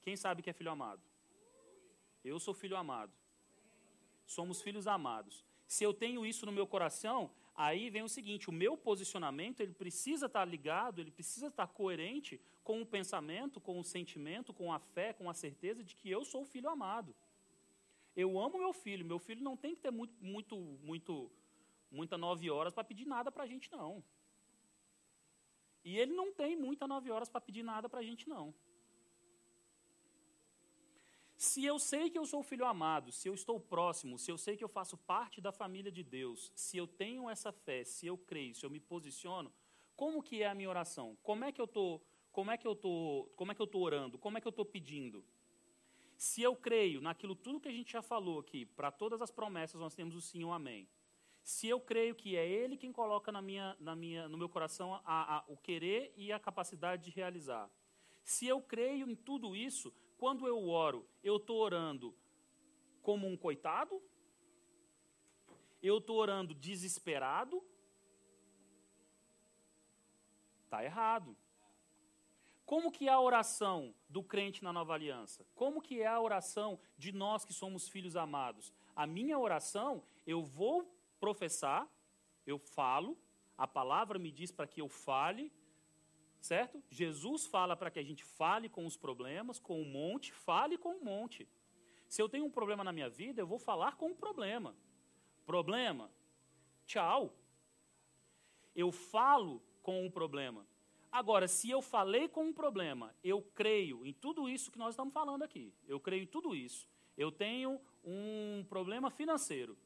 quem 0.00 0.16
sabe 0.16 0.42
que 0.42 0.50
é 0.50 0.58
filho 0.60 0.70
amado? 0.70 1.02
Eu 2.24 2.38
sou 2.38 2.54
filho 2.54 2.76
amado 2.76 3.12
somos 4.32 4.62
filhos 4.62 4.86
amados. 4.86 5.44
Se 5.66 5.84
eu 5.84 5.92
tenho 5.92 6.24
isso 6.24 6.46
no 6.46 6.52
meu 6.52 6.66
coração, 6.66 7.30
Aí 7.54 7.90
vem 7.90 8.02
o 8.02 8.08
seguinte: 8.08 8.48
o 8.48 8.52
meu 8.52 8.76
posicionamento 8.76 9.60
ele 9.60 9.72
precisa 9.72 10.26
estar 10.26 10.44
ligado, 10.44 11.00
ele 11.00 11.10
precisa 11.10 11.48
estar 11.48 11.66
coerente 11.66 12.40
com 12.64 12.80
o 12.80 12.86
pensamento, 12.86 13.60
com 13.60 13.78
o 13.78 13.84
sentimento, 13.84 14.52
com 14.52 14.72
a 14.72 14.78
fé, 14.78 15.12
com 15.12 15.28
a 15.28 15.34
certeza 15.34 15.82
de 15.82 15.94
que 15.94 16.10
eu 16.10 16.24
sou 16.24 16.42
o 16.42 16.46
filho 16.46 16.68
amado. 16.68 17.14
Eu 18.16 18.38
amo 18.38 18.58
meu 18.58 18.72
filho. 18.72 19.04
Meu 19.04 19.18
filho 19.18 19.42
não 19.42 19.56
tem 19.56 19.74
que 19.74 19.80
ter 19.80 19.90
muito, 19.90 20.14
muito, 20.22 20.56
muito, 20.82 21.30
muita 21.90 22.18
nove 22.18 22.50
horas 22.50 22.72
para 22.72 22.84
pedir 22.84 23.06
nada 23.06 23.30
para 23.30 23.44
a 23.44 23.46
gente 23.46 23.70
não. 23.70 24.02
E 25.84 25.98
ele 25.98 26.12
não 26.12 26.32
tem 26.32 26.56
muita 26.56 26.86
nove 26.86 27.10
horas 27.10 27.28
para 27.28 27.40
pedir 27.40 27.62
nada 27.62 27.88
para 27.88 28.00
a 28.00 28.02
gente 28.02 28.28
não. 28.28 28.54
Se 31.42 31.64
eu 31.64 31.76
sei 31.76 32.08
que 32.08 32.16
eu 32.16 32.24
sou 32.24 32.40
filho 32.40 32.64
amado, 32.64 33.10
se 33.10 33.26
eu 33.28 33.34
estou 33.34 33.58
próximo, 33.58 34.16
se 34.16 34.30
eu 34.30 34.38
sei 34.38 34.56
que 34.56 34.62
eu 34.62 34.68
faço 34.68 34.96
parte 34.96 35.40
da 35.40 35.50
família 35.50 35.90
de 35.90 36.04
Deus, 36.04 36.52
se 36.54 36.76
eu 36.76 36.86
tenho 36.86 37.28
essa 37.28 37.50
fé, 37.50 37.82
se 37.82 38.06
eu 38.06 38.16
creio, 38.16 38.54
se 38.54 38.64
eu 38.64 38.70
me 38.70 38.78
posiciono, 38.78 39.52
como 39.96 40.22
que 40.22 40.40
é 40.40 40.46
a 40.46 40.54
minha 40.54 40.68
oração? 40.68 41.18
Como 41.20 41.44
é 41.44 41.50
que 41.50 41.60
eu 41.60 41.66
tô, 41.66 42.00
como 42.30 42.52
é 42.52 42.56
que 42.56 42.64
eu 42.64 42.76
tô, 42.76 43.28
como 43.34 43.50
é 43.50 43.56
que 43.56 43.60
eu 43.60 43.66
tô 43.66 43.80
orando? 43.80 44.18
Como 44.18 44.38
é 44.38 44.40
que 44.40 44.46
eu 44.46 44.50
estou 44.50 44.64
pedindo? 44.64 45.24
Se 46.16 46.40
eu 46.40 46.54
creio 46.54 47.00
naquilo 47.00 47.34
tudo 47.34 47.58
que 47.58 47.68
a 47.68 47.72
gente 47.72 47.90
já 47.90 48.02
falou 48.02 48.38
aqui, 48.38 48.64
para 48.64 48.92
todas 48.92 49.20
as 49.20 49.32
promessas 49.32 49.80
nós 49.80 49.96
temos 49.96 50.14
o 50.14 50.20
sim 50.20 50.42
e 50.42 50.44
o 50.44 50.52
amém. 50.52 50.88
Se 51.42 51.66
eu 51.66 51.80
creio 51.80 52.14
que 52.14 52.36
é 52.36 52.48
Ele 52.48 52.76
quem 52.76 52.92
coloca 52.92 53.32
na 53.32 53.42
minha, 53.42 53.76
na 53.80 53.96
minha, 53.96 54.28
no 54.28 54.38
meu 54.38 54.48
coração 54.48 54.94
a, 55.04 55.38
a, 55.38 55.44
o 55.48 55.56
querer 55.56 56.14
e 56.16 56.30
a 56.30 56.38
capacidade 56.38 57.02
de 57.02 57.10
realizar. 57.10 57.68
Se 58.22 58.46
eu 58.46 58.62
creio 58.62 59.10
em 59.10 59.16
tudo 59.16 59.56
isso, 59.56 59.92
quando 60.22 60.46
eu 60.46 60.68
oro, 60.68 61.04
eu 61.20 61.36
estou 61.36 61.58
orando 61.58 62.14
como 63.02 63.26
um 63.26 63.36
coitado? 63.36 64.00
Eu 65.82 65.98
estou 65.98 66.16
orando 66.16 66.54
desesperado? 66.54 67.60
Está 70.62 70.84
errado. 70.84 71.36
Como 72.64 72.92
que 72.92 73.08
é 73.08 73.10
a 73.10 73.18
oração 73.18 73.92
do 74.08 74.22
crente 74.22 74.62
na 74.62 74.72
nova 74.72 74.94
aliança? 74.94 75.44
Como 75.56 75.82
que 75.82 76.00
é 76.00 76.06
a 76.06 76.20
oração 76.20 76.78
de 76.96 77.10
nós 77.10 77.44
que 77.44 77.52
somos 77.52 77.88
filhos 77.88 78.14
amados? 78.14 78.72
A 78.94 79.08
minha 79.08 79.36
oração, 79.36 80.04
eu 80.24 80.44
vou 80.44 80.88
professar, 81.18 81.84
eu 82.46 82.60
falo, 82.60 83.18
a 83.58 83.66
palavra 83.66 84.20
me 84.20 84.30
diz 84.30 84.52
para 84.52 84.68
que 84.68 84.80
eu 84.80 84.88
fale, 84.88 85.52
certo? 86.42 86.82
Jesus 86.90 87.46
fala 87.46 87.76
para 87.76 87.90
que 87.90 88.00
a 88.00 88.02
gente 88.02 88.24
fale 88.24 88.68
com 88.68 88.84
os 88.84 88.96
problemas, 88.96 89.60
com 89.60 89.80
o 89.80 89.84
monte, 89.84 90.32
fale 90.32 90.76
com 90.76 90.96
o 90.96 91.04
monte. 91.04 91.48
Se 92.08 92.20
eu 92.20 92.28
tenho 92.28 92.44
um 92.44 92.50
problema 92.50 92.82
na 92.82 92.92
minha 92.92 93.08
vida, 93.08 93.40
eu 93.40 93.46
vou 93.46 93.58
falar 93.58 93.96
com 93.96 94.10
o 94.10 94.14
problema. 94.14 94.76
Problema, 95.46 96.10
tchau. 96.84 97.32
Eu 98.74 98.90
falo 98.90 99.62
com 99.82 100.04
o 100.04 100.10
problema. 100.10 100.66
Agora, 101.12 101.46
se 101.46 101.70
eu 101.70 101.80
falei 101.80 102.28
com 102.28 102.46
um 102.46 102.52
problema, 102.52 103.14
eu 103.22 103.40
creio 103.54 104.04
em 104.04 104.12
tudo 104.12 104.48
isso 104.48 104.70
que 104.70 104.78
nós 104.78 104.94
estamos 104.94 105.14
falando 105.14 105.42
aqui. 105.42 105.72
Eu 105.86 106.00
creio 106.00 106.24
em 106.24 106.26
tudo 106.26 106.56
isso. 106.56 106.88
Eu 107.16 107.30
tenho 107.30 107.80
um 108.02 108.64
problema 108.68 109.10
financeiro. 109.10 109.78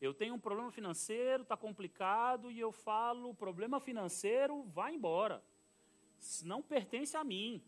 Eu 0.00 0.12
tenho 0.12 0.34
um 0.34 0.40
problema 0.40 0.72
financeiro, 0.72 1.44
está 1.44 1.56
complicado, 1.56 2.50
e 2.50 2.58
eu 2.58 2.72
falo: 2.72 3.32
problema 3.34 3.78
financeiro, 3.78 4.64
vai 4.64 4.94
embora 4.94 5.42
não 6.44 6.62
pertence 6.62 7.16
a 7.16 7.24
mim. 7.24 7.62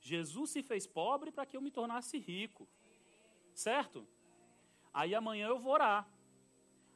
Jesus 0.00 0.50
se 0.50 0.62
fez 0.62 0.86
pobre 0.86 1.30
para 1.30 1.46
que 1.46 1.56
eu 1.56 1.60
me 1.60 1.70
tornasse 1.70 2.18
rico. 2.18 2.68
Certo? 3.54 4.06
Aí 4.92 5.14
amanhã 5.14 5.48
eu 5.48 5.58
vou 5.58 5.72
orar. 5.72 6.08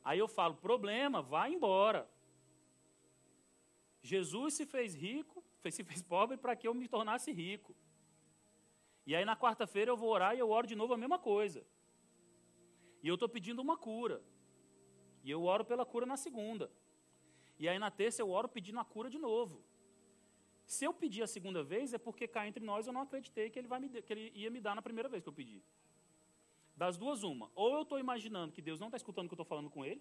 Aí 0.04 0.18
eu 0.18 0.28
falo: 0.28 0.54
problema, 0.54 1.22
vai 1.22 1.52
embora. 1.52 2.08
Jesus 4.02 4.54
se 4.54 4.64
fez 4.64 4.94
rico, 4.94 5.44
se 5.70 5.84
fez 5.84 6.02
pobre 6.02 6.36
para 6.36 6.56
que 6.56 6.66
eu 6.66 6.74
me 6.74 6.88
tornasse 6.88 7.30
rico. 7.32 7.74
E 9.06 9.14
aí 9.14 9.24
na 9.24 9.36
quarta-feira 9.36 9.90
eu 9.90 9.96
vou 9.96 10.10
orar 10.10 10.34
e 10.34 10.38
eu 10.38 10.50
oro 10.50 10.66
de 10.66 10.74
novo 10.74 10.94
a 10.94 10.96
mesma 10.96 11.18
coisa. 11.18 11.66
E 13.02 13.08
eu 13.08 13.14
estou 13.14 13.28
pedindo 13.28 13.60
uma 13.60 13.76
cura. 13.76 14.22
E 15.22 15.30
eu 15.30 15.44
oro 15.44 15.64
pela 15.64 15.84
cura 15.84 16.06
na 16.06 16.16
segunda. 16.16 16.70
E 17.58 17.68
aí 17.68 17.78
na 17.78 17.90
terça 17.90 18.22
eu 18.22 18.30
oro 18.30 18.48
pedindo 18.48 18.78
a 18.80 18.84
cura 18.84 19.10
de 19.10 19.18
novo. 19.18 19.62
Se 20.74 20.84
eu 20.84 20.92
pedir 20.94 21.22
a 21.24 21.26
segunda 21.26 21.64
vez, 21.64 21.92
é 21.92 21.98
porque 21.98 22.28
cá 22.28 22.46
entre 22.46 22.64
nós 22.64 22.86
eu 22.86 22.92
não 22.92 23.00
acreditei 23.00 23.50
que 23.50 23.58
ele, 23.58 23.66
vai 23.66 23.80
me, 23.80 23.88
que 23.88 24.12
ele 24.12 24.30
ia 24.36 24.48
me 24.48 24.60
dar 24.60 24.72
na 24.76 24.80
primeira 24.80 25.08
vez 25.08 25.20
que 25.20 25.28
eu 25.28 25.32
pedi. 25.32 25.60
Das 26.76 26.96
duas, 26.96 27.24
uma. 27.24 27.50
Ou 27.56 27.74
eu 27.74 27.82
estou 27.82 27.98
imaginando 27.98 28.52
que 28.52 28.62
Deus 28.62 28.78
não 28.78 28.86
está 28.86 28.96
escutando 28.96 29.26
o 29.26 29.28
que 29.28 29.34
eu 29.34 29.42
estou 29.42 29.44
falando 29.44 29.68
com 29.68 29.84
ele, 29.84 30.00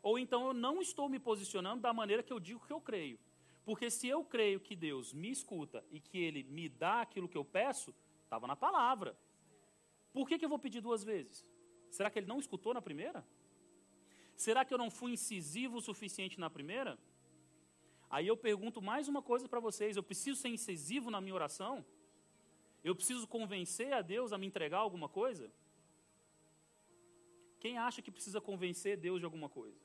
ou 0.00 0.16
então 0.16 0.46
eu 0.46 0.54
não 0.54 0.80
estou 0.80 1.08
me 1.08 1.18
posicionando 1.18 1.82
da 1.82 1.92
maneira 1.92 2.22
que 2.22 2.32
eu 2.32 2.38
digo 2.38 2.64
que 2.64 2.72
eu 2.72 2.80
creio. 2.80 3.18
Porque 3.64 3.90
se 3.90 4.06
eu 4.06 4.24
creio 4.24 4.60
que 4.60 4.76
Deus 4.76 5.12
me 5.12 5.32
escuta 5.32 5.84
e 5.90 5.98
que 5.98 6.18
Ele 6.18 6.44
me 6.44 6.68
dá 6.68 7.00
aquilo 7.00 7.28
que 7.28 7.36
eu 7.36 7.44
peço, 7.44 7.92
estava 8.22 8.46
na 8.46 8.54
palavra. 8.54 9.18
Por 10.12 10.28
que, 10.28 10.38
que 10.38 10.44
eu 10.44 10.48
vou 10.48 10.60
pedir 10.60 10.82
duas 10.82 11.02
vezes? 11.02 11.44
Será 11.90 12.10
que 12.10 12.20
Ele 12.20 12.28
não 12.28 12.38
escutou 12.38 12.72
na 12.72 12.80
primeira? 12.80 13.26
Será 14.36 14.64
que 14.64 14.72
eu 14.72 14.78
não 14.78 14.88
fui 14.88 15.10
incisivo 15.14 15.78
o 15.78 15.80
suficiente 15.80 16.38
na 16.38 16.48
primeira? 16.48 16.96
Aí 18.10 18.26
eu 18.26 18.36
pergunto 18.36 18.80
mais 18.80 19.08
uma 19.08 19.22
coisa 19.22 19.48
para 19.48 19.60
vocês: 19.60 19.96
eu 19.96 20.02
preciso 20.02 20.40
ser 20.40 20.48
incisivo 20.48 21.10
na 21.10 21.20
minha 21.20 21.34
oração? 21.34 21.84
Eu 22.82 22.94
preciso 22.94 23.26
convencer 23.26 23.92
a 23.92 24.02
Deus 24.02 24.32
a 24.32 24.38
me 24.38 24.46
entregar 24.46 24.78
alguma 24.78 25.08
coisa? 25.08 25.50
Quem 27.58 27.78
acha 27.78 28.02
que 28.02 28.10
precisa 28.10 28.40
convencer 28.40 28.96
Deus 28.98 29.20
de 29.20 29.24
alguma 29.24 29.48
coisa? 29.48 29.80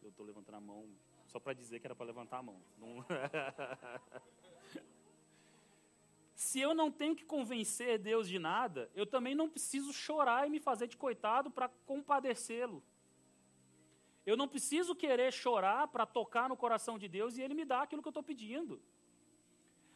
Eu 0.00 0.10
estou 0.10 0.24
levantando 0.24 0.54
a 0.56 0.60
mão 0.60 0.88
só 1.26 1.40
para 1.40 1.52
dizer 1.52 1.80
que 1.80 1.86
era 1.86 1.94
para 1.96 2.06
levantar 2.06 2.38
a 2.38 2.42
mão. 2.42 2.62
Não... 2.78 3.04
Se 6.34 6.60
eu 6.60 6.74
não 6.74 6.90
tenho 6.90 7.16
que 7.16 7.24
convencer 7.24 7.98
Deus 7.98 8.28
de 8.28 8.38
nada, 8.38 8.90
eu 8.94 9.06
também 9.06 9.34
não 9.34 9.48
preciso 9.48 9.92
chorar 9.92 10.46
e 10.46 10.50
me 10.50 10.60
fazer 10.60 10.86
de 10.86 10.96
coitado 10.96 11.50
para 11.50 11.68
compadecê-lo. 11.86 12.82
Eu 14.24 14.36
não 14.36 14.46
preciso 14.46 14.94
querer 14.94 15.32
chorar 15.32 15.88
para 15.88 16.06
tocar 16.06 16.48
no 16.48 16.56
coração 16.56 16.98
de 16.98 17.08
Deus 17.08 17.36
e 17.36 17.42
Ele 17.42 17.54
me 17.54 17.64
dá 17.64 17.82
aquilo 17.82 18.02
que 18.02 18.08
eu 18.08 18.10
estou 18.10 18.22
pedindo. 18.22 18.80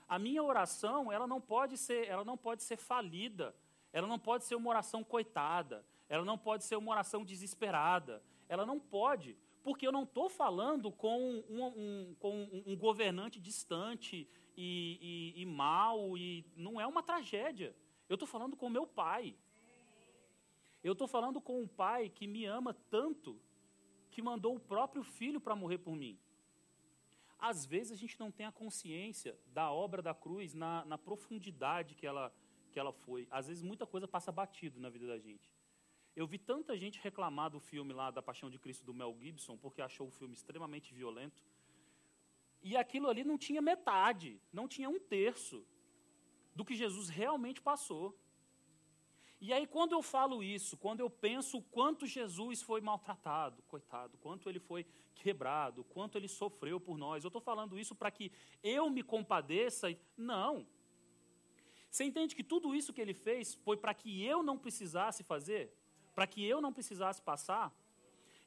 A 0.08 0.18
minha 0.18 0.42
oração, 0.42 1.10
ela 1.10 1.26
não 1.26 1.40
pode 1.40 1.76
ser, 1.76 2.06
ela 2.08 2.24
não 2.24 2.36
pode 2.36 2.62
ser 2.62 2.76
falida. 2.76 3.54
Ela 3.92 4.06
não 4.06 4.18
pode 4.18 4.44
ser 4.44 4.54
uma 4.54 4.70
oração 4.70 5.02
coitada. 5.02 5.84
Ela 6.08 6.24
não 6.24 6.36
pode 6.36 6.64
ser 6.64 6.76
uma 6.76 6.92
oração 6.92 7.24
desesperada. 7.24 8.22
Ela 8.48 8.66
não 8.66 8.78
pode, 8.78 9.36
porque 9.62 9.86
eu 9.86 9.90
não 9.90 10.04
estou 10.04 10.28
falando 10.28 10.92
com 10.92 11.44
um, 11.48 11.64
um, 11.64 12.14
com 12.20 12.62
um 12.66 12.76
governante 12.76 13.40
distante 13.40 14.28
e, 14.56 15.34
e, 15.36 15.42
e 15.42 15.46
mal 15.46 16.16
e 16.16 16.44
não 16.56 16.80
é 16.80 16.86
uma 16.86 17.02
tragédia. 17.02 17.74
Eu 18.08 18.14
estou 18.14 18.28
falando 18.28 18.56
com 18.56 18.68
meu 18.70 18.86
pai. 18.86 19.36
Eu 20.84 20.92
estou 20.92 21.08
falando 21.08 21.40
com 21.40 21.60
um 21.60 21.66
pai 21.66 22.08
que 22.08 22.28
me 22.28 22.44
ama 22.44 22.74
tanto 22.88 23.40
que 24.16 24.22
mandou 24.22 24.56
o 24.56 24.58
próprio 24.58 25.02
filho 25.04 25.38
para 25.38 25.54
morrer 25.54 25.76
por 25.76 25.94
mim. 25.94 26.18
Às 27.38 27.66
vezes 27.66 27.92
a 27.92 27.96
gente 27.96 28.18
não 28.18 28.30
tem 28.30 28.46
a 28.46 28.50
consciência 28.50 29.38
da 29.48 29.70
obra 29.70 30.00
da 30.00 30.14
cruz 30.14 30.54
na, 30.54 30.86
na 30.86 30.96
profundidade 30.96 31.94
que 31.94 32.06
ela, 32.06 32.32
que 32.72 32.78
ela 32.78 32.94
foi. 32.94 33.28
Às 33.30 33.48
vezes 33.48 33.62
muita 33.62 33.84
coisa 33.84 34.08
passa 34.08 34.32
batido 34.32 34.80
na 34.80 34.88
vida 34.88 35.06
da 35.06 35.18
gente. 35.18 35.52
Eu 36.20 36.26
vi 36.26 36.38
tanta 36.38 36.78
gente 36.78 36.98
reclamar 36.98 37.50
do 37.50 37.60
filme 37.60 37.92
lá 37.92 38.10
da 38.10 38.22
Paixão 38.22 38.48
de 38.48 38.58
Cristo 38.58 38.86
do 38.86 38.94
Mel 38.94 39.14
Gibson 39.20 39.58
porque 39.58 39.82
achou 39.82 40.08
o 40.08 40.10
filme 40.10 40.32
extremamente 40.32 40.94
violento. 40.94 41.44
E 42.62 42.74
aquilo 42.74 43.10
ali 43.10 43.22
não 43.22 43.36
tinha 43.36 43.60
metade, 43.60 44.40
não 44.50 44.66
tinha 44.66 44.88
um 44.88 44.98
terço 44.98 45.62
do 46.54 46.64
que 46.64 46.74
Jesus 46.74 47.10
realmente 47.10 47.60
passou. 47.60 48.18
E 49.40 49.52
aí, 49.52 49.66
quando 49.66 49.92
eu 49.92 50.02
falo 50.02 50.42
isso, 50.42 50.76
quando 50.76 51.00
eu 51.00 51.10
penso 51.10 51.58
o 51.58 51.62
quanto 51.62 52.06
Jesus 52.06 52.62
foi 52.62 52.80
maltratado, 52.80 53.62
coitado, 53.64 54.16
quanto 54.18 54.48
ele 54.48 54.58
foi 54.58 54.86
quebrado, 55.14 55.84
quanto 55.84 56.16
ele 56.16 56.28
sofreu 56.28 56.80
por 56.80 56.96
nós, 56.96 57.22
eu 57.22 57.28
estou 57.28 57.40
falando 57.40 57.78
isso 57.78 57.94
para 57.94 58.10
que 58.10 58.32
eu 58.62 58.88
me 58.88 59.02
compadeça? 59.02 59.94
Não. 60.16 60.66
Você 61.90 62.04
entende 62.04 62.34
que 62.34 62.44
tudo 62.44 62.74
isso 62.74 62.92
que 62.92 63.00
ele 63.00 63.14
fez 63.14 63.54
foi 63.54 63.76
para 63.76 63.94
que 63.94 64.22
eu 64.24 64.42
não 64.42 64.58
precisasse 64.58 65.22
fazer? 65.22 65.72
Para 66.14 66.26
que 66.26 66.44
eu 66.44 66.60
não 66.60 66.72
precisasse 66.72 67.20
passar? 67.20 67.74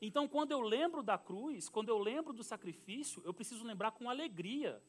Então, 0.02 0.28
quando 0.28 0.52
eu 0.52 0.62
lembro 0.62 1.04
da 1.04 1.18
cruz, 1.18 1.68
quando 1.68 1.90
eu 1.90 1.98
lembro 1.98 2.32
do 2.32 2.44
sacrifício, 2.44 3.22
eu 3.26 3.34
preciso 3.34 3.66
lembrar 3.66 3.92
com 3.92 4.10
alegria. 4.10 4.82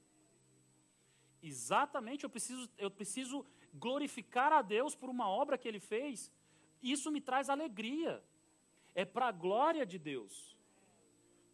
Exatamente, 1.43 2.25
eu 2.25 2.31
preciso, 2.31 2.71
eu 2.77 2.91
preciso 2.91 3.45
glorificar 3.73 4.53
a 4.53 4.63
Deus 4.63 4.95
por 4.95 5.09
uma 5.09 5.29
obra 5.29 5.59
que 5.59 5.69
Ele 5.69 5.81
fez. 5.81 6.33
Isso 6.83 7.11
me 7.11 7.21
traz 7.21 7.49
alegria. 7.49 8.23
É 8.95 9.05
para 9.05 9.29
a 9.29 9.33
glória 9.33 9.87
de 9.87 9.99
Deus. 9.99 10.57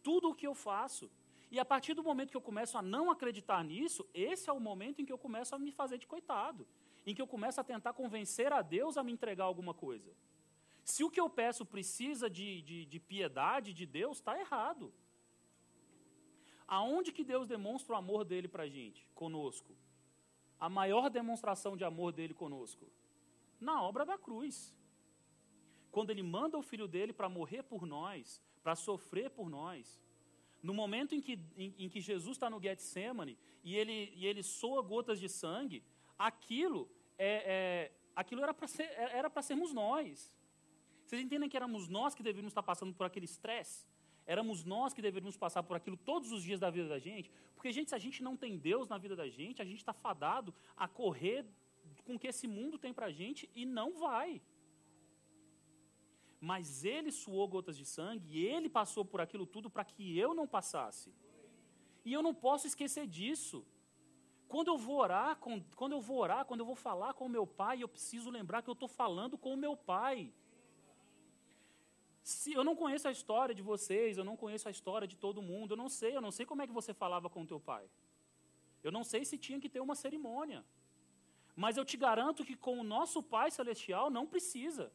Tudo 0.01 0.29
o 0.29 0.35
que 0.35 0.47
eu 0.47 0.55
faço. 0.55 1.11
E 1.49 1.59
a 1.59 1.65
partir 1.65 1.93
do 1.93 2.03
momento 2.03 2.31
que 2.31 2.37
eu 2.37 2.41
começo 2.41 2.77
a 2.77 2.81
não 2.81 3.09
acreditar 3.09 3.63
nisso, 3.63 4.05
esse 4.13 4.49
é 4.49 4.53
o 4.53 4.59
momento 4.59 5.01
em 5.01 5.05
que 5.05 5.13
eu 5.13 5.17
começo 5.17 5.55
a 5.55 5.59
me 5.59 5.71
fazer 5.71 5.97
de 5.97 6.07
coitado. 6.07 6.67
Em 7.05 7.15
que 7.15 7.21
eu 7.21 7.27
começo 7.27 7.61
a 7.61 7.63
tentar 7.63 7.93
convencer 7.93 8.51
a 8.51 8.61
Deus 8.61 8.97
a 8.97 9.03
me 9.03 9.13
entregar 9.13 9.45
alguma 9.45 9.73
coisa. 9.73 10.11
Se 10.83 11.03
o 11.03 11.09
que 11.09 11.19
eu 11.19 11.29
peço 11.29 11.65
precisa 11.65 12.29
de, 12.29 12.61
de, 12.61 12.85
de 12.85 12.99
piedade 12.99 13.73
de 13.73 13.85
Deus, 13.85 14.17
está 14.17 14.39
errado. 14.39 14.93
Aonde 16.67 17.13
que 17.13 17.23
Deus 17.23 17.47
demonstra 17.47 17.93
o 17.93 17.97
amor 17.97 18.25
dele 18.25 18.47
para 18.47 18.63
a 18.63 18.69
gente, 18.69 19.07
conosco? 19.13 19.73
A 20.59 20.69
maior 20.69 21.09
demonstração 21.09 21.77
de 21.77 21.83
amor 21.83 22.11
dele 22.11 22.33
conosco? 22.33 22.87
Na 23.59 23.81
obra 23.83 24.05
da 24.05 24.17
cruz. 24.17 24.75
Quando 25.91 26.09
ele 26.09 26.23
manda 26.23 26.57
o 26.57 26.61
filho 26.61 26.87
dele 26.87 27.13
para 27.13 27.29
morrer 27.29 27.63
por 27.63 27.85
nós, 27.85 28.41
para 28.63 28.75
sofrer 28.75 29.29
por 29.29 29.49
nós. 29.49 30.01
No 30.61 30.73
momento 30.73 31.15
em 31.15 31.21
que, 31.21 31.39
em, 31.55 31.73
em 31.77 31.89
que 31.89 32.01
Jesus 32.01 32.35
está 32.37 32.49
no 32.49 32.61
Getsemane 32.61 33.37
e 33.63 33.75
ele, 33.75 34.11
e 34.15 34.25
ele 34.25 34.43
soa 34.43 34.81
gotas 34.81 35.19
de 35.19 35.29
sangue, 35.29 35.83
aquilo, 36.17 36.89
é, 37.17 37.31
é 37.45 37.91
aquilo 38.15 38.41
era 38.41 38.53
para 38.53 38.67
ser, 38.67 38.89
sermos 39.43 39.71
nós. 39.73 40.33
Vocês 41.05 41.21
entendem 41.21 41.47
que 41.47 41.55
éramos 41.55 41.87
nós 41.87 42.13
que 42.13 42.23
deveríamos 42.23 42.51
estar 42.51 42.63
passando 42.63 42.93
por 42.93 43.05
aquele 43.05 43.25
estresse? 43.25 43.85
Éramos 44.33 44.65
nós 44.65 44.93
que 44.93 45.01
deveríamos 45.01 45.37
passar 45.37 45.63
por 45.63 45.77
aquilo 45.77 45.95
todos 45.95 46.33
os 46.33 46.43
dias 46.43 46.59
da 46.59 46.69
vida 46.69 46.89
da 46.89 46.99
gente? 46.99 47.31
Porque, 47.55 47.71
gente, 47.71 47.89
se 47.89 47.95
a 47.95 48.03
gente 48.05 48.21
não 48.21 48.35
tem 48.35 48.57
Deus 48.57 48.89
na 48.89 48.97
vida 48.97 49.15
da 49.15 49.27
gente, 49.29 49.61
a 49.61 49.65
gente 49.65 49.77
está 49.77 49.93
fadado 49.93 50.53
a 50.75 50.85
correr 50.85 51.45
com 52.05 52.15
o 52.15 52.19
que 52.19 52.27
esse 52.27 52.45
mundo 52.45 52.77
tem 52.77 52.93
para 52.93 53.05
a 53.05 53.11
gente 53.11 53.49
e 53.55 53.65
não 53.65 53.97
vai. 53.97 54.41
Mas 56.41 56.83
ele 56.83 57.11
suou 57.11 57.47
gotas 57.47 57.77
de 57.77 57.85
sangue 57.85 58.27
e 58.37 58.45
ele 58.45 58.69
passou 58.69 59.05
por 59.05 59.21
aquilo 59.21 59.45
tudo 59.45 59.69
para 59.69 59.85
que 59.85 60.17
eu 60.19 60.33
não 60.33 60.45
passasse. 60.45 61.09
E 62.03 62.11
eu 62.11 62.21
não 62.21 62.33
posso 62.33 62.67
esquecer 62.67 63.07
disso. 63.07 63.65
Quando 64.47 64.67
eu 64.67 64.77
vou 64.77 64.97
orar, 64.97 65.37
quando 65.75 65.93
eu 65.93 66.01
vou 66.01 66.17
orar, 66.17 66.45
quando 66.45 66.61
eu 66.61 66.65
vou 66.65 66.75
falar 66.75 67.13
com 67.13 67.25
o 67.25 67.29
meu 67.29 67.47
pai, 67.47 67.81
eu 67.81 67.87
preciso 67.87 68.29
lembrar 68.29 68.61
que 68.61 68.69
eu 68.69 68.73
estou 68.73 68.87
falando 68.87 69.37
com 69.37 69.53
o 69.53 69.57
meu 69.57 69.75
pai. 69.75 70.33
Se 72.27 72.51
eu 72.51 72.63
não 72.67 72.75
conheço 72.75 73.07
a 73.07 73.11
história 73.17 73.55
de 73.55 73.61
vocês, 73.61 74.17
eu 74.17 74.25
não 74.29 74.35
conheço 74.35 74.67
a 74.67 74.71
história 74.77 75.07
de 75.07 75.15
todo 75.15 75.41
mundo, 75.49 75.71
eu 75.71 75.77
não 75.77 75.87
sei, 75.87 76.13
eu 76.13 76.19
não 76.19 76.33
sei 76.37 76.45
como 76.45 76.61
é 76.61 76.67
que 76.67 76.73
você 76.73 76.93
falava 76.93 77.29
com 77.29 77.45
teu 77.45 77.57
pai. 77.57 77.85
Eu 78.83 78.91
não 78.91 79.03
sei 79.11 79.23
se 79.23 79.37
tinha 79.37 79.61
que 79.61 79.69
ter 79.69 79.79
uma 79.79 79.95
cerimônia. 79.95 80.61
Mas 81.55 81.77
eu 81.77 81.85
te 81.85 81.95
garanto 81.95 82.43
que 82.43 82.57
com 82.65 82.75
o 82.81 82.83
nosso 82.83 83.23
Pai 83.23 83.49
Celestial 83.49 84.09
não 84.09 84.25
precisa. 84.27 84.91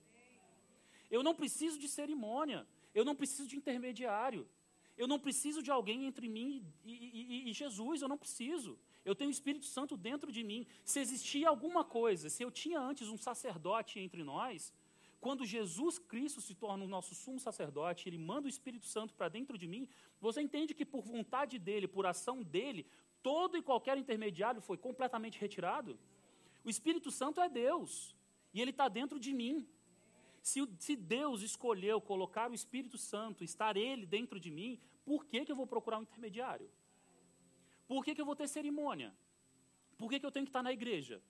Eu 1.11 1.23
não 1.23 1.35
preciso 1.35 1.79
de 1.79 1.89
cerimônia. 1.89 2.67
Eu 2.95 3.03
não 3.03 3.15
preciso 3.15 3.49
de 3.49 3.57
intermediário. 3.57 4.47
Eu 4.95 5.09
não 5.09 5.19
preciso 5.19 5.63
de 5.63 5.71
alguém 5.71 6.05
entre 6.05 6.29
mim 6.29 6.51
e, 6.85 6.93
e, 6.93 7.51
e, 7.51 7.53
Jesus, 7.55 8.03
eu 8.03 8.09
não 8.09 8.19
preciso. 8.19 8.79
Eu 9.07 9.15
tenho 9.15 9.31
o 9.31 9.37
Espírito 9.39 9.65
Santo 9.65 9.97
dentro 9.97 10.31
de 10.31 10.45
mim. 10.45 10.67
Se 10.85 11.01
existia 11.01 11.49
alguma 11.49 11.83
coisa, 11.83 12.29
se 12.29 12.43
eu 12.43 12.51
tinha 12.51 12.79
antes 12.79 13.09
um 13.09 13.17
sacerdote 13.17 13.99
entre 13.99 14.23
nós, 14.23 14.71
quando 15.25 15.47
Jesus 15.47 16.01
Cristo 16.01 16.41
se 16.41 16.53
torna 16.53 16.85
o 16.85 16.89
nosso 16.89 17.15
sumo 17.15 17.39
sacerdote, 17.39 18.09
ele 18.09 18.19
manda 18.19 18.47
o 18.47 18.55
Espírito 18.55 18.87
Santo 18.87 19.15
para 19.15 19.29
dentro 19.29 19.57
de 19.57 19.69
mim, 19.69 19.89
você 20.21 20.41
entende 20.43 20.75
que 20.75 20.85
por 20.85 21.03
vontade 21.15 21.61
dele, 21.61 21.87
por 21.87 22.05
ação 22.07 22.43
dele, 22.43 22.85
todo 23.23 23.57
e 23.57 23.63
qualquer 23.63 23.97
intermediário 23.97 24.61
foi 24.61 24.77
completamente 24.77 25.39
retirado? 25.39 25.97
O 26.65 26.69
Espírito 26.69 27.13
Santo 27.13 27.41
é 27.41 27.49
Deus, 27.49 28.17
e 28.53 28.61
ele 28.61 28.73
está 28.73 28.89
dentro 28.89 29.21
de 29.21 29.33
mim. 29.33 29.65
Se, 30.43 30.61
se, 30.81 30.97
Deus 30.97 31.43
escolheu 31.43 32.01
colocar 32.01 32.51
o 32.51 32.55
Espírito 32.55 32.99
Santo, 32.99 33.45
estar 33.45 33.77
ele 33.77 34.05
dentro 34.05 34.41
de 34.41 34.51
mim, 34.51 34.81
por 35.05 35.25
que, 35.25 35.45
que 35.45 35.53
eu 35.53 35.57
vou 35.57 35.69
procurar 35.69 36.01
um 36.01 36.03
intermediário? 36.03 36.69
Por 37.87 38.05
que, 38.05 38.13
que 38.13 38.21
eu 38.21 38.27
vou 38.27 38.35
ter 38.35 38.49
cerimônia? 38.49 39.15
Por 39.97 40.11
que, 40.11 40.19
que 40.19 40.27
eu 40.27 40.33
tenho 40.33 40.47
que 40.47 40.51
estar 40.51 40.65
na 40.65 40.73
igreja? 40.73 41.23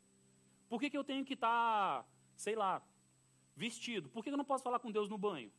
Por 0.70 0.80
que, 0.80 0.88
que 0.88 0.96
eu 0.96 1.04
tenho 1.04 1.26
que 1.26 1.34
estar, 1.34 2.08
sei 2.34 2.56
lá, 2.56 2.82
vestido. 3.54 4.08
Por 4.08 4.22
que 4.22 4.30
eu 4.30 4.36
não 4.36 4.44
posso 4.44 4.64
falar 4.64 4.78
com 4.78 4.90
Deus 4.90 5.08
no 5.08 5.18
banho? 5.18 5.52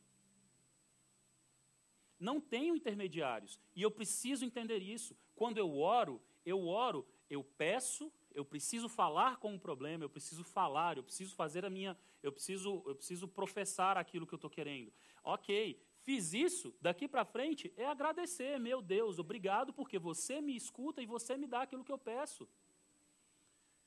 Não 2.18 2.40
tenho 2.40 2.76
intermediários. 2.76 3.58
E 3.74 3.82
eu 3.82 3.90
preciso 3.90 4.44
entender 4.44 4.82
isso. 4.82 5.16
Quando 5.34 5.58
eu 5.58 5.76
oro, 5.78 6.22
eu 6.44 6.66
oro, 6.66 7.06
eu 7.28 7.42
peço, 7.42 8.12
eu 8.34 8.44
preciso 8.44 8.88
falar 8.88 9.36
com 9.38 9.54
o 9.54 9.60
problema, 9.60 10.04
eu 10.04 10.10
preciso 10.10 10.44
falar, 10.44 10.96
eu 10.96 11.02
preciso 11.02 11.34
fazer 11.34 11.64
a 11.64 11.70
minha, 11.70 11.96
eu 12.22 12.32
preciso, 12.32 12.82
eu 12.86 12.94
preciso 12.94 13.28
professar 13.28 13.96
aquilo 13.96 14.26
que 14.26 14.34
eu 14.34 14.36
estou 14.36 14.50
querendo. 14.50 14.92
Ok, 15.22 15.80
fiz 16.00 16.34
isso, 16.34 16.74
daqui 16.80 17.08
para 17.08 17.24
frente 17.24 17.72
é 17.76 17.86
agradecer, 17.86 18.58
meu 18.58 18.82
Deus, 18.82 19.18
obrigado 19.18 19.72
porque 19.72 19.98
você 19.98 20.40
me 20.40 20.54
escuta 20.54 21.02
e 21.02 21.06
você 21.06 21.36
me 21.36 21.46
dá 21.46 21.62
aquilo 21.62 21.84
que 21.84 21.92
eu 21.92 21.98
peço. 21.98 22.48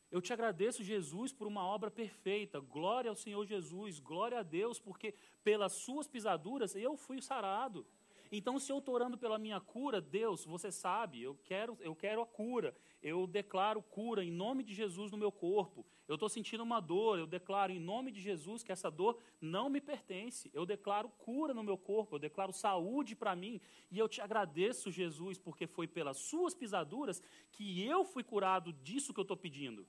Eu 0.10 0.22
te 0.22 0.32
agradeço, 0.32 0.84
Jesus, 0.84 1.34
por 1.34 1.48
uma 1.48 1.66
obra 1.66 1.92
perfeita. 1.92 2.60
Glória 2.60 3.10
ao 3.10 3.16
Senhor 3.16 3.46
Jesus, 3.46 4.00
glória 4.00 4.40
a 4.40 4.44
Deus, 4.44 4.80
porque 4.80 5.14
pelas 5.44 5.74
suas 5.74 6.08
pisaduras 6.08 6.76
eu 6.76 6.96
fui 6.96 7.22
sarado. 7.22 7.86
Então, 8.32 8.60
se 8.60 8.72
eu 8.72 8.80
estou 8.80 8.96
orando 8.96 9.18
pela 9.18 9.38
minha 9.38 9.60
cura, 9.60 10.02
Deus, 10.02 10.46
você 10.46 10.72
sabe, 10.72 11.22
eu 11.22 11.36
quero, 11.44 11.78
eu 11.82 11.96
quero 11.96 12.22
a 12.22 12.26
cura. 12.26 12.76
Eu 13.02 13.28
declaro 13.28 13.82
cura 13.82 14.24
em 14.24 14.32
nome 14.32 14.64
de 14.64 14.74
Jesus 14.74 15.12
no 15.12 15.18
meu 15.18 15.32
corpo. 15.32 15.86
Eu 16.08 16.16
estou 16.16 16.30
sentindo 16.30 16.64
uma 16.64 16.80
dor, 16.80 17.20
eu 17.20 17.28
declaro 17.28 17.72
em 17.72 17.80
nome 17.80 18.12
de 18.12 18.22
Jesus 18.22 18.64
que 18.64 18.72
essa 18.72 18.90
dor 18.90 19.18
não 19.40 19.70
me 19.70 19.80
pertence. 19.80 20.50
Eu 20.54 20.66
declaro 20.66 21.10
cura 21.10 21.54
no 21.54 21.64
meu 21.64 21.78
corpo, 21.78 22.16
eu 22.16 22.20
declaro 22.20 22.52
saúde 22.54 23.16
para 23.16 23.36
mim. 23.36 23.62
E 23.92 24.00
eu 24.00 24.08
te 24.08 24.22
agradeço, 24.22 24.92
Jesus, 24.92 25.38
porque 25.38 25.68
foi 25.68 25.88
pelas 25.88 26.18
suas 26.18 26.54
pisaduras 26.54 27.22
que 27.52 27.86
eu 27.86 28.04
fui 28.04 28.24
curado 28.24 28.74
disso 28.74 29.14
que 29.14 29.20
eu 29.20 29.24
estou 29.24 29.38
pedindo. 29.38 29.86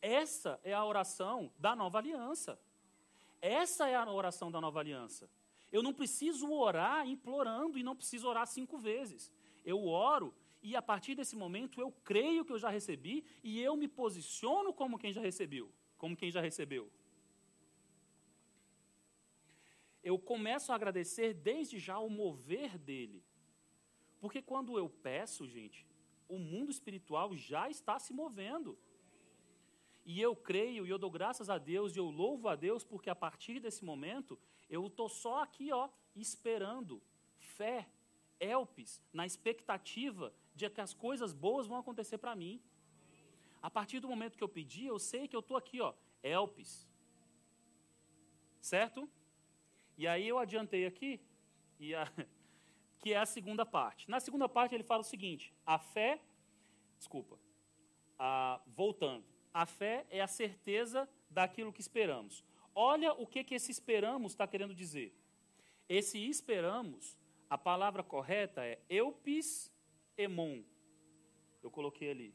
Essa 0.00 0.58
é 0.64 0.72
a 0.72 0.84
oração 0.84 1.52
da 1.58 1.76
nova 1.76 1.98
aliança. 1.98 2.58
Essa 3.40 3.88
é 3.88 3.94
a 3.94 4.10
oração 4.10 4.50
da 4.50 4.60
nova 4.60 4.80
aliança. 4.80 5.28
Eu 5.70 5.82
não 5.82 5.92
preciso 5.92 6.50
orar 6.50 7.06
implorando 7.06 7.78
e 7.78 7.82
não 7.82 7.94
preciso 7.94 8.28
orar 8.28 8.46
cinco 8.46 8.78
vezes. 8.78 9.30
Eu 9.64 9.86
oro 9.86 10.34
e 10.62 10.74
a 10.74 10.82
partir 10.82 11.14
desse 11.14 11.36
momento 11.36 11.80
eu 11.80 11.92
creio 12.04 12.44
que 12.44 12.52
eu 12.52 12.58
já 12.58 12.68
recebi 12.68 13.24
e 13.42 13.60
eu 13.60 13.76
me 13.76 13.88
posiciono 13.88 14.72
como 14.72 14.98
quem 14.98 15.12
já 15.12 15.20
recebeu, 15.20 15.72
como 15.96 16.16
quem 16.16 16.30
já 16.30 16.40
recebeu. 16.40 16.90
Eu 20.02 20.18
começo 20.18 20.70
a 20.70 20.74
agradecer 20.74 21.34
desde 21.34 21.78
já 21.78 21.98
o 21.98 22.08
mover 22.08 22.78
dele. 22.78 23.24
Porque 24.20 24.40
quando 24.40 24.78
eu 24.78 24.88
peço, 24.88 25.48
gente, 25.48 25.86
o 26.28 26.38
mundo 26.38 26.70
espiritual 26.70 27.34
já 27.36 27.68
está 27.68 27.98
se 27.98 28.12
movendo. 28.12 28.78
E 30.04 30.20
eu 30.20 30.36
creio 30.36 30.86
e 30.86 30.90
eu 30.90 30.98
dou 30.98 31.10
graças 31.10 31.50
a 31.50 31.58
Deus 31.58 31.94
e 31.94 31.98
eu 31.98 32.08
louvo 32.08 32.48
a 32.48 32.54
Deus 32.54 32.84
porque 32.84 33.10
a 33.10 33.14
partir 33.14 33.58
desse 33.58 33.84
momento 33.84 34.38
eu 34.70 34.86
estou 34.86 35.08
só 35.08 35.42
aqui, 35.42 35.72
ó, 35.72 35.88
esperando, 36.14 37.02
fé, 37.38 37.88
elpis, 38.38 39.02
na 39.12 39.26
expectativa 39.26 40.32
de 40.56 40.68
que 40.70 40.80
as 40.80 40.92
coisas 40.92 41.32
boas 41.32 41.66
vão 41.66 41.78
acontecer 41.78 42.18
para 42.18 42.34
mim. 42.34 42.60
A 43.62 43.70
partir 43.70 44.00
do 44.00 44.08
momento 44.08 44.36
que 44.36 44.42
eu 44.42 44.48
pedi, 44.48 44.86
eu 44.86 44.98
sei 44.98 45.28
que 45.28 45.36
eu 45.36 45.40
estou 45.40 45.56
aqui, 45.56 45.80
ó, 45.80 45.94
elpis. 46.22 46.88
Certo? 48.60 49.08
E 49.96 50.08
aí 50.08 50.26
eu 50.26 50.38
adiantei 50.38 50.86
aqui, 50.86 51.20
e 51.78 51.94
a, 51.94 52.10
que 52.98 53.12
é 53.12 53.18
a 53.18 53.26
segunda 53.26 53.64
parte. 53.64 54.10
Na 54.10 54.18
segunda 54.18 54.48
parte 54.48 54.74
ele 54.74 54.82
fala 54.82 55.02
o 55.02 55.04
seguinte: 55.04 55.54
a 55.64 55.78
fé, 55.78 56.20
desculpa, 56.98 57.38
a, 58.18 58.60
voltando 58.66 59.36
a 59.56 59.64
fé 59.64 60.04
é 60.10 60.20
a 60.20 60.26
certeza 60.26 61.08
daquilo 61.30 61.72
que 61.72 61.80
esperamos. 61.80 62.44
Olha 62.74 63.14
o 63.14 63.26
que, 63.26 63.42
que 63.42 63.54
esse 63.54 63.70
esperamos 63.70 64.32
está 64.32 64.46
querendo 64.46 64.74
dizer. 64.74 65.16
Esse 65.88 66.18
esperamos, 66.28 67.16
a 67.48 67.56
palavra 67.56 68.02
correta 68.02 68.62
é 68.62 68.78
eupis 68.86 69.72
emon. 70.16 70.62
Eu 71.62 71.70
coloquei 71.70 72.10
ali. 72.10 72.34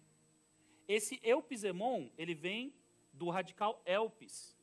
Esse 0.87 1.19
eupis 1.23 1.63
emon, 1.63 2.09
ele 2.17 2.33
vem 2.33 2.73
do 3.13 3.29
radical 3.29 3.81
elpis. 3.85 4.57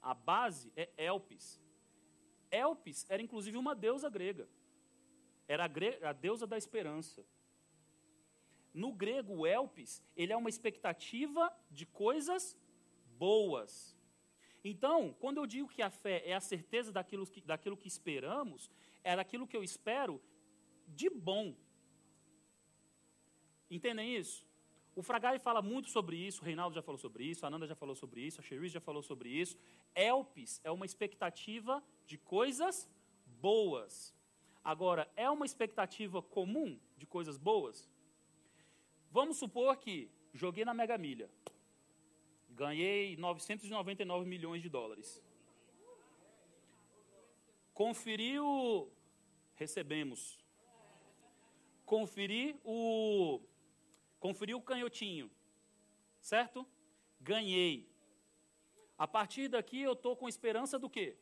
A 0.00 0.14
base 0.14 0.72
é 0.76 0.90
elpis. 0.96 1.60
Elpis 2.50 3.06
era 3.08 3.22
inclusive 3.22 3.56
uma 3.56 3.74
deusa 3.74 4.08
grega. 4.08 4.48
Era 5.46 5.64
a, 5.64 5.68
gre 5.68 5.98
a 6.04 6.12
deusa 6.12 6.46
da 6.46 6.56
esperança. 6.56 7.24
No 8.72 8.92
grego, 8.92 9.46
elpis, 9.46 10.02
ele 10.16 10.32
é 10.32 10.36
uma 10.36 10.48
expectativa 10.48 11.52
de 11.70 11.84
coisas 11.84 12.56
boas. 13.18 13.96
Então, 14.62 15.14
quando 15.18 15.38
eu 15.38 15.46
digo 15.46 15.68
que 15.68 15.82
a 15.82 15.90
fé 15.90 16.22
é 16.24 16.34
a 16.34 16.40
certeza 16.40 16.92
daquilo 16.92 17.26
que, 17.26 17.40
daquilo 17.40 17.76
que 17.76 17.88
esperamos, 17.88 18.70
é 19.02 19.16
daquilo 19.16 19.46
que 19.46 19.56
eu 19.56 19.64
espero 19.64 20.20
de 20.86 21.08
bom. 21.08 21.56
Entendem 23.70 24.16
isso? 24.16 24.46
O 24.94 25.02
Fragari 25.02 25.38
fala 25.38 25.62
muito 25.62 25.88
sobre 25.88 26.16
isso, 26.16 26.42
o 26.42 26.44
Reinaldo 26.44 26.74
já 26.74 26.82
falou 26.82 26.98
sobre 26.98 27.24
isso, 27.24 27.44
a 27.44 27.48
Ananda 27.48 27.66
já 27.66 27.76
falou 27.76 27.94
sobre 27.94 28.20
isso, 28.20 28.40
a 28.40 28.44
Cherise 28.44 28.74
já 28.74 28.80
falou 28.80 29.02
sobre 29.02 29.28
isso. 29.28 29.56
Elpis 29.94 30.60
é 30.64 30.70
uma 30.70 30.84
expectativa 30.84 31.82
de 32.06 32.18
coisas 32.18 32.90
boas. 33.40 34.14
Agora, 34.64 35.10
é 35.16 35.30
uma 35.30 35.46
expectativa 35.46 36.20
comum 36.20 36.78
de 36.98 37.06
coisas 37.06 37.38
boas? 37.38 37.88
Vamos 39.10 39.38
supor 39.38 39.76
que 39.76 40.10
joguei 40.34 40.64
na 40.64 40.74
Mega 40.74 40.98
Milha. 40.98 41.30
Ganhei 42.50 43.16
999 43.16 44.28
milhões 44.28 44.60
de 44.60 44.68
dólares. 44.68 45.22
Conferir 47.72 48.42
Recebemos. 49.60 50.38
Conferir 51.84 52.56
o. 52.64 53.40
Conferir 54.20 54.56
o 54.56 54.62
canhotinho. 54.62 55.30
Certo? 56.20 56.66
Ganhei. 57.18 57.90
A 58.96 59.08
partir 59.08 59.48
daqui 59.48 59.80
eu 59.80 59.94
estou 59.94 60.14
com 60.14 60.28
esperança 60.28 60.78
do 60.78 60.88
quê? 60.88 61.16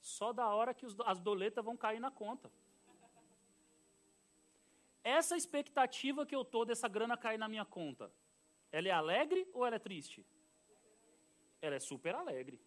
Só 0.00 0.32
da 0.32 0.46
hora 0.48 0.74
que 0.74 0.84
os, 0.86 0.94
as 1.00 1.18
doletas 1.18 1.64
vão 1.64 1.76
cair 1.76 1.98
na 1.98 2.10
conta. 2.10 2.52
Essa 5.02 5.36
expectativa 5.36 6.26
que 6.26 6.36
eu 6.36 6.42
estou 6.42 6.66
dessa 6.66 6.86
grana 6.86 7.16
cair 7.16 7.38
na 7.38 7.48
minha 7.48 7.64
conta, 7.64 8.12
ela 8.70 8.88
é 8.88 8.90
alegre 8.90 9.48
ou 9.54 9.64
ela 9.66 9.76
é 9.76 9.78
triste? 9.78 10.26
Ela 11.62 11.76
é 11.76 11.80
super 11.80 12.14
alegre. 12.14 12.60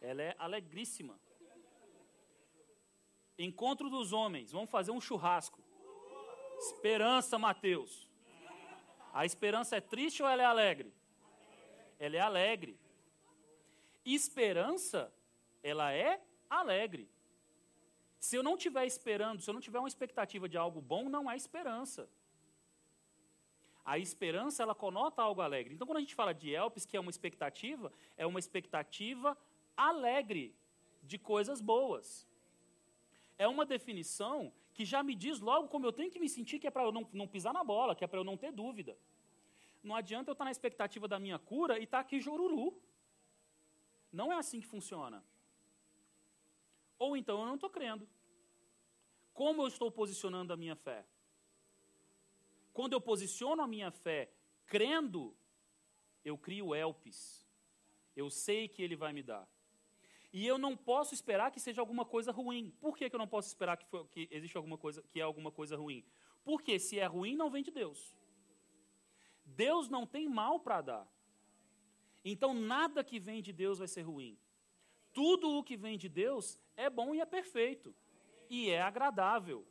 Ela 0.00 0.22
é 0.22 0.36
alegríssima. 0.38 1.18
Encontro 3.36 3.90
dos 3.90 4.12
homens, 4.12 4.52
vamos 4.52 4.70
fazer 4.70 4.92
um 4.92 5.00
churrasco. 5.00 5.60
Esperança, 6.58 7.38
Mateus. 7.38 8.08
A 9.20 9.24
esperança 9.24 9.76
é 9.76 9.80
triste 9.80 10.22
ou 10.22 10.28
ela 10.28 10.42
é 10.42 10.44
alegre? 10.44 10.92
Ela 11.98 12.16
é 12.16 12.20
alegre. 12.20 12.78
Esperança, 14.04 15.10
ela 15.62 15.90
é 15.90 16.20
alegre. 16.50 17.08
Se 18.18 18.36
eu 18.36 18.42
não 18.42 18.56
estiver 18.56 18.84
esperando, 18.84 19.40
se 19.40 19.48
eu 19.48 19.54
não 19.54 19.60
tiver 19.62 19.78
uma 19.78 19.88
expectativa 19.88 20.46
de 20.46 20.58
algo 20.58 20.82
bom, 20.82 21.08
não 21.08 21.30
há 21.30 21.34
esperança. 21.34 22.06
A 23.86 23.98
esperança, 23.98 24.62
ela 24.62 24.74
conota 24.74 25.22
algo 25.22 25.40
alegre. 25.40 25.72
Então, 25.72 25.86
quando 25.86 25.96
a 25.96 26.00
gente 26.00 26.14
fala 26.14 26.34
de 26.34 26.50
Elpis, 26.50 26.84
que 26.84 26.98
é 26.98 27.00
uma 27.00 27.10
expectativa, 27.10 27.90
é 28.18 28.26
uma 28.26 28.38
expectativa 28.38 29.34
alegre 29.74 30.54
de 31.02 31.18
coisas 31.18 31.62
boas. 31.62 32.28
É 33.38 33.48
uma 33.48 33.64
definição 33.64 34.52
que 34.76 34.84
já 34.84 35.02
me 35.02 35.14
diz 35.14 35.40
logo 35.40 35.68
como 35.68 35.86
eu 35.86 35.92
tenho 35.98 36.10
que 36.10 36.18
me 36.18 36.28
sentir, 36.28 36.58
que 36.58 36.66
é 36.66 36.70
para 36.70 36.84
eu 36.84 36.92
não, 36.92 37.08
não 37.10 37.26
pisar 37.26 37.54
na 37.54 37.64
bola, 37.64 37.96
que 37.96 38.04
é 38.04 38.06
para 38.06 38.20
eu 38.20 38.24
não 38.24 38.36
ter 38.36 38.52
dúvida. 38.52 38.94
Não 39.82 39.96
adianta 39.96 40.28
eu 40.30 40.32
estar 40.32 40.44
na 40.44 40.50
expectativa 40.50 41.08
da 41.08 41.18
minha 41.18 41.38
cura 41.38 41.78
e 41.78 41.84
estar 41.84 42.00
aqui 42.00 42.20
jururu. 42.20 42.78
Não 44.12 44.30
é 44.30 44.36
assim 44.36 44.60
que 44.60 44.66
funciona. 44.66 45.24
Ou 46.98 47.16
então 47.16 47.40
eu 47.40 47.46
não 47.46 47.54
estou 47.54 47.70
crendo. 47.70 48.06
Como 49.32 49.62
eu 49.62 49.68
estou 49.68 49.90
posicionando 49.90 50.52
a 50.52 50.58
minha 50.58 50.76
fé? 50.76 51.06
Quando 52.74 52.92
eu 52.92 53.00
posiciono 53.00 53.62
a 53.62 53.66
minha 53.66 53.90
fé 53.90 54.30
crendo, 54.66 55.34
eu 56.22 56.36
crio 56.36 56.74
elpis. 56.74 57.48
Eu 58.14 58.28
sei 58.28 58.68
que 58.68 58.82
ele 58.82 58.94
vai 58.94 59.14
me 59.14 59.22
dar. 59.22 59.48
E 60.36 60.46
eu 60.46 60.58
não 60.58 60.76
posso 60.76 61.14
esperar 61.14 61.50
que 61.50 61.58
seja 61.58 61.80
alguma 61.80 62.04
coisa 62.04 62.30
ruim. 62.30 62.70
Por 62.78 62.94
que, 62.94 63.08
que 63.08 63.16
eu 63.16 63.18
não 63.18 63.26
posso 63.26 63.48
esperar 63.48 63.78
que, 63.78 63.86
que 64.26 64.52
alguma 64.54 64.76
coisa 64.76 65.02
que 65.10 65.18
é 65.18 65.22
alguma 65.22 65.50
coisa 65.50 65.78
ruim? 65.78 66.04
Porque 66.44 66.78
se 66.78 66.98
é 66.98 67.06
ruim, 67.06 67.34
não 67.34 67.48
vem 67.48 67.62
de 67.62 67.70
Deus. 67.70 68.14
Deus 69.46 69.88
não 69.88 70.04
tem 70.04 70.28
mal 70.28 70.60
para 70.60 70.82
dar. 70.82 71.08
Então 72.22 72.52
nada 72.52 73.02
que 73.02 73.18
vem 73.18 73.40
de 73.40 73.50
Deus 73.50 73.78
vai 73.78 73.88
ser 73.88 74.02
ruim. 74.02 74.36
Tudo 75.10 75.56
o 75.56 75.64
que 75.64 75.74
vem 75.74 75.96
de 75.96 76.06
Deus 76.06 76.60
é 76.76 76.90
bom 76.90 77.14
e 77.14 77.22
é 77.22 77.24
perfeito. 77.24 77.94
E 78.50 78.68
é 78.68 78.82
agradável. 78.82 79.66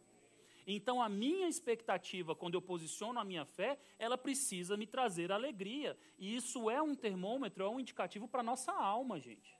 Então 0.66 1.00
a 1.00 1.08
minha 1.08 1.48
expectativa, 1.48 2.36
quando 2.36 2.56
eu 2.56 2.62
posiciono 2.64 3.20
a 3.20 3.24
minha 3.24 3.46
fé, 3.46 3.78
ela 4.00 4.18
precisa 4.18 4.76
me 4.76 4.88
trazer 4.88 5.32
alegria. 5.32 5.96
E 6.18 6.36
isso 6.36 6.72
é 6.72 6.82
um 6.82 6.96
termômetro, 6.96 7.64
é 7.64 7.70
um 7.70 7.80
indicativo 7.80 8.28
para 8.28 8.40
a 8.40 8.50
nossa 8.52 8.72
alma, 8.72 9.20
gente. 9.20 9.56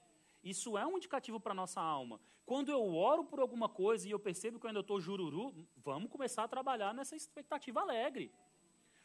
Isso 0.46 0.78
é 0.78 0.86
um 0.86 0.96
indicativo 0.96 1.40
para 1.40 1.50
a 1.50 1.60
nossa 1.62 1.80
alma. 1.80 2.20
Quando 2.44 2.70
eu 2.70 2.94
oro 2.94 3.24
por 3.24 3.40
alguma 3.40 3.68
coisa 3.68 4.06
e 4.06 4.12
eu 4.12 4.18
percebo 4.20 4.60
que 4.60 4.66
eu 4.66 4.68
ainda 4.68 4.78
estou 4.78 5.00
jururu, 5.00 5.52
vamos 5.78 6.08
começar 6.08 6.44
a 6.44 6.48
trabalhar 6.48 6.94
nessa 6.94 7.16
expectativa 7.16 7.80
alegre. 7.80 8.32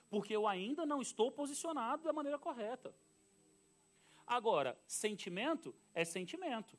Porque 0.07 0.35
eu 0.35 0.47
ainda 0.47 0.85
não 0.85 1.01
estou 1.01 1.31
posicionado 1.31 2.03
da 2.03 2.13
maneira 2.13 2.37
correta. 2.37 2.93
Agora, 4.27 4.79
sentimento 4.85 5.73
é 5.95 6.05
sentimento. 6.05 6.77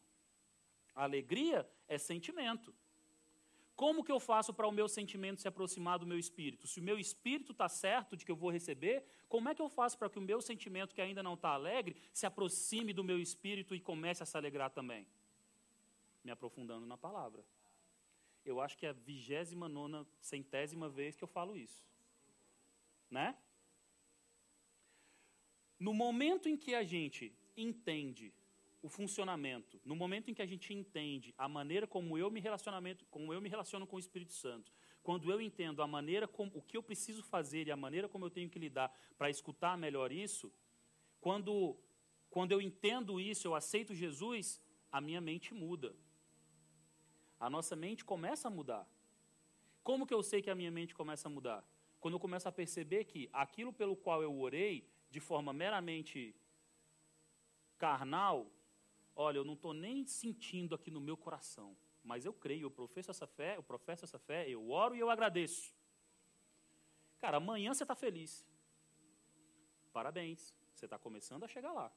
Alegria 0.95 1.69
é 1.89 1.99
sentimento. 1.99 2.73
Como 3.75 4.05
que 4.05 4.13
eu 4.13 4.21
faço 4.21 4.53
para 4.53 4.67
o 4.67 4.73
meu 4.73 4.89
sentimento 4.89 5.41
se 5.41 5.49
aproximar 5.49 5.99
do 5.99 6.07
meu 6.07 6.19
espírito? 6.19 6.67
Se 6.67 6.79
o 6.79 6.83
meu 6.83 6.99
espírito 6.99 7.53
está 7.53 7.69
certo 7.69 8.17
de 8.17 8.25
que 8.25 8.31
eu 8.31 8.37
vou 8.37 8.51
receber, 8.51 9.05
como 9.29 9.49
é 9.49 9.55
que 9.55 9.63
eu 9.63 9.69
faço 9.69 9.99
para 9.99 10.11
que 10.11 10.19
o 10.19 10.23
meu 10.23 10.41
sentimento, 10.41 10.95
que 10.95 11.01
ainda 11.01 11.23
não 11.23 11.35
está 11.35 11.51
alegre, 11.51 11.97
se 12.13 12.27
aproxime 12.27 12.93
do 12.93 13.03
meu 13.03 13.19
espírito 13.19 13.75
e 13.75 13.81
comece 13.81 14.23
a 14.23 14.27
se 14.27 14.37
alegrar 14.37 14.71
também? 14.71 15.07
Me 16.23 16.31
aprofundando 16.31 16.87
na 16.87 16.97
palavra. 16.97 17.45
Eu 18.45 18.61
acho 18.61 18.77
que 18.77 18.87
é 18.87 18.91
a 18.91 18.93
vigésima 18.93 19.69
nona, 19.69 20.07
centésima 20.21 20.89
vez 20.89 21.17
que 21.17 21.25
eu 21.25 21.29
falo 21.29 21.57
isso. 21.57 21.85
Né? 23.11 23.37
No 25.79 25.95
momento 25.95 26.49
em 26.49 26.57
que 26.57 26.75
a 26.75 26.85
gente 26.85 27.35
entende 27.57 28.33
o 28.83 28.89
funcionamento, 28.89 29.81
no 29.85 29.95
momento 29.95 30.31
em 30.31 30.35
que 30.35 30.43
a 30.43 30.47
gente 30.47 30.75
entende 30.75 31.33
a 31.39 31.49
maneira 31.49 31.87
como 31.87 32.19
eu 32.19 32.31
me 32.31 32.41
relacionamento, 32.41 33.07
como 33.11 33.33
eu 33.33 33.41
me 33.41 33.49
relaciono 33.49 33.87
com 33.87 33.97
o 33.97 33.99
Espírito 33.99 34.33
Santo, 34.33 34.73
quando 35.03 35.31
eu 35.31 35.41
entendo 35.41 35.83
a 35.83 35.87
maneira 35.87 36.27
como 36.27 36.51
o 36.55 36.63
que 36.63 36.77
eu 36.77 36.83
preciso 36.83 37.23
fazer 37.23 37.69
e 37.69 37.71
a 37.71 37.77
maneira 37.77 38.09
como 38.09 38.25
eu 38.25 38.31
tenho 38.31 38.51
que 38.51 38.59
lidar 38.59 38.93
para 39.17 39.31
escutar 39.31 39.79
melhor 39.79 40.11
isso, 40.11 40.53
quando 41.21 41.77
quando 42.29 42.53
eu 42.53 42.63
entendo 42.63 43.21
isso, 43.21 43.47
eu 43.47 43.55
aceito 43.55 43.95
Jesus, 43.95 44.59
a 44.91 45.03
minha 45.03 45.21
mente 45.21 45.53
muda. 45.53 45.95
A 47.39 47.51
nossa 47.51 47.77
mente 47.77 48.07
começa 48.07 48.49
a 48.49 48.51
mudar. 48.51 48.89
Como 49.83 50.07
que 50.07 50.15
eu 50.15 50.23
sei 50.23 50.41
que 50.41 50.49
a 50.49 50.55
minha 50.55 50.71
mente 50.71 50.95
começa 50.95 51.29
a 51.29 51.31
mudar? 51.31 51.63
Quando 52.01 52.15
eu 52.15 52.21
começo 52.21 52.49
a 52.49 52.53
perceber 52.53 53.05
que 53.05 53.29
aquilo 53.35 53.71
pelo 53.71 53.95
qual 53.95 54.23
eu 54.23 54.35
orei, 54.41 54.89
de 55.11 55.21
forma 55.21 55.53
meramente 55.53 56.35
carnal, 57.77 58.51
olha, 59.15 59.39
eu 59.39 59.45
não 59.45 59.55
estou 59.55 59.73
nem 59.73 60.07
sentindo 60.07 60.75
aqui 60.75 60.91
no 60.91 61.01
meu 61.01 61.17
coração, 61.17 61.77
mas 62.03 62.25
eu 62.25 62.33
creio, 62.33 62.67
eu 62.67 62.71
professo 62.71 63.11
essa 63.11 63.27
fé, 63.27 63.57
eu 63.57 63.63
professo 63.63 64.05
essa 64.05 64.19
fé, 64.19 64.49
eu 64.49 64.71
oro 64.71 64.95
e 64.95 65.01
eu 65.01 65.11
agradeço. 65.11 65.75
Cara, 67.21 67.37
amanhã 67.37 67.73
você 67.73 67.85
está 67.85 67.95
feliz. 67.95 68.45
Parabéns, 69.93 70.55
você 70.75 70.87
está 70.87 70.99
começando 70.99 71.45
a 71.45 71.49
chegar 71.49 71.73
lá. 71.73 71.93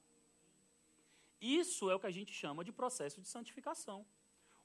Isso 1.42 1.90
é 1.90 1.96
o 1.96 2.00
que 2.00 2.08
a 2.08 2.12
gente 2.12 2.34
chama 2.34 2.64
de 2.64 2.72
processo 2.72 3.22
de 3.22 3.28
santificação. 3.28 4.06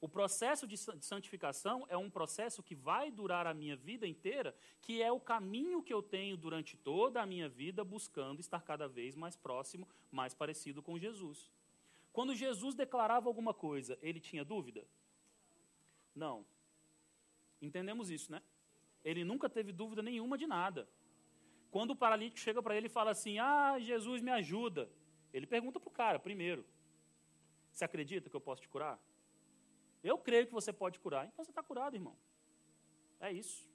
O 0.00 0.08
processo 0.08 0.66
de 0.66 0.78
santificação 0.78 1.86
é 1.88 1.96
um 1.96 2.08
processo 2.08 2.62
que 2.62 2.74
vai 2.74 3.10
durar 3.10 3.46
a 3.46 3.52
minha 3.52 3.76
vida 3.76 4.06
inteira, 4.06 4.56
que 4.80 5.02
é 5.02 5.12
o 5.12 5.20
caminho 5.20 5.82
que 5.82 5.92
eu 5.92 6.02
tenho 6.02 6.38
durante 6.38 6.74
toda 6.74 7.20
a 7.20 7.26
minha 7.26 7.50
vida 7.50 7.84
buscando 7.84 8.40
estar 8.40 8.62
cada 8.62 8.88
vez 8.88 9.14
mais 9.14 9.36
próximo, 9.36 9.86
mais 10.10 10.32
parecido 10.32 10.82
com 10.82 10.98
Jesus. 10.98 11.50
Quando 12.12 12.34
Jesus 12.34 12.74
declarava 12.74 13.28
alguma 13.28 13.54
coisa, 13.54 13.98
ele 14.02 14.20
tinha 14.20 14.44
dúvida? 14.44 14.86
Não. 16.14 16.44
Entendemos 17.62 18.10
isso, 18.10 18.32
né? 18.32 18.42
Ele 19.04 19.24
nunca 19.24 19.48
teve 19.48 19.72
dúvida 19.72 20.02
nenhuma 20.02 20.36
de 20.36 20.46
nada. 20.46 20.88
Quando 21.70 21.92
o 21.92 21.96
paralítico 21.96 22.40
chega 22.40 22.62
para 22.62 22.76
ele 22.76 22.86
e 22.86 22.90
fala 22.90 23.12
assim: 23.12 23.38
Ah, 23.38 23.78
Jesus 23.78 24.20
me 24.20 24.30
ajuda. 24.30 24.90
Ele 25.32 25.46
pergunta 25.46 25.78
para 25.78 25.88
o 25.88 25.92
cara 25.92 26.18
primeiro: 26.18 26.66
Você 27.70 27.84
acredita 27.84 28.28
que 28.28 28.36
eu 28.36 28.40
posso 28.40 28.62
te 28.62 28.68
curar? 28.68 28.98
Eu 30.02 30.18
creio 30.18 30.46
que 30.46 30.52
você 30.52 30.72
pode 30.72 30.98
curar. 30.98 31.26
Então 31.26 31.44
você 31.44 31.50
está 31.50 31.62
curado, 31.62 31.94
irmão. 31.94 32.16
É 33.20 33.30
isso. 33.32 33.69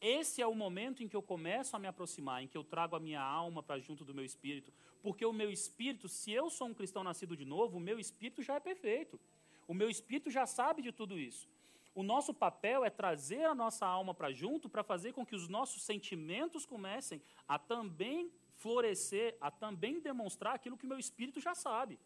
Esse 0.00 0.40
é 0.40 0.46
o 0.46 0.54
momento 0.54 1.02
em 1.02 1.08
que 1.08 1.16
eu 1.16 1.22
começo 1.22 1.76
a 1.76 1.78
me 1.78 1.86
aproximar, 1.86 2.42
em 2.42 2.48
que 2.48 2.56
eu 2.56 2.64
trago 2.64 2.96
a 2.96 3.00
minha 3.00 3.20
alma 3.20 3.62
para 3.62 3.78
junto 3.78 4.04
do 4.04 4.14
meu 4.14 4.24
espírito. 4.24 4.72
Porque 5.02 5.24
o 5.26 5.32
meu 5.32 5.50
espírito, 5.50 6.08
se 6.08 6.32
eu 6.32 6.48
sou 6.48 6.68
um 6.68 6.74
cristão 6.74 7.04
nascido 7.04 7.36
de 7.36 7.44
novo, 7.44 7.76
o 7.76 7.80
meu 7.80 7.98
espírito 7.98 8.42
já 8.42 8.54
é 8.54 8.60
perfeito. 8.60 9.20
O 9.68 9.74
meu 9.74 9.90
espírito 9.90 10.30
já 10.30 10.46
sabe 10.46 10.80
de 10.80 10.90
tudo 10.90 11.18
isso. 11.18 11.46
O 11.94 12.02
nosso 12.02 12.32
papel 12.32 12.84
é 12.84 12.90
trazer 12.90 13.44
a 13.44 13.54
nossa 13.54 13.84
alma 13.86 14.14
para 14.14 14.32
junto 14.32 14.68
para 14.68 14.82
fazer 14.82 15.12
com 15.12 15.26
que 15.26 15.34
os 15.34 15.48
nossos 15.48 15.82
sentimentos 15.82 16.64
comecem 16.64 17.20
a 17.46 17.58
também 17.58 18.32
florescer, 18.56 19.36
a 19.40 19.50
também 19.50 20.00
demonstrar 20.00 20.54
aquilo 20.54 20.76
que 20.78 20.86
o 20.86 20.88
meu 20.88 20.98
espírito 20.98 21.40
já 21.40 21.54
sabe. 21.54 21.98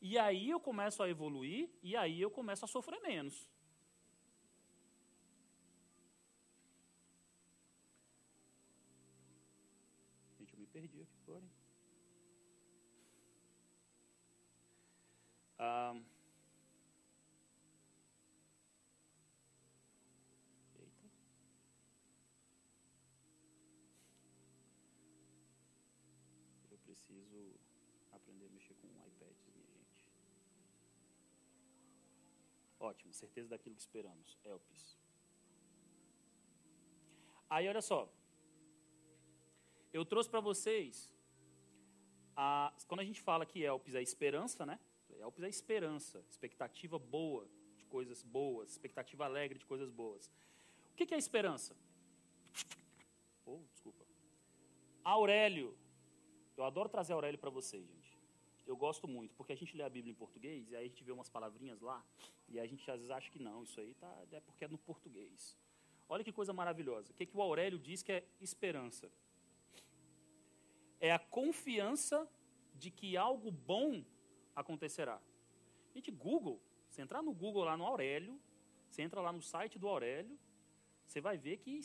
E 0.00 0.18
aí 0.18 0.48
eu 0.48 0.60
começo 0.60 1.02
a 1.02 1.08
evoluir 1.08 1.68
e 1.82 1.94
aí 1.96 2.20
eu 2.20 2.30
começo 2.30 2.64
a 2.64 2.68
sofrer 2.68 3.00
menos. 3.02 3.46
Ah. 15.62 15.94
Eu 26.70 26.78
preciso 26.78 27.60
aprender 28.10 28.46
a 28.46 28.48
mexer 28.48 28.74
com 28.76 28.86
um 28.86 29.06
iPad, 29.06 29.36
minha 29.54 29.66
gente. 29.66 30.08
Ótimo, 32.78 33.12
certeza 33.12 33.50
daquilo 33.50 33.74
que 33.74 33.82
esperamos. 33.82 34.38
Elpis. 34.42 34.98
Aí, 37.50 37.68
olha 37.68 37.82
só. 37.82 38.10
Eu 39.92 40.06
trouxe 40.06 40.30
para 40.30 40.40
vocês, 40.40 41.14
a, 42.34 42.72
quando 42.88 43.00
a 43.00 43.04
gente 43.04 43.20
fala 43.20 43.44
que 43.44 43.62
Elpis 43.62 43.94
é 43.94 44.00
esperança, 44.00 44.64
né? 44.64 44.80
Elpis 45.20 45.44
é 45.44 45.48
esperança, 45.48 46.24
expectativa 46.28 46.98
boa 46.98 47.48
de 47.76 47.84
coisas 47.86 48.22
boas, 48.22 48.70
expectativa 48.70 49.24
alegre 49.24 49.58
de 49.58 49.66
coisas 49.66 49.90
boas. 49.90 50.30
O 50.92 50.96
que, 50.96 51.14
é 51.14 51.18
esperança? 51.18 51.74
Oh, 53.46 53.60
desculpa. 53.72 54.04
Aurélio. 55.02 55.76
Eu 56.56 56.64
adoro 56.64 56.88
trazer 56.88 57.12
Aurélio 57.14 57.38
para 57.38 57.50
vocês, 57.50 57.86
gente. 57.86 58.18
Eu 58.66 58.76
gosto 58.76 59.08
muito, 59.08 59.34
porque 59.34 59.52
a 59.52 59.56
gente 59.56 59.76
lê 59.76 59.82
a 59.82 59.88
Bíblia 59.88 60.12
em 60.12 60.14
português 60.14 60.70
e 60.70 60.76
aí 60.76 60.84
a 60.84 60.88
gente 60.88 61.02
vê 61.02 61.10
umas 61.10 61.28
palavrinhas 61.28 61.80
lá 61.80 62.04
e 62.48 62.60
a 62.60 62.66
gente 62.66 62.88
às 62.90 62.98
vezes 62.98 63.10
acha 63.10 63.30
que 63.30 63.38
não, 63.38 63.62
isso 63.62 63.80
aí 63.80 63.94
tá, 63.94 64.24
é 64.30 64.40
porque 64.40 64.64
é 64.64 64.68
no 64.68 64.78
português. 64.78 65.56
Olha 66.08 66.22
que 66.22 66.32
coisa 66.32 66.52
maravilhosa. 66.52 67.12
O 67.12 67.14
que, 67.14 67.26
que 67.26 67.36
o 67.36 67.42
Aurélio 67.42 67.78
diz 67.78 68.02
que 68.02 68.12
é 68.12 68.24
esperança? 68.40 69.10
É 71.00 71.10
a 71.10 71.18
confiança 71.18 72.28
de 72.74 72.90
que 72.90 73.16
algo 73.16 73.50
bom 73.50 74.04
acontecerá. 74.60 75.20
Gente, 75.94 76.10
Google, 76.10 76.60
você 76.88 77.02
entrar 77.02 77.22
no 77.22 77.32
Google 77.32 77.64
lá 77.64 77.76
no 77.76 77.84
Aurélio, 77.84 78.40
você 78.88 79.02
entra 79.02 79.20
lá 79.20 79.32
no 79.32 79.42
site 79.42 79.78
do 79.78 79.88
Aurélio, 79.88 80.38
você 81.06 81.20
vai 81.20 81.36
ver 81.36 81.58
que 81.58 81.80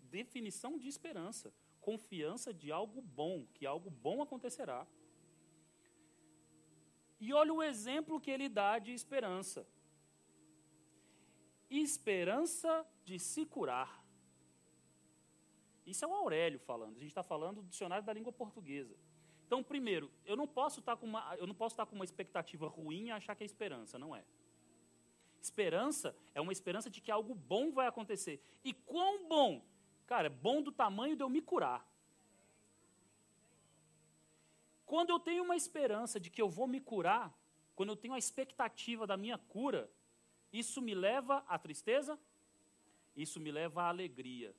definição 0.00 0.76
de 0.76 0.88
esperança, 0.88 1.52
confiança 1.80 2.52
de 2.52 2.72
algo 2.72 3.00
bom, 3.00 3.46
que 3.54 3.64
algo 3.64 3.90
bom 3.90 4.22
acontecerá. 4.22 4.86
E 7.20 7.32
olha 7.32 7.52
o 7.52 7.62
exemplo 7.62 8.20
que 8.20 8.30
ele 8.30 8.48
dá 8.48 8.78
de 8.78 8.92
esperança. 8.92 9.66
Esperança 11.70 12.86
de 13.04 13.18
se 13.18 13.46
curar. 13.46 14.04
Isso 15.86 16.04
é 16.04 16.08
o 16.08 16.14
Aurélio 16.14 16.58
falando. 16.58 16.96
A 16.96 16.98
gente 16.98 17.08
está 17.08 17.22
falando 17.22 17.62
do 17.62 17.68
dicionário 17.68 18.04
da 18.04 18.12
língua 18.12 18.32
portuguesa. 18.32 18.96
Então, 19.46 19.62
primeiro, 19.62 20.10
eu 20.24 20.36
não 20.36 20.46
posso 20.46 20.80
estar 20.80 20.96
tá 20.96 21.00
com 21.00 21.06
uma, 21.06 21.36
eu 21.36 21.46
não 21.46 21.54
posso 21.54 21.74
estar 21.74 21.86
tá 21.86 21.90
com 21.90 21.94
uma 21.94 22.04
expectativa 22.04 22.66
ruim 22.66 23.06
e 23.06 23.10
achar 23.12 23.34
que 23.36 23.44
é 23.44 23.46
esperança, 23.46 23.96
não 23.98 24.14
é. 24.14 24.24
Esperança 25.40 26.16
é 26.34 26.40
uma 26.40 26.52
esperança 26.52 26.90
de 26.90 27.00
que 27.00 27.12
algo 27.12 27.32
bom 27.32 27.70
vai 27.70 27.86
acontecer. 27.86 28.42
E 28.64 28.72
quão 28.72 29.28
bom? 29.28 29.64
Cara, 30.06 30.26
é 30.26 30.30
bom 30.30 30.60
do 30.60 30.72
tamanho 30.72 31.14
de 31.14 31.22
eu 31.22 31.28
me 31.28 31.40
curar. 31.40 31.88
Quando 34.84 35.10
eu 35.10 35.20
tenho 35.20 35.44
uma 35.44 35.54
esperança 35.54 36.18
de 36.18 36.28
que 36.28 36.42
eu 36.42 36.48
vou 36.48 36.66
me 36.66 36.80
curar, 36.80 37.32
quando 37.76 37.90
eu 37.90 37.96
tenho 37.96 38.14
a 38.14 38.18
expectativa 38.18 39.06
da 39.06 39.16
minha 39.16 39.38
cura, 39.38 39.88
isso 40.52 40.82
me 40.82 40.94
leva 40.94 41.44
à 41.46 41.56
tristeza? 41.56 42.18
Isso 43.16 43.38
me 43.38 43.52
leva 43.52 43.82
à 43.82 43.88
alegria. 43.88 44.54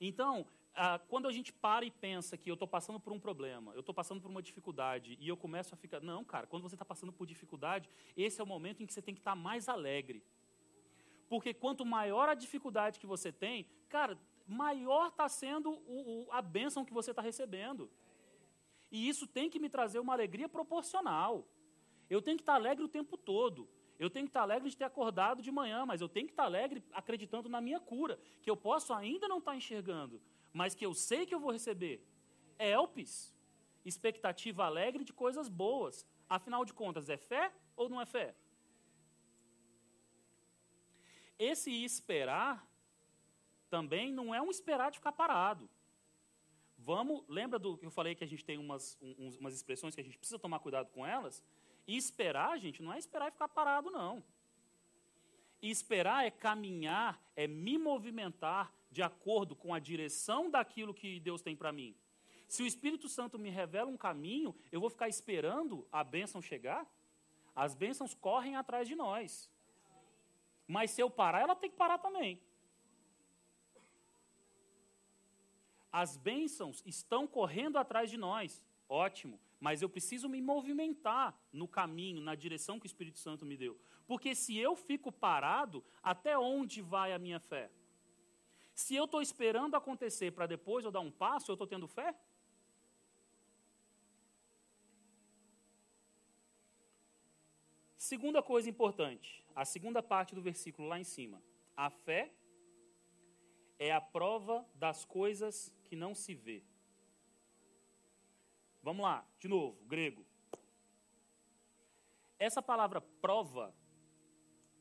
Então, 0.00 0.46
ah, 0.76 1.00
quando 1.08 1.26
a 1.26 1.32
gente 1.32 1.52
para 1.52 1.86
e 1.86 1.90
pensa 1.90 2.36
que 2.36 2.50
eu 2.50 2.54
estou 2.54 2.68
passando 2.68 3.00
por 3.00 3.12
um 3.12 3.18
problema, 3.18 3.72
eu 3.72 3.80
estou 3.80 3.94
passando 3.94 4.20
por 4.20 4.30
uma 4.30 4.42
dificuldade, 4.42 5.16
e 5.18 5.26
eu 5.26 5.36
começo 5.36 5.74
a 5.74 5.76
ficar. 5.76 6.00
Não, 6.00 6.22
cara, 6.22 6.46
quando 6.46 6.62
você 6.62 6.74
está 6.74 6.84
passando 6.84 7.12
por 7.12 7.26
dificuldade, 7.26 7.88
esse 8.16 8.40
é 8.40 8.44
o 8.44 8.46
momento 8.46 8.82
em 8.82 8.86
que 8.86 8.92
você 8.92 9.00
tem 9.00 9.14
que 9.14 9.20
estar 9.20 9.32
tá 9.32 9.36
mais 9.36 9.68
alegre. 9.68 10.22
Porque 11.28 11.54
quanto 11.54 11.84
maior 11.84 12.28
a 12.28 12.34
dificuldade 12.34 13.00
que 13.00 13.06
você 13.06 13.32
tem, 13.32 13.66
cara, 13.88 14.18
maior 14.46 15.08
está 15.08 15.28
sendo 15.28 15.70
o, 15.70 16.26
o, 16.26 16.32
a 16.32 16.42
bênção 16.42 16.84
que 16.84 16.92
você 16.92 17.10
está 17.10 17.22
recebendo. 17.22 17.90
E 18.92 19.08
isso 19.08 19.26
tem 19.26 19.48
que 19.48 19.58
me 19.58 19.68
trazer 19.68 19.98
uma 19.98 20.12
alegria 20.12 20.48
proporcional. 20.48 21.48
Eu 22.08 22.22
tenho 22.22 22.36
que 22.36 22.42
estar 22.42 22.52
tá 22.52 22.58
alegre 22.58 22.84
o 22.84 22.88
tempo 22.88 23.16
todo. 23.16 23.68
Eu 23.98 24.10
tenho 24.10 24.26
que 24.26 24.30
estar 24.30 24.40
tá 24.40 24.44
alegre 24.44 24.68
de 24.68 24.76
ter 24.76 24.84
acordado 24.84 25.42
de 25.42 25.50
manhã, 25.50 25.84
mas 25.86 26.00
eu 26.00 26.08
tenho 26.08 26.26
que 26.26 26.32
estar 26.32 26.44
alegre 26.44 26.84
acreditando 26.92 27.48
na 27.48 27.60
minha 27.60 27.80
cura, 27.80 28.18
que 28.42 28.50
eu 28.50 28.56
posso 28.56 28.92
ainda 28.92 29.26
não 29.26 29.38
estar 29.38 29.56
enxergando, 29.56 30.20
mas 30.56 30.74
que 30.74 30.86
eu 30.86 30.94
sei 30.94 31.26
que 31.26 31.34
eu 31.34 31.38
vou 31.38 31.52
receber. 31.52 32.02
É 32.58 32.70
elpis, 32.70 33.34
expectativa 33.84 34.64
alegre 34.64 35.04
de 35.04 35.12
coisas 35.12 35.50
boas. 35.50 36.06
Afinal 36.36 36.64
de 36.64 36.72
contas, 36.72 37.10
é 37.10 37.18
fé 37.18 37.52
ou 37.76 37.90
não 37.90 38.00
é 38.00 38.06
fé? 38.06 38.34
Esse 41.38 41.70
esperar 41.84 42.66
também 43.68 44.10
não 44.10 44.34
é 44.34 44.40
um 44.40 44.50
esperar 44.50 44.90
de 44.90 44.98
ficar 44.98 45.12
parado. 45.12 45.68
Vamos, 46.78 47.22
lembra 47.28 47.58
do 47.58 47.76
que 47.76 47.84
eu 47.84 47.90
falei 47.90 48.14
que 48.14 48.24
a 48.24 48.26
gente 48.26 48.44
tem 48.44 48.56
umas, 48.56 48.96
um, 49.02 49.36
umas 49.38 49.54
expressões 49.54 49.94
que 49.94 50.00
a 50.00 50.04
gente 50.04 50.16
precisa 50.16 50.38
tomar 50.38 50.60
cuidado 50.60 50.88
com 50.90 51.04
elas? 51.04 51.44
E 51.86 51.98
esperar, 51.98 52.58
gente, 52.58 52.82
não 52.82 52.94
é 52.94 52.98
esperar 52.98 53.28
e 53.28 53.32
ficar 53.32 53.48
parado, 53.48 53.90
não. 53.90 54.24
E 55.60 55.70
esperar 55.70 56.24
é 56.24 56.30
caminhar, 56.30 57.20
é 57.34 57.46
me 57.46 57.76
movimentar, 57.76 58.72
de 58.96 59.02
acordo 59.02 59.54
com 59.54 59.74
a 59.74 59.78
direção 59.78 60.50
daquilo 60.50 60.94
que 61.00 61.20
Deus 61.20 61.42
tem 61.42 61.54
para 61.54 61.70
mim. 61.78 61.94
Se 62.48 62.62
o 62.62 62.66
Espírito 62.66 63.08
Santo 63.10 63.38
me 63.38 63.50
revela 63.50 63.90
um 63.90 63.96
caminho, 63.96 64.56
eu 64.72 64.80
vou 64.80 64.88
ficar 64.88 65.06
esperando 65.06 65.86
a 65.92 66.02
bênção 66.02 66.40
chegar? 66.40 66.82
As 67.54 67.74
bênçãos 67.74 68.14
correm 68.14 68.56
atrás 68.56 68.88
de 68.88 68.96
nós. 68.96 69.50
Mas 70.66 70.92
se 70.92 71.02
eu 71.02 71.10
parar, 71.10 71.40
ela 71.42 71.54
tem 71.54 71.70
que 71.70 71.76
parar 71.76 71.98
também. 71.98 72.40
As 75.92 76.16
bênçãos 76.16 76.82
estão 76.86 77.26
correndo 77.26 77.76
atrás 77.76 78.08
de 78.08 78.16
nós. 78.16 78.62
Ótimo. 78.88 79.38
Mas 79.60 79.82
eu 79.82 79.90
preciso 79.90 80.26
me 80.26 80.40
movimentar 80.40 81.38
no 81.52 81.68
caminho, 81.68 82.22
na 82.22 82.34
direção 82.34 82.78
que 82.78 82.86
o 82.86 82.92
Espírito 82.92 83.18
Santo 83.18 83.44
me 83.44 83.58
deu. 83.58 83.78
Porque 84.06 84.34
se 84.34 84.56
eu 84.56 84.74
fico 84.74 85.12
parado, 85.12 85.84
até 86.02 86.38
onde 86.38 86.80
vai 86.80 87.12
a 87.12 87.18
minha 87.18 87.40
fé? 87.40 87.70
Se 88.76 88.94
eu 88.94 89.06
estou 89.06 89.22
esperando 89.22 89.74
acontecer 89.74 90.32
para 90.32 90.46
depois 90.46 90.84
eu 90.84 90.90
dar 90.90 91.00
um 91.00 91.10
passo, 91.10 91.50
eu 91.50 91.54
estou 91.54 91.66
tendo 91.66 91.88
fé? 91.88 92.14
Segunda 97.96 98.42
coisa 98.42 98.68
importante, 98.68 99.42
a 99.54 99.64
segunda 99.64 100.02
parte 100.02 100.34
do 100.34 100.42
versículo 100.42 100.86
lá 100.86 101.00
em 101.00 101.04
cima. 101.04 101.42
A 101.74 101.88
fé 101.88 102.30
é 103.78 103.90
a 103.90 104.00
prova 104.00 104.68
das 104.74 105.06
coisas 105.06 105.72
que 105.84 105.96
não 105.96 106.14
se 106.14 106.34
vê. 106.34 106.62
Vamos 108.82 109.02
lá, 109.02 109.26
de 109.38 109.48
novo, 109.48 109.82
grego. 109.86 110.24
Essa 112.38 112.60
palavra 112.60 113.00
prova, 113.00 113.74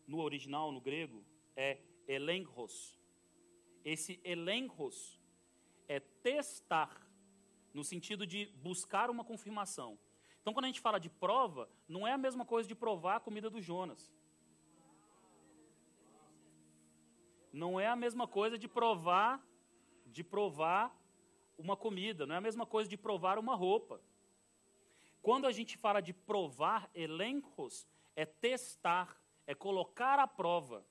no 0.06 0.20
original, 0.20 0.70
no 0.74 0.82
grego, 0.82 1.26
é 1.56 1.80
elenkos. 2.08 3.00
Esse 3.86 4.20
elenkos 4.24 5.20
é 5.88 6.00
testar, 6.00 7.08
no 7.72 7.84
sentido 7.84 8.26
de 8.26 8.48
buscar 8.64 9.12
uma 9.12 9.24
confirmação. 9.24 10.00
Então, 10.42 10.54
quando 10.54 10.66
a 10.66 10.68
gente 10.68 10.82
fala 10.82 11.00
de 11.00 11.10
prova, 11.10 11.70
não 11.88 12.08
é 12.08 12.12
a 12.12 12.18
mesma 12.18 12.44
coisa 12.44 12.68
de 12.68 12.74
provar 12.74 13.18
a 13.18 13.20
comida 13.20 13.50
do 13.50 13.62
Jonas. 13.62 14.12
Não 17.54 17.80
é 17.80 17.88
a 17.88 17.96
mesma 17.96 18.28
coisa 18.28 18.58
de 18.58 18.68
provar, 18.68 19.46
de 20.08 20.24
provar 20.24 20.94
uma 21.58 21.78
comida, 21.78 22.26
não 22.26 22.36
é 22.36 22.38
a 22.40 22.42
mesma 22.42 22.66
coisa 22.66 22.90
de 22.90 22.98
provar 22.98 23.38
uma 23.38 23.56
roupa. 23.56 24.02
Quando 25.22 25.46
a 25.46 25.52
gente 25.52 25.78
fala 25.78 26.02
de 26.02 26.14
provar 26.14 26.90
elencos, 26.94 27.88
é 28.16 28.26
testar, 28.26 29.20
é 29.48 29.54
colocar 29.54 30.20
à 30.20 30.28
prova. 30.28 30.86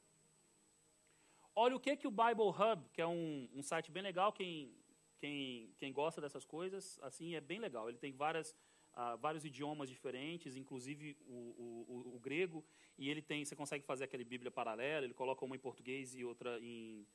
Olha 1.57 1.77
o 1.77 1.81
que, 1.81 1.97
que 1.97 2.09
o 2.09 2.11
Bible 2.11 2.49
Hub, 2.49 2.89
que 2.93 3.01
é 3.01 3.07
um, 3.07 3.49
um 3.55 3.63
site 3.63 3.91
bem 3.91 4.03
legal, 4.03 4.33
quem, 4.33 4.75
quem, 5.19 5.73
quem 5.77 5.93
gosta 5.93 6.21
dessas 6.21 6.45
coisas, 6.45 6.99
assim, 7.01 7.37
é 7.37 7.41
bem 7.41 7.61
legal. 7.61 7.89
Ele 7.89 7.97
tem 7.97 8.13
várias, 8.13 8.51
uh, 8.93 9.17
vários 9.19 9.45
idiomas 9.45 9.89
diferentes, 9.89 10.57
inclusive 10.57 11.17
o, 11.27 11.33
o, 11.33 11.87
o, 11.89 12.17
o, 12.17 12.19
grego, 12.19 12.65
e 12.99 13.09
ele 13.09 13.23
tem, 13.23 13.45
você 13.45 13.55
consegue 13.55 13.85
fazer 13.85 14.05
aquele 14.05 14.25
Bíblia 14.25 14.51
paralela, 14.51 15.05
ele 15.05 15.15
coloca 15.15 15.45
uma 15.45 15.55
em 15.55 15.59
português 15.61 16.13
e 16.17 16.25
outra 16.25 16.59
em, 16.61 17.07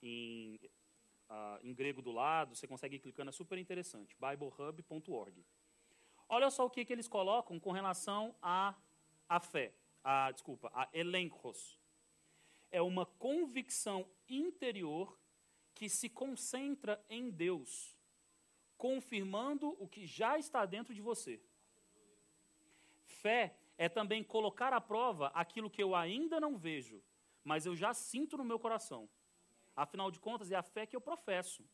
em, 0.00 0.60
uh, 1.28 1.58
em 1.62 1.74
grego 1.74 2.00
do 2.00 2.12
lado, 2.12 2.54
você 2.54 2.68
consegue 2.68 2.96
ir 2.96 3.00
clicando, 3.00 3.30
é 3.30 3.32
super 3.32 3.58
interessante, 3.58 4.16
biblehub.org. 4.20 5.44
Olha 6.28 6.50
só 6.50 6.66
o 6.66 6.70
que, 6.70 6.84
que 6.84 6.92
eles 6.92 7.08
colocam 7.08 7.58
com 7.58 7.72
relação 7.72 8.32
à, 8.40 8.76
à 9.28 9.40
fé, 9.40 9.74
a, 10.04 10.30
desculpa, 10.30 10.70
a 10.72 10.88
elencos 10.92 11.77
é 12.70 12.80
uma 12.82 13.06
convicção 13.06 14.06
interior 14.28 15.18
que 15.74 15.88
se 15.88 16.08
concentra 16.08 17.02
em 17.08 17.30
Deus, 17.30 17.96
confirmando 18.76 19.76
o 19.78 19.86
que 19.86 20.06
já 20.06 20.38
está 20.38 20.66
dentro 20.66 20.94
de 20.94 21.00
você. 21.00 21.40
Fé 23.06 23.56
é 23.76 23.88
também 23.88 24.24
colocar 24.24 24.72
à 24.72 24.80
prova 24.80 25.28
aquilo 25.28 25.70
que 25.70 25.82
eu 25.82 25.94
ainda 25.94 26.40
não 26.40 26.56
vejo, 26.56 27.02
mas 27.44 27.64
eu 27.64 27.76
já 27.76 27.94
sinto 27.94 28.36
no 28.36 28.44
meu 28.44 28.58
coração. 28.58 29.08
Afinal 29.74 30.10
de 30.10 30.18
contas, 30.18 30.50
é 30.50 30.56
a 30.56 30.62
fé 30.62 30.84
que 30.84 30.96
eu 30.96 31.00
professo. 31.00 31.64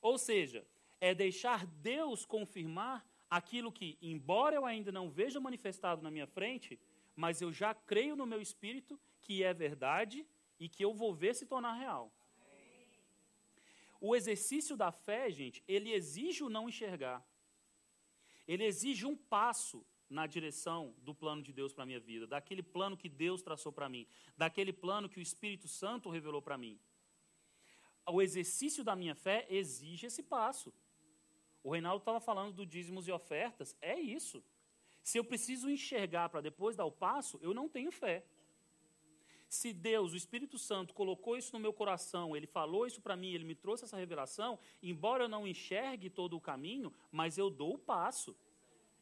Ou 0.00 0.16
seja, 0.16 0.66
é 1.00 1.14
deixar 1.14 1.66
Deus 1.66 2.24
confirmar 2.24 3.06
aquilo 3.28 3.70
que, 3.70 3.98
embora 4.00 4.56
eu 4.56 4.64
ainda 4.64 4.90
não 4.90 5.10
veja 5.10 5.38
manifestado 5.38 6.02
na 6.02 6.10
minha 6.10 6.26
frente, 6.26 6.80
mas 7.14 7.42
eu 7.42 7.52
já 7.52 7.74
creio 7.74 8.16
no 8.16 8.26
meu 8.26 8.40
espírito 8.40 8.98
que 9.26 9.42
é 9.42 9.52
verdade 9.52 10.18
e 10.62 10.68
que 10.68 10.84
eu 10.84 10.92
vou 10.94 11.12
ver 11.22 11.34
se 11.34 11.46
tornar 11.52 11.74
real. 11.74 12.12
O 14.08 14.14
exercício 14.14 14.76
da 14.76 14.90
fé, 14.92 15.22
gente, 15.30 15.64
ele 15.66 15.92
exige 15.92 16.44
o 16.44 16.48
não 16.56 16.68
enxergar. 16.68 17.20
Ele 18.46 18.64
exige 18.64 19.04
um 19.04 19.16
passo 19.16 19.84
na 20.08 20.24
direção 20.34 20.94
do 20.98 21.12
plano 21.12 21.42
de 21.42 21.52
Deus 21.52 21.72
para 21.72 21.82
a 21.82 21.86
minha 21.86 21.98
vida, 21.98 22.24
daquele 22.34 22.62
plano 22.62 22.96
que 22.96 23.08
Deus 23.08 23.42
traçou 23.42 23.72
para 23.72 23.88
mim, 23.88 24.06
daquele 24.36 24.72
plano 24.72 25.08
que 25.08 25.18
o 25.18 25.26
Espírito 25.28 25.66
Santo 25.66 26.08
revelou 26.08 26.40
para 26.40 26.56
mim. 26.56 26.78
O 28.08 28.22
exercício 28.22 28.84
da 28.84 28.94
minha 28.94 29.16
fé 29.16 29.44
exige 29.50 30.06
esse 30.06 30.22
passo. 30.22 30.72
O 31.64 31.72
Reinaldo 31.72 32.02
estava 32.02 32.20
falando 32.20 32.52
do 32.52 32.64
dízimos 32.64 33.08
e 33.08 33.10
ofertas, 33.10 33.76
é 33.80 33.98
isso. 33.98 34.44
Se 35.02 35.18
eu 35.18 35.24
preciso 35.24 35.68
enxergar 35.68 36.28
para 36.28 36.40
depois 36.40 36.76
dar 36.76 36.84
o 36.84 36.92
passo, 36.92 37.40
eu 37.42 37.52
não 37.52 37.68
tenho 37.68 37.90
fé. 37.90 38.24
Se 39.48 39.72
Deus, 39.72 40.12
o 40.12 40.16
Espírito 40.16 40.58
Santo, 40.58 40.92
colocou 40.92 41.36
isso 41.36 41.52
no 41.52 41.60
meu 41.60 41.72
coração, 41.72 42.36
ele 42.36 42.46
falou 42.46 42.86
isso 42.86 43.00
para 43.00 43.16
mim, 43.16 43.32
ele 43.32 43.44
me 43.44 43.54
trouxe 43.54 43.84
essa 43.84 43.96
revelação, 43.96 44.58
embora 44.82 45.24
eu 45.24 45.28
não 45.28 45.46
enxergue 45.46 46.10
todo 46.10 46.36
o 46.36 46.40
caminho, 46.40 46.92
mas 47.12 47.38
eu 47.38 47.48
dou 47.48 47.74
o 47.74 47.78
passo. 47.78 48.36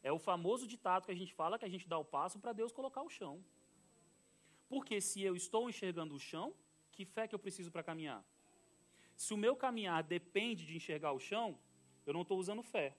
É 0.02 0.12
o 0.12 0.18
famoso 0.18 0.66
ditado 0.66 1.06
que 1.06 1.12
a 1.12 1.16
gente 1.16 1.32
fala 1.32 1.58
que 1.58 1.64
a 1.64 1.68
gente 1.68 1.88
dá 1.88 1.98
o 1.98 2.04
passo 2.04 2.38
para 2.38 2.52
Deus 2.52 2.72
colocar 2.72 3.02
o 3.02 3.08
chão. 3.08 3.42
Porque 4.68 5.00
se 5.00 5.22
eu 5.22 5.34
estou 5.34 5.68
enxergando 5.68 6.14
o 6.14 6.20
chão, 6.20 6.54
que 6.92 7.04
fé 7.04 7.26
que 7.26 7.34
eu 7.34 7.38
preciso 7.38 7.70
para 7.72 7.82
caminhar? 7.82 8.22
Se 9.16 9.32
o 9.32 9.36
meu 9.36 9.56
caminhar 9.56 10.02
depende 10.02 10.66
de 10.66 10.76
enxergar 10.76 11.12
o 11.12 11.20
chão, 11.20 11.58
eu 12.04 12.12
não 12.12 12.22
estou 12.22 12.38
usando 12.38 12.62
fé. 12.62 12.94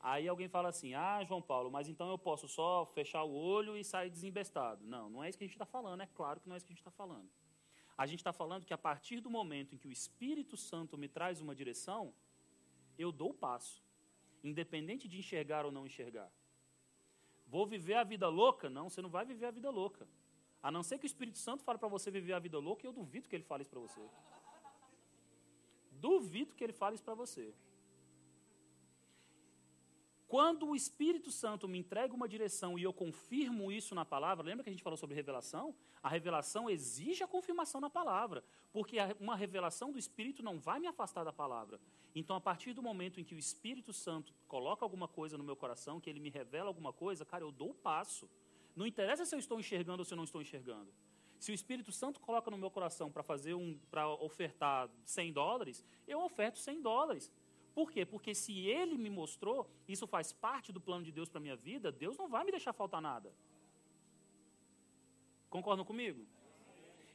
Aí 0.00 0.28
alguém 0.28 0.48
fala 0.48 0.68
assim: 0.68 0.94
Ah, 0.94 1.22
João 1.24 1.42
Paulo, 1.42 1.70
mas 1.70 1.88
então 1.88 2.08
eu 2.10 2.18
posso 2.18 2.48
só 2.48 2.86
fechar 2.86 3.24
o 3.24 3.32
olho 3.32 3.76
e 3.76 3.84
sair 3.84 4.10
desembestado. 4.10 4.84
Não, 4.86 5.08
não 5.10 5.24
é 5.24 5.28
isso 5.28 5.38
que 5.38 5.44
a 5.44 5.46
gente 5.46 5.54
está 5.54 5.66
falando, 5.66 6.02
é 6.02 6.06
claro 6.06 6.40
que 6.40 6.48
não 6.48 6.54
é 6.54 6.58
isso 6.58 6.66
que 6.66 6.72
a 6.72 6.74
gente 6.74 6.80
está 6.80 6.90
falando. 6.90 7.28
A 7.96 8.06
gente 8.06 8.20
está 8.20 8.32
falando 8.32 8.64
que 8.64 8.72
a 8.72 8.78
partir 8.78 9.20
do 9.20 9.28
momento 9.28 9.74
em 9.74 9.78
que 9.78 9.88
o 9.88 9.92
Espírito 9.92 10.56
Santo 10.56 10.96
me 10.96 11.08
traz 11.08 11.40
uma 11.40 11.54
direção, 11.54 12.14
eu 12.96 13.10
dou 13.10 13.30
o 13.30 13.34
passo 13.34 13.82
independente 14.42 15.08
de 15.08 15.18
enxergar 15.18 15.64
ou 15.66 15.72
não 15.72 15.86
enxergar. 15.86 16.30
Vou 17.46 17.66
viver 17.66 17.94
a 17.94 18.04
vida 18.04 18.28
louca? 18.28 18.68
Não, 18.68 18.88
você 18.88 19.00
não 19.02 19.08
vai 19.08 19.24
viver 19.24 19.46
a 19.46 19.50
vida 19.50 19.70
louca. 19.70 20.06
A 20.62 20.70
não 20.70 20.82
ser 20.82 20.98
que 20.98 21.06
o 21.06 21.06
Espírito 21.06 21.38
Santo 21.38 21.64
fale 21.64 21.78
para 21.78 21.88
você 21.88 22.10
viver 22.10 22.32
a 22.34 22.38
vida 22.38 22.58
louca, 22.58 22.84
e 22.84 22.88
eu 22.88 22.92
duvido 22.92 23.28
que 23.28 23.34
ele 23.34 23.44
fale 23.44 23.62
isso 23.62 23.70
para 23.70 23.80
você. 23.80 24.00
Duvido 25.92 26.54
que 26.54 26.62
ele 26.62 26.72
fale 26.72 26.94
isso 26.94 27.04
para 27.04 27.14
você. 27.14 27.54
Quando 30.28 30.68
o 30.68 30.76
Espírito 30.76 31.30
Santo 31.30 31.66
me 31.66 31.78
entrega 31.78 32.14
uma 32.14 32.28
direção 32.28 32.78
e 32.78 32.82
eu 32.82 32.92
confirmo 32.92 33.72
isso 33.72 33.94
na 33.94 34.04
palavra, 34.04 34.44
lembra 34.44 34.62
que 34.62 34.68
a 34.68 34.72
gente 34.72 34.82
falou 34.82 34.98
sobre 34.98 35.16
revelação? 35.16 35.74
A 36.02 36.08
revelação 36.10 36.68
exige 36.68 37.24
a 37.24 37.26
confirmação 37.26 37.80
na 37.80 37.88
palavra, 37.88 38.44
porque 38.70 38.98
uma 39.18 39.34
revelação 39.34 39.90
do 39.90 39.98
Espírito 39.98 40.42
não 40.42 40.60
vai 40.60 40.78
me 40.78 40.86
afastar 40.86 41.24
da 41.24 41.32
palavra. 41.32 41.80
Então, 42.14 42.36
a 42.36 42.40
partir 42.42 42.74
do 42.74 42.82
momento 42.82 43.18
em 43.18 43.24
que 43.24 43.34
o 43.34 43.38
Espírito 43.38 43.90
Santo 43.90 44.34
coloca 44.46 44.84
alguma 44.84 45.08
coisa 45.08 45.38
no 45.38 45.42
meu 45.42 45.56
coração, 45.56 45.98
que 45.98 46.10
ele 46.10 46.20
me 46.20 46.28
revela 46.28 46.68
alguma 46.68 46.92
coisa, 46.92 47.24
cara, 47.24 47.42
eu 47.42 47.50
dou 47.50 47.70
o 47.70 47.74
passo. 47.74 48.28
Não 48.76 48.86
interessa 48.86 49.24
se 49.24 49.34
eu 49.34 49.38
estou 49.38 49.58
enxergando 49.58 50.02
ou 50.02 50.04
se 50.04 50.12
eu 50.12 50.16
não 50.16 50.24
estou 50.24 50.42
enxergando. 50.42 50.92
Se 51.38 51.52
o 51.52 51.54
Espírito 51.54 51.90
Santo 51.90 52.20
coloca 52.20 52.50
no 52.50 52.58
meu 52.58 52.70
coração 52.70 53.10
para 53.10 53.22
fazer 53.22 53.54
um, 53.54 53.78
para 53.90 54.06
ofertar 54.08 54.90
100 55.04 55.32
dólares, 55.32 55.84
eu 56.06 56.20
oferto 56.20 56.58
100 56.58 56.82
dólares. 56.82 57.30
Por 57.78 57.92
quê? 57.92 58.04
Porque 58.04 58.34
se 58.34 58.54
ele 58.66 58.98
me 58.98 59.08
mostrou, 59.08 59.70
isso 59.86 60.04
faz 60.04 60.32
parte 60.32 60.72
do 60.72 60.80
plano 60.80 61.04
de 61.04 61.12
Deus 61.12 61.28
para 61.28 61.40
minha 61.40 61.54
vida, 61.54 61.92
Deus 61.92 62.18
não 62.18 62.28
vai 62.28 62.42
me 62.44 62.50
deixar 62.50 62.72
faltar 62.72 63.00
nada. 63.00 63.32
Concordam 65.48 65.84
comigo? 65.84 66.26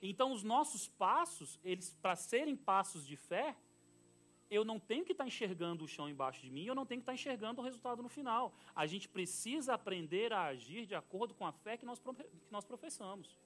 Então, 0.02 0.32
os 0.32 0.42
nossos 0.42 0.88
passos, 0.88 1.60
eles 1.66 1.90
para 2.02 2.16
serem 2.16 2.56
passos 2.56 3.06
de 3.06 3.18
fé, 3.18 3.58
eu 4.50 4.64
não 4.64 4.80
tenho 4.80 5.04
que 5.04 5.12
estar 5.12 5.26
tá 5.26 5.28
enxergando 5.28 5.84
o 5.84 5.88
chão 5.96 6.08
embaixo 6.08 6.42
de 6.42 6.50
mim, 6.50 6.64
eu 6.64 6.76
não 6.80 6.86
tenho 6.86 7.02
que 7.02 7.04
estar 7.04 7.12
tá 7.12 7.16
enxergando 7.16 7.60
o 7.60 7.64
resultado 7.66 8.02
no 8.02 8.08
final. 8.08 8.54
A 8.74 8.86
gente 8.86 9.10
precisa 9.10 9.74
aprender 9.74 10.32
a 10.32 10.44
agir 10.44 10.86
de 10.86 10.96
acordo 10.96 11.34
com 11.34 11.46
a 11.46 11.52
fé 11.52 11.76
que 11.76 11.86
nós, 11.86 12.00
que 12.00 12.50
nós 12.50 12.64
professamos. 12.64 13.38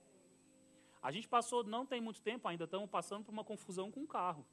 A 1.01 1.11
gente 1.11 1.27
passou, 1.27 1.63
não 1.63 1.83
tem 1.83 1.99
muito 1.99 2.21
tempo 2.21 2.47
ainda, 2.47 2.65
estamos 2.65 2.87
passando 2.91 3.25
por 3.25 3.31
uma 3.31 3.43
confusão 3.43 3.89
com 3.89 4.03
o 4.03 4.07
carro. 4.07 4.45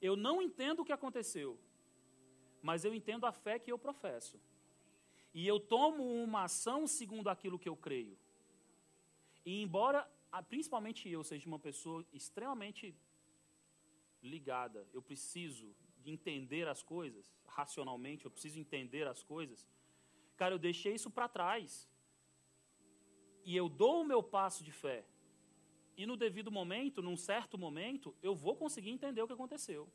Eu 0.00 0.16
não 0.16 0.42
entendo 0.42 0.80
o 0.80 0.84
que 0.84 0.92
aconteceu, 0.92 1.58
mas 2.62 2.84
eu 2.84 2.94
entendo 2.94 3.26
a 3.26 3.32
fé 3.32 3.58
que 3.58 3.72
eu 3.72 3.78
professo. 3.78 4.40
E 5.32 5.46
eu 5.46 5.58
tomo 5.60 6.02
uma 6.22 6.44
ação 6.44 6.86
segundo 6.86 7.28
aquilo 7.28 7.58
que 7.58 7.68
eu 7.68 7.76
creio. 7.76 8.16
E 9.44 9.62
embora, 9.62 10.08
principalmente 10.48 11.08
eu, 11.08 11.22
seja 11.22 11.46
uma 11.46 11.58
pessoa 11.58 12.04
extremamente 12.12 12.94
ligada, 14.22 14.86
eu 14.92 15.02
preciso 15.02 15.74
entender 16.04 16.66
as 16.68 16.82
coisas 16.82 17.32
racionalmente, 17.46 18.24
eu 18.24 18.30
preciso 18.30 18.58
entender 18.58 19.06
as 19.06 19.22
coisas. 19.22 19.66
Cara, 20.36 20.54
eu 20.54 20.58
deixei 20.58 20.94
isso 20.94 21.10
para 21.10 21.28
trás. 21.28 21.88
E 23.44 23.56
eu 23.56 23.68
dou 23.68 24.02
o 24.02 24.04
meu 24.04 24.22
passo 24.22 24.64
de 24.64 24.72
fé 24.72 25.04
e 25.96 26.04
no 26.04 26.16
devido 26.16 26.50
momento, 26.50 27.00
num 27.02 27.16
certo 27.16 27.56
momento, 27.56 28.14
eu 28.22 28.34
vou 28.34 28.54
conseguir 28.54 28.90
entender 28.90 29.22
o 29.22 29.26
que 29.26 29.32
aconteceu. 29.32 29.88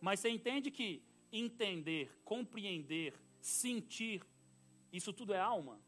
Mas 0.00 0.20
você 0.20 0.28
entende 0.28 0.70
que 0.70 1.02
entender, 1.32 2.10
compreender, 2.24 3.14
sentir, 3.40 4.22
isso 4.92 5.12
tudo 5.12 5.32
é 5.32 5.40
alma? 5.40 5.80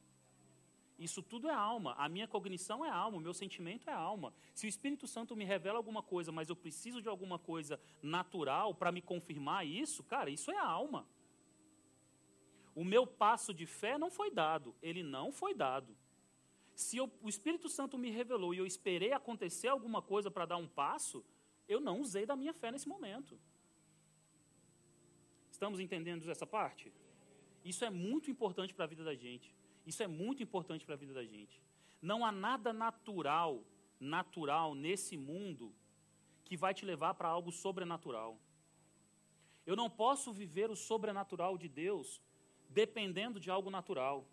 Isso 0.99 1.23
tudo 1.23 1.49
é 1.49 1.55
alma. 1.55 1.95
A 1.95 2.09
minha 2.09 2.29
cognição 2.29 2.85
é 2.85 2.91
alma, 2.91 3.16
o 3.16 3.21
meu 3.21 3.33
sentimento 3.33 3.89
é 3.89 3.93
alma. 3.93 4.35
Se 4.55 4.66
o 4.66 4.68
Espírito 4.68 5.07
Santo 5.07 5.35
me 5.35 5.45
revela 5.45 5.79
alguma 5.79 6.03
coisa, 6.03 6.31
mas 6.31 6.51
eu 6.51 6.57
preciso 6.57 7.01
de 7.01 7.09
alguma 7.09 7.39
coisa 7.39 7.81
natural 8.03 8.75
para 8.75 8.93
me 8.93 9.01
confirmar 9.01 9.66
isso, 9.66 10.03
cara, 10.03 10.29
isso 10.29 10.51
é 10.51 10.59
alma. 10.59 11.07
O 12.75 12.85
meu 12.85 13.07
passo 13.07 13.53
de 13.53 13.66
fé 13.66 13.97
não 13.97 14.11
foi 14.11 14.31
dado, 14.31 14.75
ele 14.83 15.03
não 15.03 15.33
foi 15.33 15.55
dado. 15.55 15.97
Se 16.81 16.97
eu, 16.97 17.07
o 17.20 17.28
Espírito 17.28 17.68
Santo 17.68 17.99
me 17.99 18.11
revelou 18.11 18.53
e 18.55 18.59
eu 18.59 18.66
esperei 18.66 19.12
acontecer 19.12 19.68
alguma 19.68 20.01
coisa 20.01 20.31
para 20.31 20.47
dar 20.47 20.57
um 20.57 20.66
passo, 20.83 21.18
eu 21.68 21.78
não 21.78 22.01
usei 22.01 22.24
da 22.24 22.35
minha 22.35 22.55
fé 22.61 22.68
nesse 22.72 22.89
momento. 22.89 23.39
Estamos 25.51 25.78
entendendo 25.78 26.28
essa 26.31 26.47
parte? 26.47 26.91
Isso 27.62 27.85
é 27.85 27.91
muito 27.91 28.31
importante 28.31 28.72
para 28.72 28.87
a 28.87 28.89
vida 28.89 29.05
da 29.05 29.14
gente. 29.14 29.55
Isso 29.87 30.03
é 30.03 30.07
muito 30.07 30.43
importante 30.43 30.87
para 30.87 30.95
a 30.95 31.03
vida 31.03 31.12
da 31.12 31.24
gente. 31.35 31.61
Não 32.01 32.24
há 32.24 32.33
nada 32.33 32.72
natural, 32.72 33.62
natural 34.16 34.74
nesse 34.74 35.18
mundo 35.18 35.74
que 36.47 36.57
vai 36.57 36.72
te 36.72 36.87
levar 36.87 37.12
para 37.12 37.28
algo 37.28 37.53
sobrenatural. 37.53 38.39
Eu 39.66 39.76
não 39.76 39.91
posso 39.91 40.33
viver 40.33 40.70
o 40.70 40.76
sobrenatural 40.76 41.59
de 41.59 41.68
Deus 41.68 42.22
dependendo 42.70 43.39
de 43.39 43.51
algo 43.51 43.70
natural. 43.70 44.26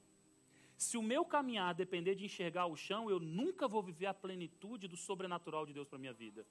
Se 0.77 0.95
o 0.95 1.01
meu 1.01 1.25
caminhar 1.25 1.73
depender 1.73 2.13
de 2.13 2.23
enxergar 2.23 2.67
o 2.67 2.75
chão, 2.75 3.09
eu 3.09 3.19
nunca 3.19 3.67
vou 3.67 3.81
viver 3.81 4.05
a 4.05 4.13
plenitude 4.13 4.87
do 4.87 4.95
sobrenatural 4.95 5.65
de 5.65 5.73
Deus 5.73 5.87
para 5.87 5.97
minha 5.97 6.13
vida. 6.13 6.45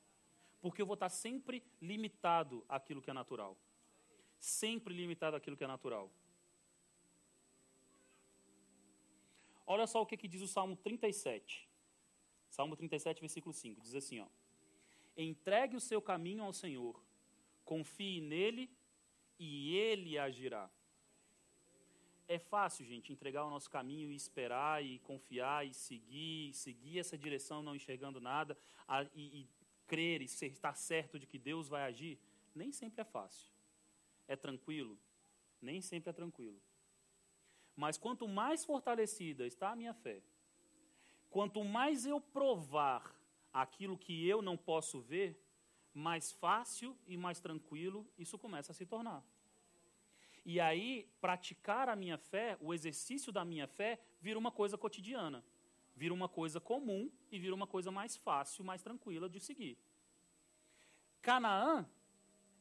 Porque 0.61 0.83
eu 0.83 0.87
vou 0.87 0.95
estar 0.95 1.09
sempre 1.09 1.63
limitado 1.81 2.65
àquilo 2.69 3.01
que 3.01 3.09
é 3.09 3.13
natural. 3.13 3.57
Sempre 4.41 4.93
limitado 4.93 5.37
àquilo 5.37 5.57
que 5.57 5.63
é 5.63 5.69
natural. 5.69 6.11
Olha 9.65 9.87
só 9.87 10.03
o 10.03 10.07
que, 10.07 10.17
que 10.17 10.27
diz 10.27 10.43
o 10.43 10.49
Salmo 10.49 10.77
37. 10.77 11.69
Salmo 12.51 12.77
37, 12.77 13.21
versículo 13.21 13.53
5. 13.53 13.81
Diz 13.81 13.95
assim: 13.95 14.21
ó, 14.21 14.27
Entregue 15.17 15.77
o 15.77 15.81
seu 15.81 16.03
caminho 16.03 16.43
ao 16.43 16.53
Senhor, 16.53 17.01
confie 17.65 18.21
nele 18.21 18.71
e 19.39 19.77
ele 19.77 20.19
agirá. 20.19 20.69
É 22.29 22.39
fácil, 22.39 22.85
gente, 22.85 23.13
entregar 23.13 23.45
o 23.45 23.51
nosso 23.51 23.71
caminho 23.71 24.11
e 24.11 24.17
esperar 24.17 24.85
e 24.85 24.99
confiar 25.01 25.65
e 25.65 25.73
seguir, 25.73 26.53
seguir 26.53 26.99
essa 26.99 27.17
direção 27.17 27.63
não 27.63 27.77
enxergando 27.77 28.21
nada 28.21 28.59
a, 28.89 29.05
e, 29.15 29.43
e 29.43 29.49
crer 29.87 30.21
e 30.21 30.27
ser, 30.27 30.47
estar 30.47 30.75
certo 30.75 31.19
de 31.19 31.27
que 31.27 31.39
Deus 31.39 31.69
vai 31.69 31.85
agir? 31.85 32.19
Nem 32.55 32.73
sempre 32.73 33.01
é 33.01 33.05
fácil. 33.05 33.53
É 34.27 34.35
tranquilo? 34.35 34.99
Nem 35.63 35.81
sempre 35.81 36.11
é 36.11 36.13
tranquilo. 36.13 36.61
Mas 37.77 37.97
quanto 37.97 38.27
mais 38.27 38.65
fortalecida 38.65 39.47
está 39.47 39.71
a 39.71 39.77
minha 39.77 39.95
fé, 39.95 40.21
quanto 41.31 41.63
mais 41.63 42.07
eu 42.07 42.21
provar 42.21 43.15
aquilo 43.53 43.97
que 43.97 44.27
eu 44.27 44.43
não 44.43 44.57
posso 44.57 45.01
ver, 45.01 45.41
mais 45.95 46.33
fácil 46.33 46.97
e 47.07 47.17
mais 47.17 47.41
tranquilo 47.41 48.07
isso 48.19 48.39
começa 48.39 48.73
a 48.73 48.75
se 48.75 48.85
tornar. 48.85 49.25
E 50.49 50.61
aí, 50.61 51.09
praticar 51.21 51.89
a 51.89 51.97
minha 51.97 52.17
fé, 52.17 52.57
o 52.61 52.73
exercício 52.73 53.33
da 53.33 53.45
minha 53.45 53.67
fé, 53.67 53.99
vira 54.21 54.39
uma 54.39 54.53
coisa 54.53 54.79
cotidiana. 54.79 55.45
Vira 55.97 56.15
uma 56.15 56.29
coisa 56.29 56.61
comum 56.61 57.11
e 57.33 57.39
vira 57.41 57.53
uma 57.53 57.67
coisa 57.67 57.91
mais 57.91 58.17
fácil, 58.17 58.63
mais 58.63 58.81
tranquila 58.81 59.29
de 59.29 59.41
seguir. 59.41 59.77
Canaã 61.21 61.85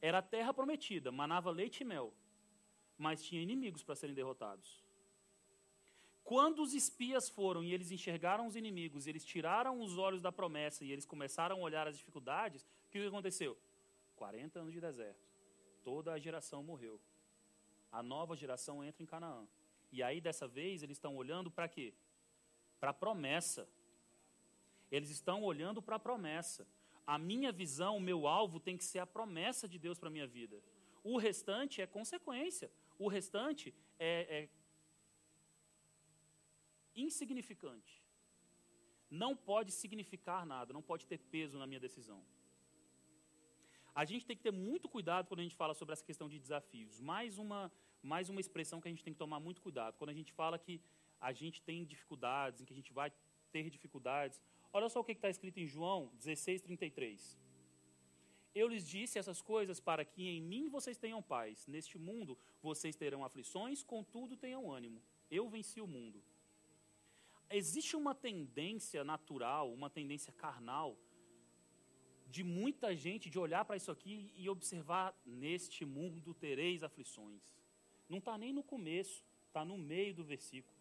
era 0.01 0.17
a 0.17 0.23
terra 0.23 0.51
prometida, 0.51 1.11
manava 1.11 1.51
leite 1.51 1.81
e 1.81 1.85
mel, 1.85 2.11
mas 2.97 3.23
tinha 3.23 3.39
inimigos 3.39 3.83
para 3.83 3.95
serem 3.95 4.15
derrotados. 4.15 4.83
Quando 6.23 6.63
os 6.63 6.73
espias 6.73 7.29
foram 7.29 7.63
e 7.63 7.71
eles 7.71 7.91
enxergaram 7.91 8.47
os 8.47 8.55
inimigos, 8.55 9.05
eles 9.05 9.23
tiraram 9.23 9.79
os 9.79 9.95
olhos 9.99 10.23
da 10.23 10.31
promessa 10.31 10.83
e 10.83 10.91
eles 10.91 11.05
começaram 11.05 11.57
a 11.57 11.59
olhar 11.59 11.87
as 11.87 11.99
dificuldades, 11.99 12.63
o 12.63 12.89
que 12.89 13.05
aconteceu? 13.05 13.55
40 14.15 14.59
anos 14.59 14.73
de 14.73 14.81
deserto. 14.81 15.23
Toda 15.83 16.13
a 16.13 16.17
geração 16.17 16.63
morreu. 16.63 16.99
A 17.99 18.03
nova 18.03 18.35
geração 18.35 18.83
entra 18.83 19.01
em 19.01 19.05
Canaã. 19.05 19.47
E 19.89 20.03
aí, 20.03 20.19
dessa 20.19 20.45
vez, 20.45 20.83
eles 20.83 20.97
estão 20.97 21.15
olhando 21.15 21.49
para 21.49 21.69
quê? 21.75 21.93
Para 22.77 22.89
a 22.89 22.93
promessa. 23.03 23.63
Eles 24.91 25.09
estão 25.09 25.37
olhando 25.51 25.81
para 25.81 25.95
a 25.95 26.05
promessa. 26.07 26.67
A 27.07 27.17
minha 27.17 27.53
visão, 27.53 27.95
o 27.95 28.01
meu 28.09 28.27
alvo 28.27 28.59
tem 28.59 28.75
que 28.75 28.83
ser 28.83 28.99
a 28.99 29.07
promessa 29.07 29.65
de 29.65 29.79
Deus 29.79 29.97
para 29.97 30.09
a 30.09 30.11
minha 30.11 30.27
vida. 30.27 30.61
O 31.05 31.17
restante 31.17 31.81
é 31.81 31.87
consequência. 31.87 32.69
O 32.99 33.07
restante 33.07 33.73
é, 33.97 34.11
é 34.37 34.49
insignificante. 36.93 38.03
Não 39.09 39.37
pode 39.37 39.71
significar 39.71 40.45
nada, 40.45 40.73
não 40.73 40.81
pode 40.81 41.07
ter 41.07 41.19
peso 41.35 41.57
na 41.57 41.65
minha 41.65 41.79
decisão. 41.79 42.21
A 43.93 44.03
gente 44.03 44.25
tem 44.25 44.35
que 44.35 44.43
ter 44.43 44.51
muito 44.51 44.89
cuidado 44.89 45.27
quando 45.29 45.39
a 45.39 45.43
gente 45.43 45.55
fala 45.55 45.73
sobre 45.73 45.93
essa 45.93 46.03
questão 46.03 46.27
de 46.27 46.37
desafios. 46.37 46.99
Mais 46.99 47.37
uma, 47.37 47.71
mais 48.05 48.29
uma 48.29 48.39
expressão 48.39 48.79
que 48.79 48.87
a 48.87 48.91
gente 48.91 49.03
tem 49.03 49.13
que 49.13 49.23
tomar 49.25 49.39
muito 49.39 49.61
cuidado. 49.61 49.97
Quando 49.97 50.11
a 50.11 50.17
gente 50.19 50.31
fala 50.31 50.59
que 50.59 50.79
a 51.19 51.31
gente 51.33 51.61
tem 51.61 51.83
dificuldades, 51.83 52.61
em 52.61 52.65
que 52.65 52.73
a 52.73 52.75
gente 52.75 52.93
vai 52.93 53.11
ter 53.51 53.69
dificuldades. 53.69 54.41
Olha 54.71 54.89
só 54.89 54.99
o 54.99 55.03
que 55.03 55.13
está 55.13 55.29
escrito 55.29 55.59
em 55.59 55.67
João 55.67 56.11
16, 56.19 56.61
33. 56.61 57.37
Eu 58.53 58.67
lhes 58.67 58.87
disse 58.87 59.17
essas 59.17 59.41
coisas 59.41 59.79
para 59.79 60.05
que 60.05 60.23
em 60.27 60.41
mim 60.41 60.69
vocês 60.69 60.97
tenham 60.97 61.21
paz. 61.21 61.65
Neste 61.67 61.97
mundo 61.97 62.37
vocês 62.61 62.95
terão 62.95 63.23
aflições, 63.23 63.83
contudo 63.83 64.37
tenham 64.37 64.71
ânimo. 64.71 65.01
Eu 65.29 65.49
venci 65.49 65.81
o 65.81 65.87
mundo. 65.87 66.23
Existe 67.49 67.95
uma 67.95 68.13
tendência 68.13 69.03
natural, 69.03 69.71
uma 69.73 69.89
tendência 69.89 70.31
carnal, 70.33 70.97
de 72.27 72.43
muita 72.43 72.95
gente 72.95 73.29
de 73.29 73.39
olhar 73.39 73.63
para 73.65 73.77
isso 73.77 73.91
aqui 73.91 74.31
e 74.35 74.49
observar: 74.49 75.15
neste 75.25 75.85
mundo 75.85 76.33
tereis 76.33 76.83
aflições. 76.83 77.43
Não 78.07 78.19
está 78.19 78.37
nem 78.37 78.53
no 78.53 78.63
começo, 78.63 79.23
está 79.47 79.63
no 79.65 79.77
meio 79.77 80.13
do 80.13 80.23
versículo. 80.23 80.75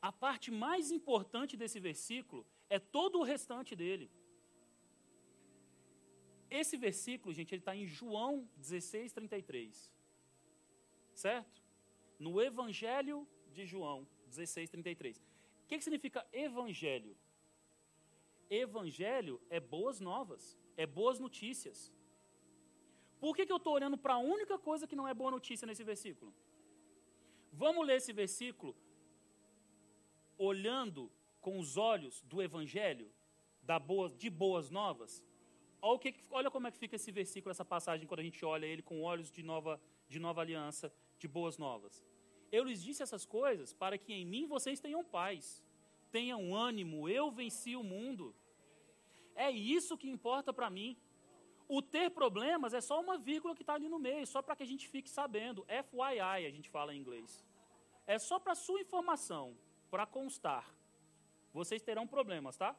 A 0.00 0.12
parte 0.12 0.50
mais 0.50 0.90
importante 0.90 1.56
desse 1.56 1.80
versículo 1.80 2.46
é 2.68 2.78
todo 2.78 3.18
o 3.18 3.24
restante 3.24 3.74
dele. 3.74 4.10
Esse 6.50 6.76
versículo, 6.76 7.34
gente, 7.34 7.52
ele 7.54 7.60
está 7.60 7.74
em 7.76 7.86
João 7.86 8.48
16, 8.56 9.12
33. 9.12 9.92
Certo? 11.14 11.62
No 12.18 12.40
Evangelho 12.40 13.26
de 13.52 13.66
João 13.66 14.06
16, 14.26 14.70
33. 14.70 15.18
O 15.18 15.66
que, 15.68 15.76
que 15.76 15.84
significa 15.84 16.26
evangelho? 16.32 17.16
Evangelho 18.48 19.40
é 19.50 19.60
boas 19.60 20.00
novas, 20.00 20.58
é 20.76 20.86
boas 20.86 21.18
notícias. 21.18 21.92
Por 23.20 23.34
que, 23.34 23.46
que 23.46 23.52
eu 23.52 23.56
estou 23.56 23.74
olhando 23.74 23.98
para 23.98 24.14
a 24.14 24.18
única 24.18 24.58
coisa 24.58 24.86
que 24.86 24.96
não 24.96 25.08
é 25.08 25.14
boa 25.14 25.30
notícia 25.30 25.66
nesse 25.66 25.84
versículo? 25.84 26.32
Vamos 27.52 27.86
ler 27.86 27.96
esse 27.96 28.12
versículo 28.12 28.76
olhando 30.36 31.10
com 31.40 31.58
os 31.58 31.76
olhos 31.76 32.22
do 32.22 32.40
Evangelho, 32.40 33.10
da 33.62 33.78
boa, 33.78 34.08
de 34.10 34.30
boas 34.30 34.70
novas? 34.70 35.24
Olha, 35.80 35.98
que, 35.98 36.14
olha 36.30 36.50
como 36.50 36.66
é 36.66 36.70
que 36.70 36.78
fica 36.78 36.96
esse 36.96 37.10
versículo, 37.10 37.50
essa 37.50 37.64
passagem, 37.64 38.06
quando 38.06 38.20
a 38.20 38.24
gente 38.24 38.44
olha 38.44 38.66
ele 38.66 38.82
com 38.82 39.02
olhos 39.02 39.30
de 39.30 39.42
nova, 39.42 39.80
de 40.08 40.18
nova 40.18 40.40
aliança, 40.40 40.92
de 41.18 41.26
boas 41.26 41.58
novas. 41.58 42.04
Eu 42.50 42.64
lhes 42.64 42.82
disse 42.82 43.02
essas 43.02 43.24
coisas 43.24 43.72
para 43.72 43.98
que 43.98 44.12
em 44.12 44.24
mim 44.24 44.46
vocês 44.46 44.80
tenham 44.80 45.04
paz 45.04 45.62
tenham 46.10 46.54
ânimo, 46.54 47.08
eu 47.08 47.30
venci 47.30 47.76
o 47.76 47.82
mundo. 47.82 48.34
É 49.34 49.50
isso 49.50 49.96
que 49.96 50.08
importa 50.08 50.52
para 50.52 50.70
mim. 50.70 50.96
O 51.68 51.82
ter 51.82 52.10
problemas 52.10 52.72
é 52.72 52.80
só 52.80 52.98
uma 52.98 53.18
vírgula 53.18 53.54
que 53.54 53.62
está 53.62 53.74
ali 53.74 53.88
no 53.88 53.98
meio, 53.98 54.26
só 54.26 54.40
para 54.40 54.56
que 54.56 54.62
a 54.62 54.66
gente 54.66 54.88
fique 54.88 55.10
sabendo. 55.10 55.66
FYI, 55.66 56.46
a 56.46 56.50
gente 56.50 56.70
fala 56.70 56.94
em 56.94 56.98
inglês. 56.98 57.44
É 58.06 58.18
só 58.18 58.38
para 58.38 58.54
sua 58.54 58.80
informação, 58.80 59.54
para 59.90 60.06
constar. 60.06 60.66
Vocês 61.52 61.82
terão 61.82 62.06
problemas, 62.06 62.56
tá? 62.56 62.74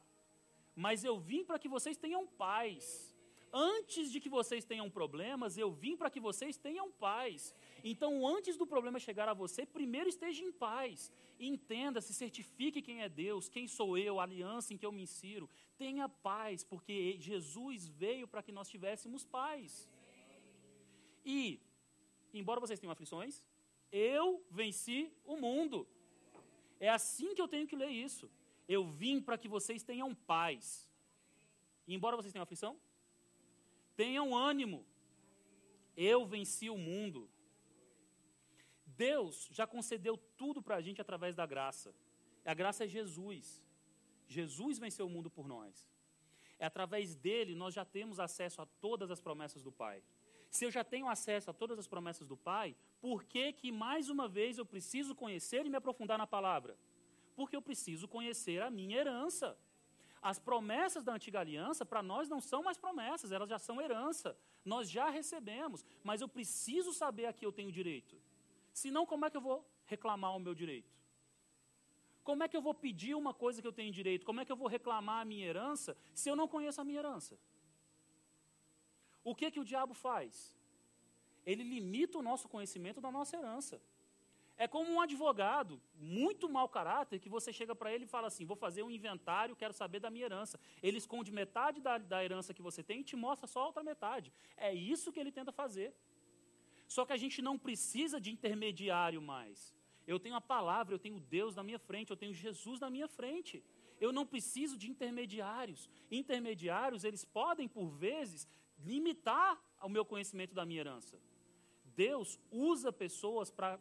Mas 0.74 1.04
eu 1.04 1.20
vim 1.20 1.44
para 1.44 1.58
que 1.58 1.68
vocês 1.68 1.96
tenham 1.96 2.26
paz. 2.26 3.09
Antes 3.52 4.12
de 4.12 4.20
que 4.20 4.28
vocês 4.28 4.64
tenham 4.64 4.88
problemas, 4.88 5.58
eu 5.58 5.72
vim 5.72 5.96
para 5.96 6.10
que 6.10 6.20
vocês 6.20 6.56
tenham 6.56 6.90
paz. 6.92 7.54
Então, 7.82 8.26
antes 8.26 8.56
do 8.56 8.66
problema 8.66 8.98
chegar 8.98 9.28
a 9.28 9.34
você, 9.34 9.66
primeiro 9.66 10.08
esteja 10.08 10.42
em 10.42 10.52
paz. 10.52 11.10
Entenda, 11.38 12.00
se 12.00 12.14
certifique 12.14 12.80
quem 12.80 13.02
é 13.02 13.08
Deus, 13.08 13.48
quem 13.48 13.66
sou 13.66 13.98
eu, 13.98 14.20
a 14.20 14.22
aliança 14.22 14.72
em 14.72 14.76
que 14.76 14.86
eu 14.86 14.92
me 14.92 15.02
insiro. 15.02 15.48
Tenha 15.76 16.08
paz, 16.08 16.62
porque 16.62 17.16
Jesus 17.18 17.88
veio 17.88 18.28
para 18.28 18.42
que 18.42 18.52
nós 18.52 18.68
tivéssemos 18.68 19.24
paz. 19.24 19.88
E, 21.24 21.60
embora 22.32 22.60
vocês 22.60 22.78
tenham 22.78 22.92
aflições, 22.92 23.42
eu 23.90 24.44
venci 24.50 25.12
o 25.24 25.36
mundo. 25.36 25.88
É 26.78 26.88
assim 26.88 27.34
que 27.34 27.42
eu 27.42 27.48
tenho 27.48 27.66
que 27.66 27.74
ler 27.74 27.90
isso. 27.90 28.30
Eu 28.68 28.86
vim 28.86 29.20
para 29.20 29.36
que 29.36 29.48
vocês 29.48 29.82
tenham 29.82 30.14
paz. 30.14 30.88
E, 31.86 31.94
embora 31.94 32.16
vocês 32.16 32.32
tenham 32.32 32.44
aflição, 32.44 32.78
tenham 34.00 34.34
ânimo. 34.34 34.80
Eu 35.94 36.24
venci 36.24 36.70
o 36.70 36.78
mundo. 36.78 37.28
Deus 38.86 39.34
já 39.58 39.66
concedeu 39.66 40.16
tudo 40.40 40.62
para 40.62 40.76
a 40.76 40.80
gente 40.80 41.02
através 41.02 41.34
da 41.40 41.44
graça. 41.44 41.94
A 42.52 42.54
graça 42.54 42.84
é 42.84 42.88
Jesus. 42.88 43.62
Jesus 44.26 44.78
venceu 44.78 45.06
o 45.06 45.10
mundo 45.10 45.30
por 45.36 45.46
nós. 45.46 45.74
É 46.58 46.64
através 46.64 47.14
dele 47.14 47.54
nós 47.54 47.74
já 47.74 47.84
temos 47.84 48.18
acesso 48.18 48.62
a 48.62 48.66
todas 48.86 49.10
as 49.10 49.20
promessas 49.20 49.62
do 49.62 49.72
Pai. 49.82 50.02
Se 50.50 50.64
eu 50.64 50.70
já 50.70 50.82
tenho 50.82 51.06
acesso 51.06 51.50
a 51.50 51.54
todas 51.62 51.78
as 51.78 51.86
promessas 51.86 52.26
do 52.26 52.38
Pai, 52.38 52.74
por 53.02 53.24
que 53.24 53.52
que 53.52 53.70
mais 53.70 54.08
uma 54.08 54.26
vez 54.26 54.56
eu 54.56 54.64
preciso 54.64 55.14
conhecer 55.14 55.66
e 55.66 55.70
me 55.70 55.76
aprofundar 55.76 56.16
na 56.16 56.26
palavra? 56.26 56.74
Porque 57.36 57.54
eu 57.54 57.62
preciso 57.62 58.08
conhecer 58.08 58.62
a 58.62 58.70
minha 58.70 58.96
herança. 58.96 59.58
As 60.22 60.38
promessas 60.38 61.02
da 61.02 61.14
antiga 61.14 61.40
aliança, 61.40 61.84
para 61.84 62.02
nós, 62.02 62.28
não 62.28 62.40
são 62.40 62.62
mais 62.62 62.76
promessas, 62.76 63.32
elas 63.32 63.48
já 63.48 63.58
são 63.58 63.80
herança. 63.80 64.36
Nós 64.64 64.90
já 64.90 65.08
recebemos, 65.08 65.84
mas 66.04 66.20
eu 66.20 66.28
preciso 66.28 66.92
saber 66.92 67.26
a 67.26 67.32
que 67.32 67.44
eu 67.44 67.52
tenho 67.52 67.72
direito. 67.72 68.20
Senão, 68.72 69.06
como 69.06 69.24
é 69.24 69.30
que 69.30 69.36
eu 69.36 69.40
vou 69.40 69.64
reclamar 69.86 70.36
o 70.36 70.40
meu 70.40 70.54
direito? 70.54 70.92
Como 72.22 72.42
é 72.42 72.48
que 72.48 72.56
eu 72.56 72.62
vou 72.62 72.74
pedir 72.74 73.14
uma 73.14 73.32
coisa 73.32 73.62
que 73.62 73.66
eu 73.66 73.72
tenho 73.72 73.92
direito? 73.92 74.26
Como 74.26 74.40
é 74.40 74.44
que 74.44 74.52
eu 74.52 74.56
vou 74.56 74.68
reclamar 74.68 75.22
a 75.22 75.24
minha 75.24 75.46
herança 75.46 75.96
se 76.14 76.28
eu 76.28 76.36
não 76.36 76.46
conheço 76.46 76.80
a 76.80 76.84
minha 76.84 76.98
herança? 76.98 77.38
O 79.24 79.34
que 79.34 79.50
que 79.50 79.60
o 79.60 79.64
diabo 79.64 79.94
faz? 79.94 80.54
Ele 81.44 81.62
limita 81.62 82.18
o 82.18 82.22
nosso 82.22 82.48
conhecimento 82.48 83.00
da 83.00 83.10
nossa 83.10 83.36
herança. 83.36 83.80
É 84.64 84.68
como 84.68 84.90
um 84.92 85.00
advogado 85.00 85.80
muito 85.94 86.46
mau 86.46 86.68
caráter 86.68 87.18
que 87.18 87.30
você 87.30 87.50
chega 87.50 87.74
para 87.74 87.90
ele 87.94 88.04
e 88.04 88.06
fala 88.14 88.26
assim: 88.26 88.44
vou 88.44 88.58
fazer 88.64 88.82
um 88.82 88.90
inventário, 88.90 89.56
quero 89.56 89.72
saber 89.72 90.00
da 90.00 90.10
minha 90.10 90.26
herança. 90.26 90.60
Ele 90.82 90.98
esconde 90.98 91.32
metade 91.32 91.80
da, 91.80 91.96
da 91.96 92.22
herança 92.22 92.52
que 92.52 92.60
você 92.60 92.82
tem 92.82 93.00
e 93.00 93.08
te 93.10 93.16
mostra 93.16 93.46
só 93.46 93.62
a 93.62 93.66
outra 93.68 93.82
metade. 93.82 94.30
É 94.58 94.74
isso 94.74 95.12
que 95.12 95.18
ele 95.18 95.32
tenta 95.32 95.50
fazer. 95.50 95.94
Só 96.86 97.06
que 97.06 97.14
a 97.14 97.16
gente 97.16 97.40
não 97.40 97.56
precisa 97.66 98.20
de 98.20 98.30
intermediário 98.30 99.22
mais. 99.22 99.74
Eu 100.06 100.20
tenho 100.20 100.34
a 100.34 100.42
palavra, 100.42 100.94
eu 100.94 100.98
tenho 100.98 101.18
Deus 101.18 101.56
na 101.56 101.62
minha 101.62 101.78
frente, 101.78 102.10
eu 102.10 102.16
tenho 102.22 102.34
Jesus 102.34 102.78
na 102.80 102.90
minha 102.90 103.08
frente. 103.08 103.64
Eu 103.98 104.12
não 104.12 104.26
preciso 104.26 104.76
de 104.76 104.90
intermediários. 104.90 105.88
Intermediários, 106.10 107.02
eles 107.02 107.24
podem, 107.24 107.66
por 107.66 107.88
vezes, 107.88 108.46
limitar 108.78 109.58
o 109.82 109.88
meu 109.88 110.04
conhecimento 110.04 110.54
da 110.54 110.66
minha 110.66 110.80
herança. 110.80 111.18
Deus 111.96 112.38
usa 112.50 112.92
pessoas 112.92 113.50
para 113.50 113.78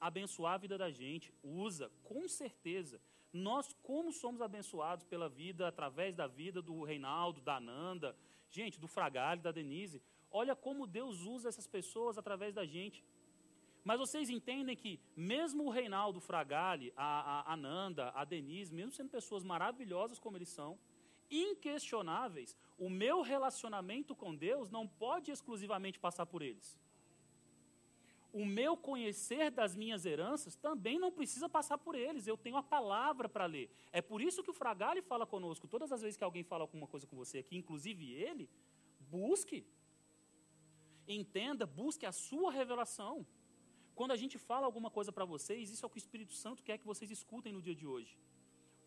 abençoar 0.00 0.54
a 0.54 0.58
vida 0.58 0.78
da 0.78 0.90
gente. 0.90 1.32
Usa, 1.42 1.90
com 2.04 2.26
certeza. 2.28 3.00
Nós, 3.32 3.72
como 3.82 4.12
somos 4.12 4.40
abençoados 4.40 5.04
pela 5.04 5.28
vida, 5.28 5.68
através 5.68 6.14
da 6.14 6.26
vida 6.26 6.60
do 6.60 6.82
Reinaldo, 6.82 7.40
da 7.40 7.56
Ananda, 7.56 8.16
gente, 8.50 8.80
do 8.80 8.88
Fragalho, 8.88 9.40
da 9.40 9.52
Denise, 9.52 10.02
Olha 10.30 10.54
como 10.54 10.86
Deus 10.86 11.22
usa 11.22 11.48
essas 11.48 11.66
pessoas 11.66 12.16
através 12.16 12.54
da 12.54 12.64
gente. 12.64 13.04
Mas 13.82 13.98
vocês 13.98 14.30
entendem 14.30 14.76
que, 14.76 15.00
mesmo 15.16 15.64
o 15.64 15.70
Reinaldo 15.70 16.20
Fragale, 16.20 16.92
a, 16.96 17.40
a 17.40 17.52
Ananda, 17.54 18.10
a 18.14 18.24
Denise, 18.24 18.72
mesmo 18.72 18.92
sendo 18.92 19.10
pessoas 19.10 19.42
maravilhosas 19.42 20.18
como 20.18 20.36
eles 20.36 20.50
são, 20.50 20.78
inquestionáveis, 21.30 22.56
o 22.78 22.90
meu 22.90 23.22
relacionamento 23.22 24.14
com 24.14 24.34
Deus 24.34 24.70
não 24.70 24.86
pode 24.86 25.30
exclusivamente 25.30 25.98
passar 25.98 26.26
por 26.26 26.42
eles. 26.42 26.78
O 28.32 28.44
meu 28.44 28.76
conhecer 28.76 29.50
das 29.50 29.74
minhas 29.74 30.06
heranças 30.06 30.54
também 30.54 30.98
não 30.98 31.10
precisa 31.10 31.48
passar 31.48 31.78
por 31.78 31.94
eles. 31.94 32.26
Eu 32.26 32.36
tenho 32.36 32.56
a 32.56 32.62
palavra 32.62 33.28
para 33.28 33.46
ler. 33.46 33.70
É 33.92 34.00
por 34.00 34.22
isso 34.22 34.42
que 34.42 34.50
o 34.50 34.54
Fragale 34.54 35.02
fala 35.02 35.26
conosco. 35.26 35.66
Todas 35.66 35.90
as 35.90 36.02
vezes 36.02 36.16
que 36.16 36.24
alguém 36.24 36.44
fala 36.44 36.62
alguma 36.62 36.86
coisa 36.86 37.06
com 37.06 37.16
você 37.16 37.38
aqui, 37.38 37.56
inclusive 37.56 38.12
ele, 38.12 38.48
busque 39.00 39.66
entenda, 41.12 41.66
busque 41.66 42.06
a 42.06 42.12
sua 42.12 42.50
revelação. 42.52 43.26
Quando 43.94 44.12
a 44.12 44.16
gente 44.16 44.38
fala 44.38 44.66
alguma 44.66 44.90
coisa 44.90 45.12
para 45.12 45.24
vocês, 45.24 45.70
isso 45.70 45.84
é 45.84 45.86
o 45.86 45.90
que 45.90 45.96
o 45.96 46.04
Espírito 46.04 46.32
Santo 46.32 46.62
quer 46.62 46.78
que 46.78 46.86
vocês 46.86 47.10
escutem 47.10 47.52
no 47.52 47.60
dia 47.60 47.74
de 47.74 47.86
hoje. 47.86 48.16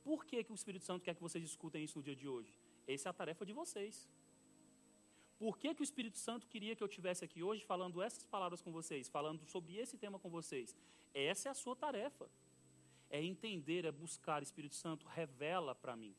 Por 0.04 0.26
que, 0.26 0.44
que 0.44 0.52
o 0.52 0.56
Espírito 0.56 0.86
Santo 0.86 1.04
quer 1.04 1.16
que 1.16 1.22
vocês 1.22 1.44
escutem 1.44 1.84
isso 1.84 1.98
no 1.98 2.04
dia 2.04 2.16
de 2.16 2.28
hoje? 2.28 2.58
Essa 2.88 3.10
é 3.10 3.12
a 3.12 3.14
tarefa 3.14 3.46
de 3.46 3.54
vocês. 3.54 4.10
Por 5.44 5.58
que, 5.58 5.76
que 5.76 5.82
o 5.82 5.84
Espírito 5.84 6.18
Santo 6.18 6.48
queria 6.48 6.74
que 6.74 6.82
eu 6.82 6.88
estivesse 6.88 7.26
aqui 7.26 7.44
hoje 7.44 7.66
falando 7.66 8.02
essas 8.02 8.26
palavras 8.26 8.62
com 8.62 8.72
vocês, 8.72 9.10
falando 9.10 9.46
sobre 9.46 9.76
esse 9.76 9.98
tema 9.98 10.18
com 10.18 10.30
vocês? 10.30 10.74
Essa 11.14 11.50
é 11.50 11.52
a 11.52 11.54
sua 11.54 11.76
tarefa. 11.76 12.30
É 13.10 13.22
entender, 13.22 13.84
é 13.84 13.91
buscar. 13.91 14.41
Espírito 14.41 14.74
Santo, 14.74 15.06
revela 15.06 15.76
para 15.76 15.98
mim. 15.98 16.16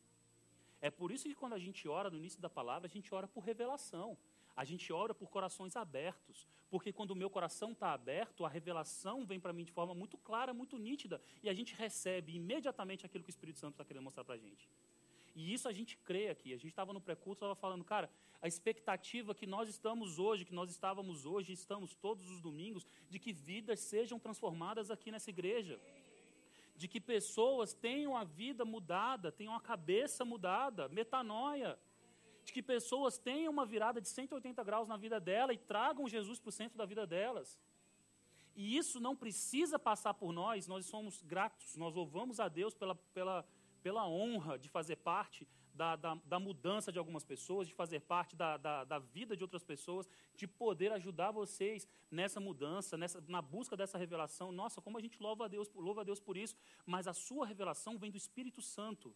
É 0.79 0.91
por 0.91 1.11
isso 1.11 1.27
que 1.27 1.35
quando 1.35 1.55
a 1.55 1.59
gente 1.59 1.89
ora 1.89 2.11
no 2.11 2.18
início 2.18 2.39
da 2.39 2.51
palavra, 2.51 2.87
a 2.87 2.91
gente 2.91 3.14
ora 3.14 3.27
por 3.27 3.43
revelação. 3.43 4.14
A 4.55 4.62
gente 4.62 4.93
ora 4.93 5.14
por 5.14 5.31
corações 5.31 5.75
abertos, 5.75 6.47
porque 6.68 6.93
quando 6.93 7.12
o 7.12 7.16
meu 7.16 7.31
coração 7.31 7.72
está 7.72 7.95
aberto, 7.95 8.45
a 8.45 8.49
revelação 8.51 9.25
vem 9.25 9.41
para 9.41 9.55
mim 9.55 9.64
de 9.64 9.72
forma 9.72 9.95
muito 9.95 10.18
clara, 10.18 10.53
muito 10.53 10.77
nítida, 10.77 11.18
e 11.43 11.49
a 11.49 11.55
gente 11.55 11.75
recebe 11.75 12.37
imediatamente 12.37 13.07
aquilo 13.07 13.25
que 13.25 13.31
o 13.31 13.37
Espírito 13.37 13.59
Santo 13.59 13.72
está 13.72 13.87
querendo 13.87 14.05
mostrar 14.05 14.22
para 14.22 14.35
a 14.35 14.39
gente. 14.39 14.68
E 15.35 15.53
isso 15.53 15.68
a 15.68 15.72
gente 15.72 15.97
crê 15.97 16.29
aqui. 16.29 16.53
A 16.53 16.57
gente 16.57 16.68
estava 16.68 16.93
no 16.93 17.01
pré-culto, 17.01 17.39
estava 17.39 17.55
falando, 17.55 17.85
cara, 17.85 18.09
a 18.45 18.47
expectativa 18.47 19.34
que 19.34 19.47
nós 19.47 19.70
estamos 19.70 20.18
hoje, 20.18 20.45
que 20.45 20.55
nós 20.55 20.70
estávamos 20.70 21.24
hoje, 21.24 21.55
estamos 21.55 21.95
todos 21.95 22.28
os 22.28 22.42
domingos, 22.42 22.86
de 23.09 23.18
que 23.18 23.32
vidas 23.32 23.80
sejam 23.80 24.18
transformadas 24.18 24.90
aqui 24.90 25.11
nessa 25.11 25.30
igreja. 25.30 25.80
De 26.76 26.86
que 26.86 27.01
pessoas 27.01 27.72
tenham 27.72 28.14
a 28.14 28.22
vida 28.22 28.62
mudada, 28.62 29.32
tenham 29.32 29.55
a 29.55 29.61
cabeça 29.62 30.26
mudada, 30.26 30.90
metanoia 30.90 31.78
de 32.45 32.53
que 32.53 32.62
pessoas 32.62 33.16
tenham 33.16 33.51
uma 33.51 33.64
virada 33.64 33.99
de 33.99 34.09
180 34.11 34.62
graus 34.62 34.86
na 34.86 34.99
vida 34.99 35.18
dela 35.18 35.55
e 35.55 35.57
tragam 35.57 36.07
Jesus 36.07 36.38
para 36.38 36.51
o 36.51 36.53
centro 36.53 36.76
da 36.76 36.84
vida 36.84 37.07
delas. 37.07 37.59
E 38.55 38.76
isso 38.76 39.01
não 39.01 39.16
precisa 39.16 39.78
passar 39.78 40.12
por 40.12 40.34
nós, 40.34 40.66
nós 40.66 40.84
somos 40.84 41.22
gratos, 41.22 41.76
nós 41.76 41.95
louvamos 41.95 42.38
a 42.38 42.49
Deus 42.51 42.74
pela, 42.74 42.95
pela, 42.95 43.49
pela 43.82 44.07
honra 44.07 44.59
de 44.59 44.68
fazer 44.68 44.97
parte 44.97 45.49
da, 45.75 45.97
da, 45.97 46.14
da 46.14 46.39
mudança 46.39 46.93
de 46.93 46.99
algumas 46.99 47.25
pessoas, 47.25 47.66
de 47.66 47.75
fazer 47.75 48.01
parte 48.01 48.37
da, 48.37 48.57
da, 48.57 48.85
da, 48.85 48.99
vida 48.99 49.37
de 49.37 49.43
outras 49.43 49.64
pessoas, 49.64 50.09
de 50.37 50.47
poder 50.47 50.93
ajudar 50.93 51.33
vocês 51.33 51.87
nessa 52.11 52.39
mudança, 52.39 52.97
nessa, 52.97 53.22
na 53.27 53.43
busca 53.43 53.77
dessa 53.77 53.99
revelação. 53.99 54.53
Nossa, 54.53 54.81
como 54.81 54.97
a 54.97 55.01
gente 55.01 55.20
louva 55.20 55.47
a 55.47 55.49
Deus, 55.49 55.68
louva 55.75 56.03
a 56.03 56.05
Deus 56.05 56.20
por 56.20 56.37
isso, 56.37 56.57
mas 56.87 57.09
a 57.09 57.12
sua 57.12 57.45
revelação 57.45 57.99
vem 57.99 58.11
do 58.11 58.16
Espírito 58.16 58.62
Santo. 58.62 59.14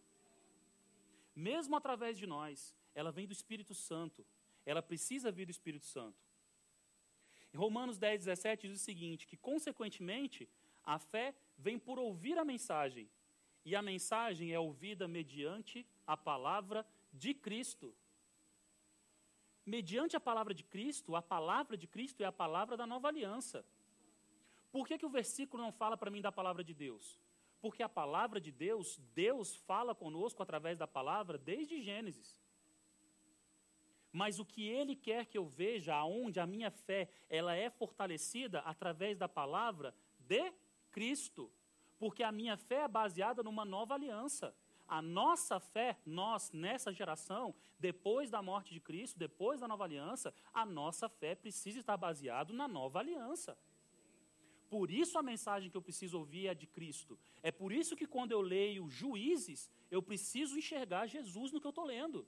Mesmo 1.33 1.75
através 1.75 2.17
de 2.17 2.27
nós, 2.27 2.75
ela 2.93 3.11
vem 3.11 3.25
do 3.25 3.33
Espírito 3.33 3.73
Santo. 3.73 4.25
Ela 4.65 4.81
precisa 4.81 5.31
vir 5.31 5.45
do 5.45 5.51
Espírito 5.51 5.85
Santo. 5.85 6.21
Romanos 7.55 7.97
10, 7.97 8.25
17 8.25 8.67
diz 8.67 8.81
o 8.81 8.83
seguinte: 8.83 9.25
que, 9.25 9.37
consequentemente, 9.37 10.47
a 10.83 10.99
fé 10.99 11.33
vem 11.57 11.79
por 11.79 11.97
ouvir 11.97 12.37
a 12.37 12.45
mensagem, 12.45 13.09
e 13.65 13.75
a 13.75 13.81
mensagem 13.81 14.51
é 14.51 14.59
ouvida 14.59 15.07
mediante 15.07 15.85
a 16.09 16.17
palavra 16.17 16.83
de 17.13 17.35
Cristo. 17.35 17.95
Mediante 19.63 20.15
a 20.17 20.19
palavra 20.19 20.55
de 20.55 20.63
Cristo, 20.63 21.15
a 21.15 21.21
palavra 21.21 21.77
de 21.77 21.85
Cristo 21.85 22.23
é 22.23 22.25
a 22.25 22.31
palavra 22.31 22.75
da 22.75 22.87
nova 22.87 23.07
aliança. 23.09 23.63
Por 24.71 24.87
que, 24.87 24.97
que 24.97 25.05
o 25.05 25.15
versículo 25.19 25.61
não 25.61 25.71
fala 25.71 25.95
para 25.95 26.09
mim 26.09 26.19
da 26.19 26.31
palavra 26.31 26.63
de 26.63 26.73
Deus? 26.73 27.19
Porque 27.61 27.83
a 27.83 27.89
palavra 28.01 28.41
de 28.41 28.51
Deus, 28.51 28.99
Deus 29.13 29.55
fala 29.55 29.93
conosco 29.93 30.41
através 30.41 30.79
da 30.79 30.87
palavra 30.87 31.37
desde 31.37 31.79
Gênesis. 31.79 32.35
Mas 34.11 34.39
o 34.39 34.45
que 34.45 34.67
ele 34.67 34.95
quer 34.95 35.27
que 35.27 35.37
eu 35.37 35.45
veja, 35.45 35.93
aonde 35.93 36.39
a 36.39 36.47
minha 36.47 36.71
fé 36.71 37.07
ela 37.29 37.53
é 37.55 37.69
fortalecida 37.69 38.61
através 38.61 39.15
da 39.15 39.29
palavra 39.29 39.93
de 40.17 40.51
Cristo. 40.89 41.51
Porque 41.99 42.23
a 42.23 42.31
minha 42.31 42.57
fé 42.57 42.85
é 42.85 42.87
baseada 42.87 43.43
numa 43.43 43.63
nova 43.63 43.93
aliança. 43.93 44.55
A 44.89 45.01
nossa 45.01 45.59
fé, 45.59 45.97
nós, 46.03 46.51
nessa 46.51 46.91
geração, 46.91 47.53
depois 47.79 48.31
da 48.31 48.41
morte 48.41 48.73
de 48.73 48.79
Cristo, 48.79 49.19
depois 49.19 49.59
da 49.59 49.67
nova 49.67 49.83
aliança, 49.83 50.33
a 50.51 50.65
nossa 50.65 51.07
fé 51.07 51.35
precisa 51.35 51.79
estar 51.79 51.95
baseada 51.95 52.51
na 52.51 52.67
nova 52.67 52.97
aliança. 52.97 53.55
Por 54.69 54.89
isso 54.91 55.17
a 55.17 55.23
mensagem 55.23 55.69
que 55.69 55.77
eu 55.77 55.81
preciso 55.81 56.17
ouvir 56.17 56.47
é 56.47 56.53
de 56.53 56.67
Cristo. 56.67 57.17
É 57.41 57.51
por 57.51 57.71
isso 57.71 57.95
que 57.95 58.05
quando 58.05 58.31
eu 58.31 58.41
leio 58.41 58.89
Juízes, 58.89 59.69
eu 59.91 60.01
preciso 60.01 60.57
enxergar 60.57 61.07
Jesus 61.07 61.51
no 61.51 61.61
que 61.61 61.67
eu 61.67 61.71
estou 61.71 61.85
lendo. 61.85 62.27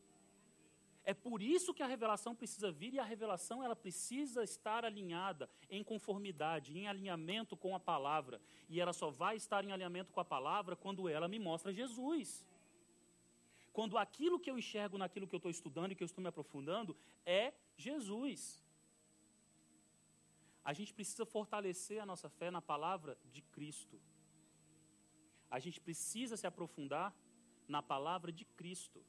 É 1.03 1.13
por 1.13 1.41
isso 1.41 1.73
que 1.73 1.81
a 1.81 1.87
revelação 1.87 2.35
precisa 2.35 2.71
vir 2.71 2.93
e 2.93 2.99
a 2.99 3.03
revelação 3.03 3.63
ela 3.63 3.75
precisa 3.75 4.43
estar 4.43 4.85
alinhada 4.85 5.49
em 5.69 5.83
conformidade, 5.83 6.77
em 6.77 6.87
alinhamento 6.87 7.57
com 7.57 7.75
a 7.75 7.79
palavra. 7.79 8.39
E 8.69 8.79
ela 8.79 8.93
só 8.93 9.09
vai 9.09 9.35
estar 9.35 9.63
em 9.65 9.71
alinhamento 9.71 10.13
com 10.13 10.19
a 10.19 10.25
palavra 10.25 10.75
quando 10.75 11.09
ela 11.09 11.27
me 11.27 11.39
mostra 11.39 11.73
Jesus. 11.73 12.45
Quando 13.73 13.97
aquilo 13.97 14.39
que 14.39 14.49
eu 14.51 14.57
enxergo 14.57 14.97
naquilo 14.97 15.27
que 15.27 15.35
eu 15.35 15.37
estou 15.37 15.51
estudando 15.51 15.91
e 15.91 15.95
que 15.95 16.03
eu 16.03 16.11
estou 16.11 16.21
me 16.21 16.27
aprofundando 16.27 16.95
é 17.25 17.53
Jesus. 17.77 18.63
A 20.63 20.73
gente 20.73 20.93
precisa 20.93 21.25
fortalecer 21.25 21.99
a 22.01 22.05
nossa 22.05 22.29
fé 22.29 22.51
na 22.51 22.61
palavra 22.61 23.17
de 23.31 23.41
Cristo. 23.41 23.99
A 25.49 25.59
gente 25.59 25.79
precisa 25.79 26.37
se 26.37 26.45
aprofundar 26.45 27.13
na 27.67 27.81
palavra 27.81 28.31
de 28.31 28.45
Cristo. 28.45 29.03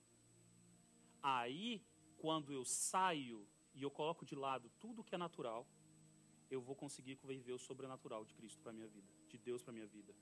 Aí, 1.23 1.83
quando 2.19 2.53
eu 2.53 2.65
saio 2.65 3.47
e 3.75 3.83
eu 3.83 3.91
coloco 3.91 4.25
de 4.25 4.35
lado 4.35 4.71
tudo 4.81 5.05
que 5.05 5.15
é 5.15 5.19
natural, 5.19 5.67
eu 6.51 6.61
vou 6.61 6.75
conseguir 6.75 7.19
viver 7.23 7.53
o 7.53 7.59
sobrenatural 7.59 8.25
de 8.25 8.35
Cristo 8.35 8.61
para 8.61 8.73
minha 8.73 8.89
vida, 8.89 9.09
de 9.29 9.39
Deus 9.39 9.63
para 9.63 9.73
minha 9.73 9.87
vida. 9.87 10.15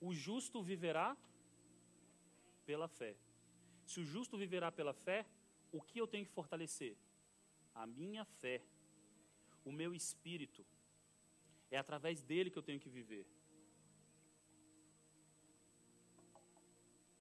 O 0.00 0.12
justo 0.14 0.62
viverá 0.62 1.16
pela 2.70 2.86
fé. 2.86 3.16
Se 3.84 3.98
o 3.98 4.04
justo 4.04 4.38
viverá 4.38 4.70
pela 4.70 4.94
fé, 5.06 5.26
o 5.72 5.80
que 5.82 6.00
eu 6.00 6.06
tenho 6.06 6.24
que 6.24 6.30
fortalecer? 6.30 6.96
A 7.74 7.84
minha 7.84 8.24
fé, 8.24 8.62
o 9.64 9.72
meu 9.72 9.92
espírito. 9.92 10.64
É 11.68 11.76
através 11.76 12.22
dele 12.22 12.48
que 12.48 12.56
eu 12.60 12.62
tenho 12.62 12.78
que 12.78 12.88
viver. 12.88 13.26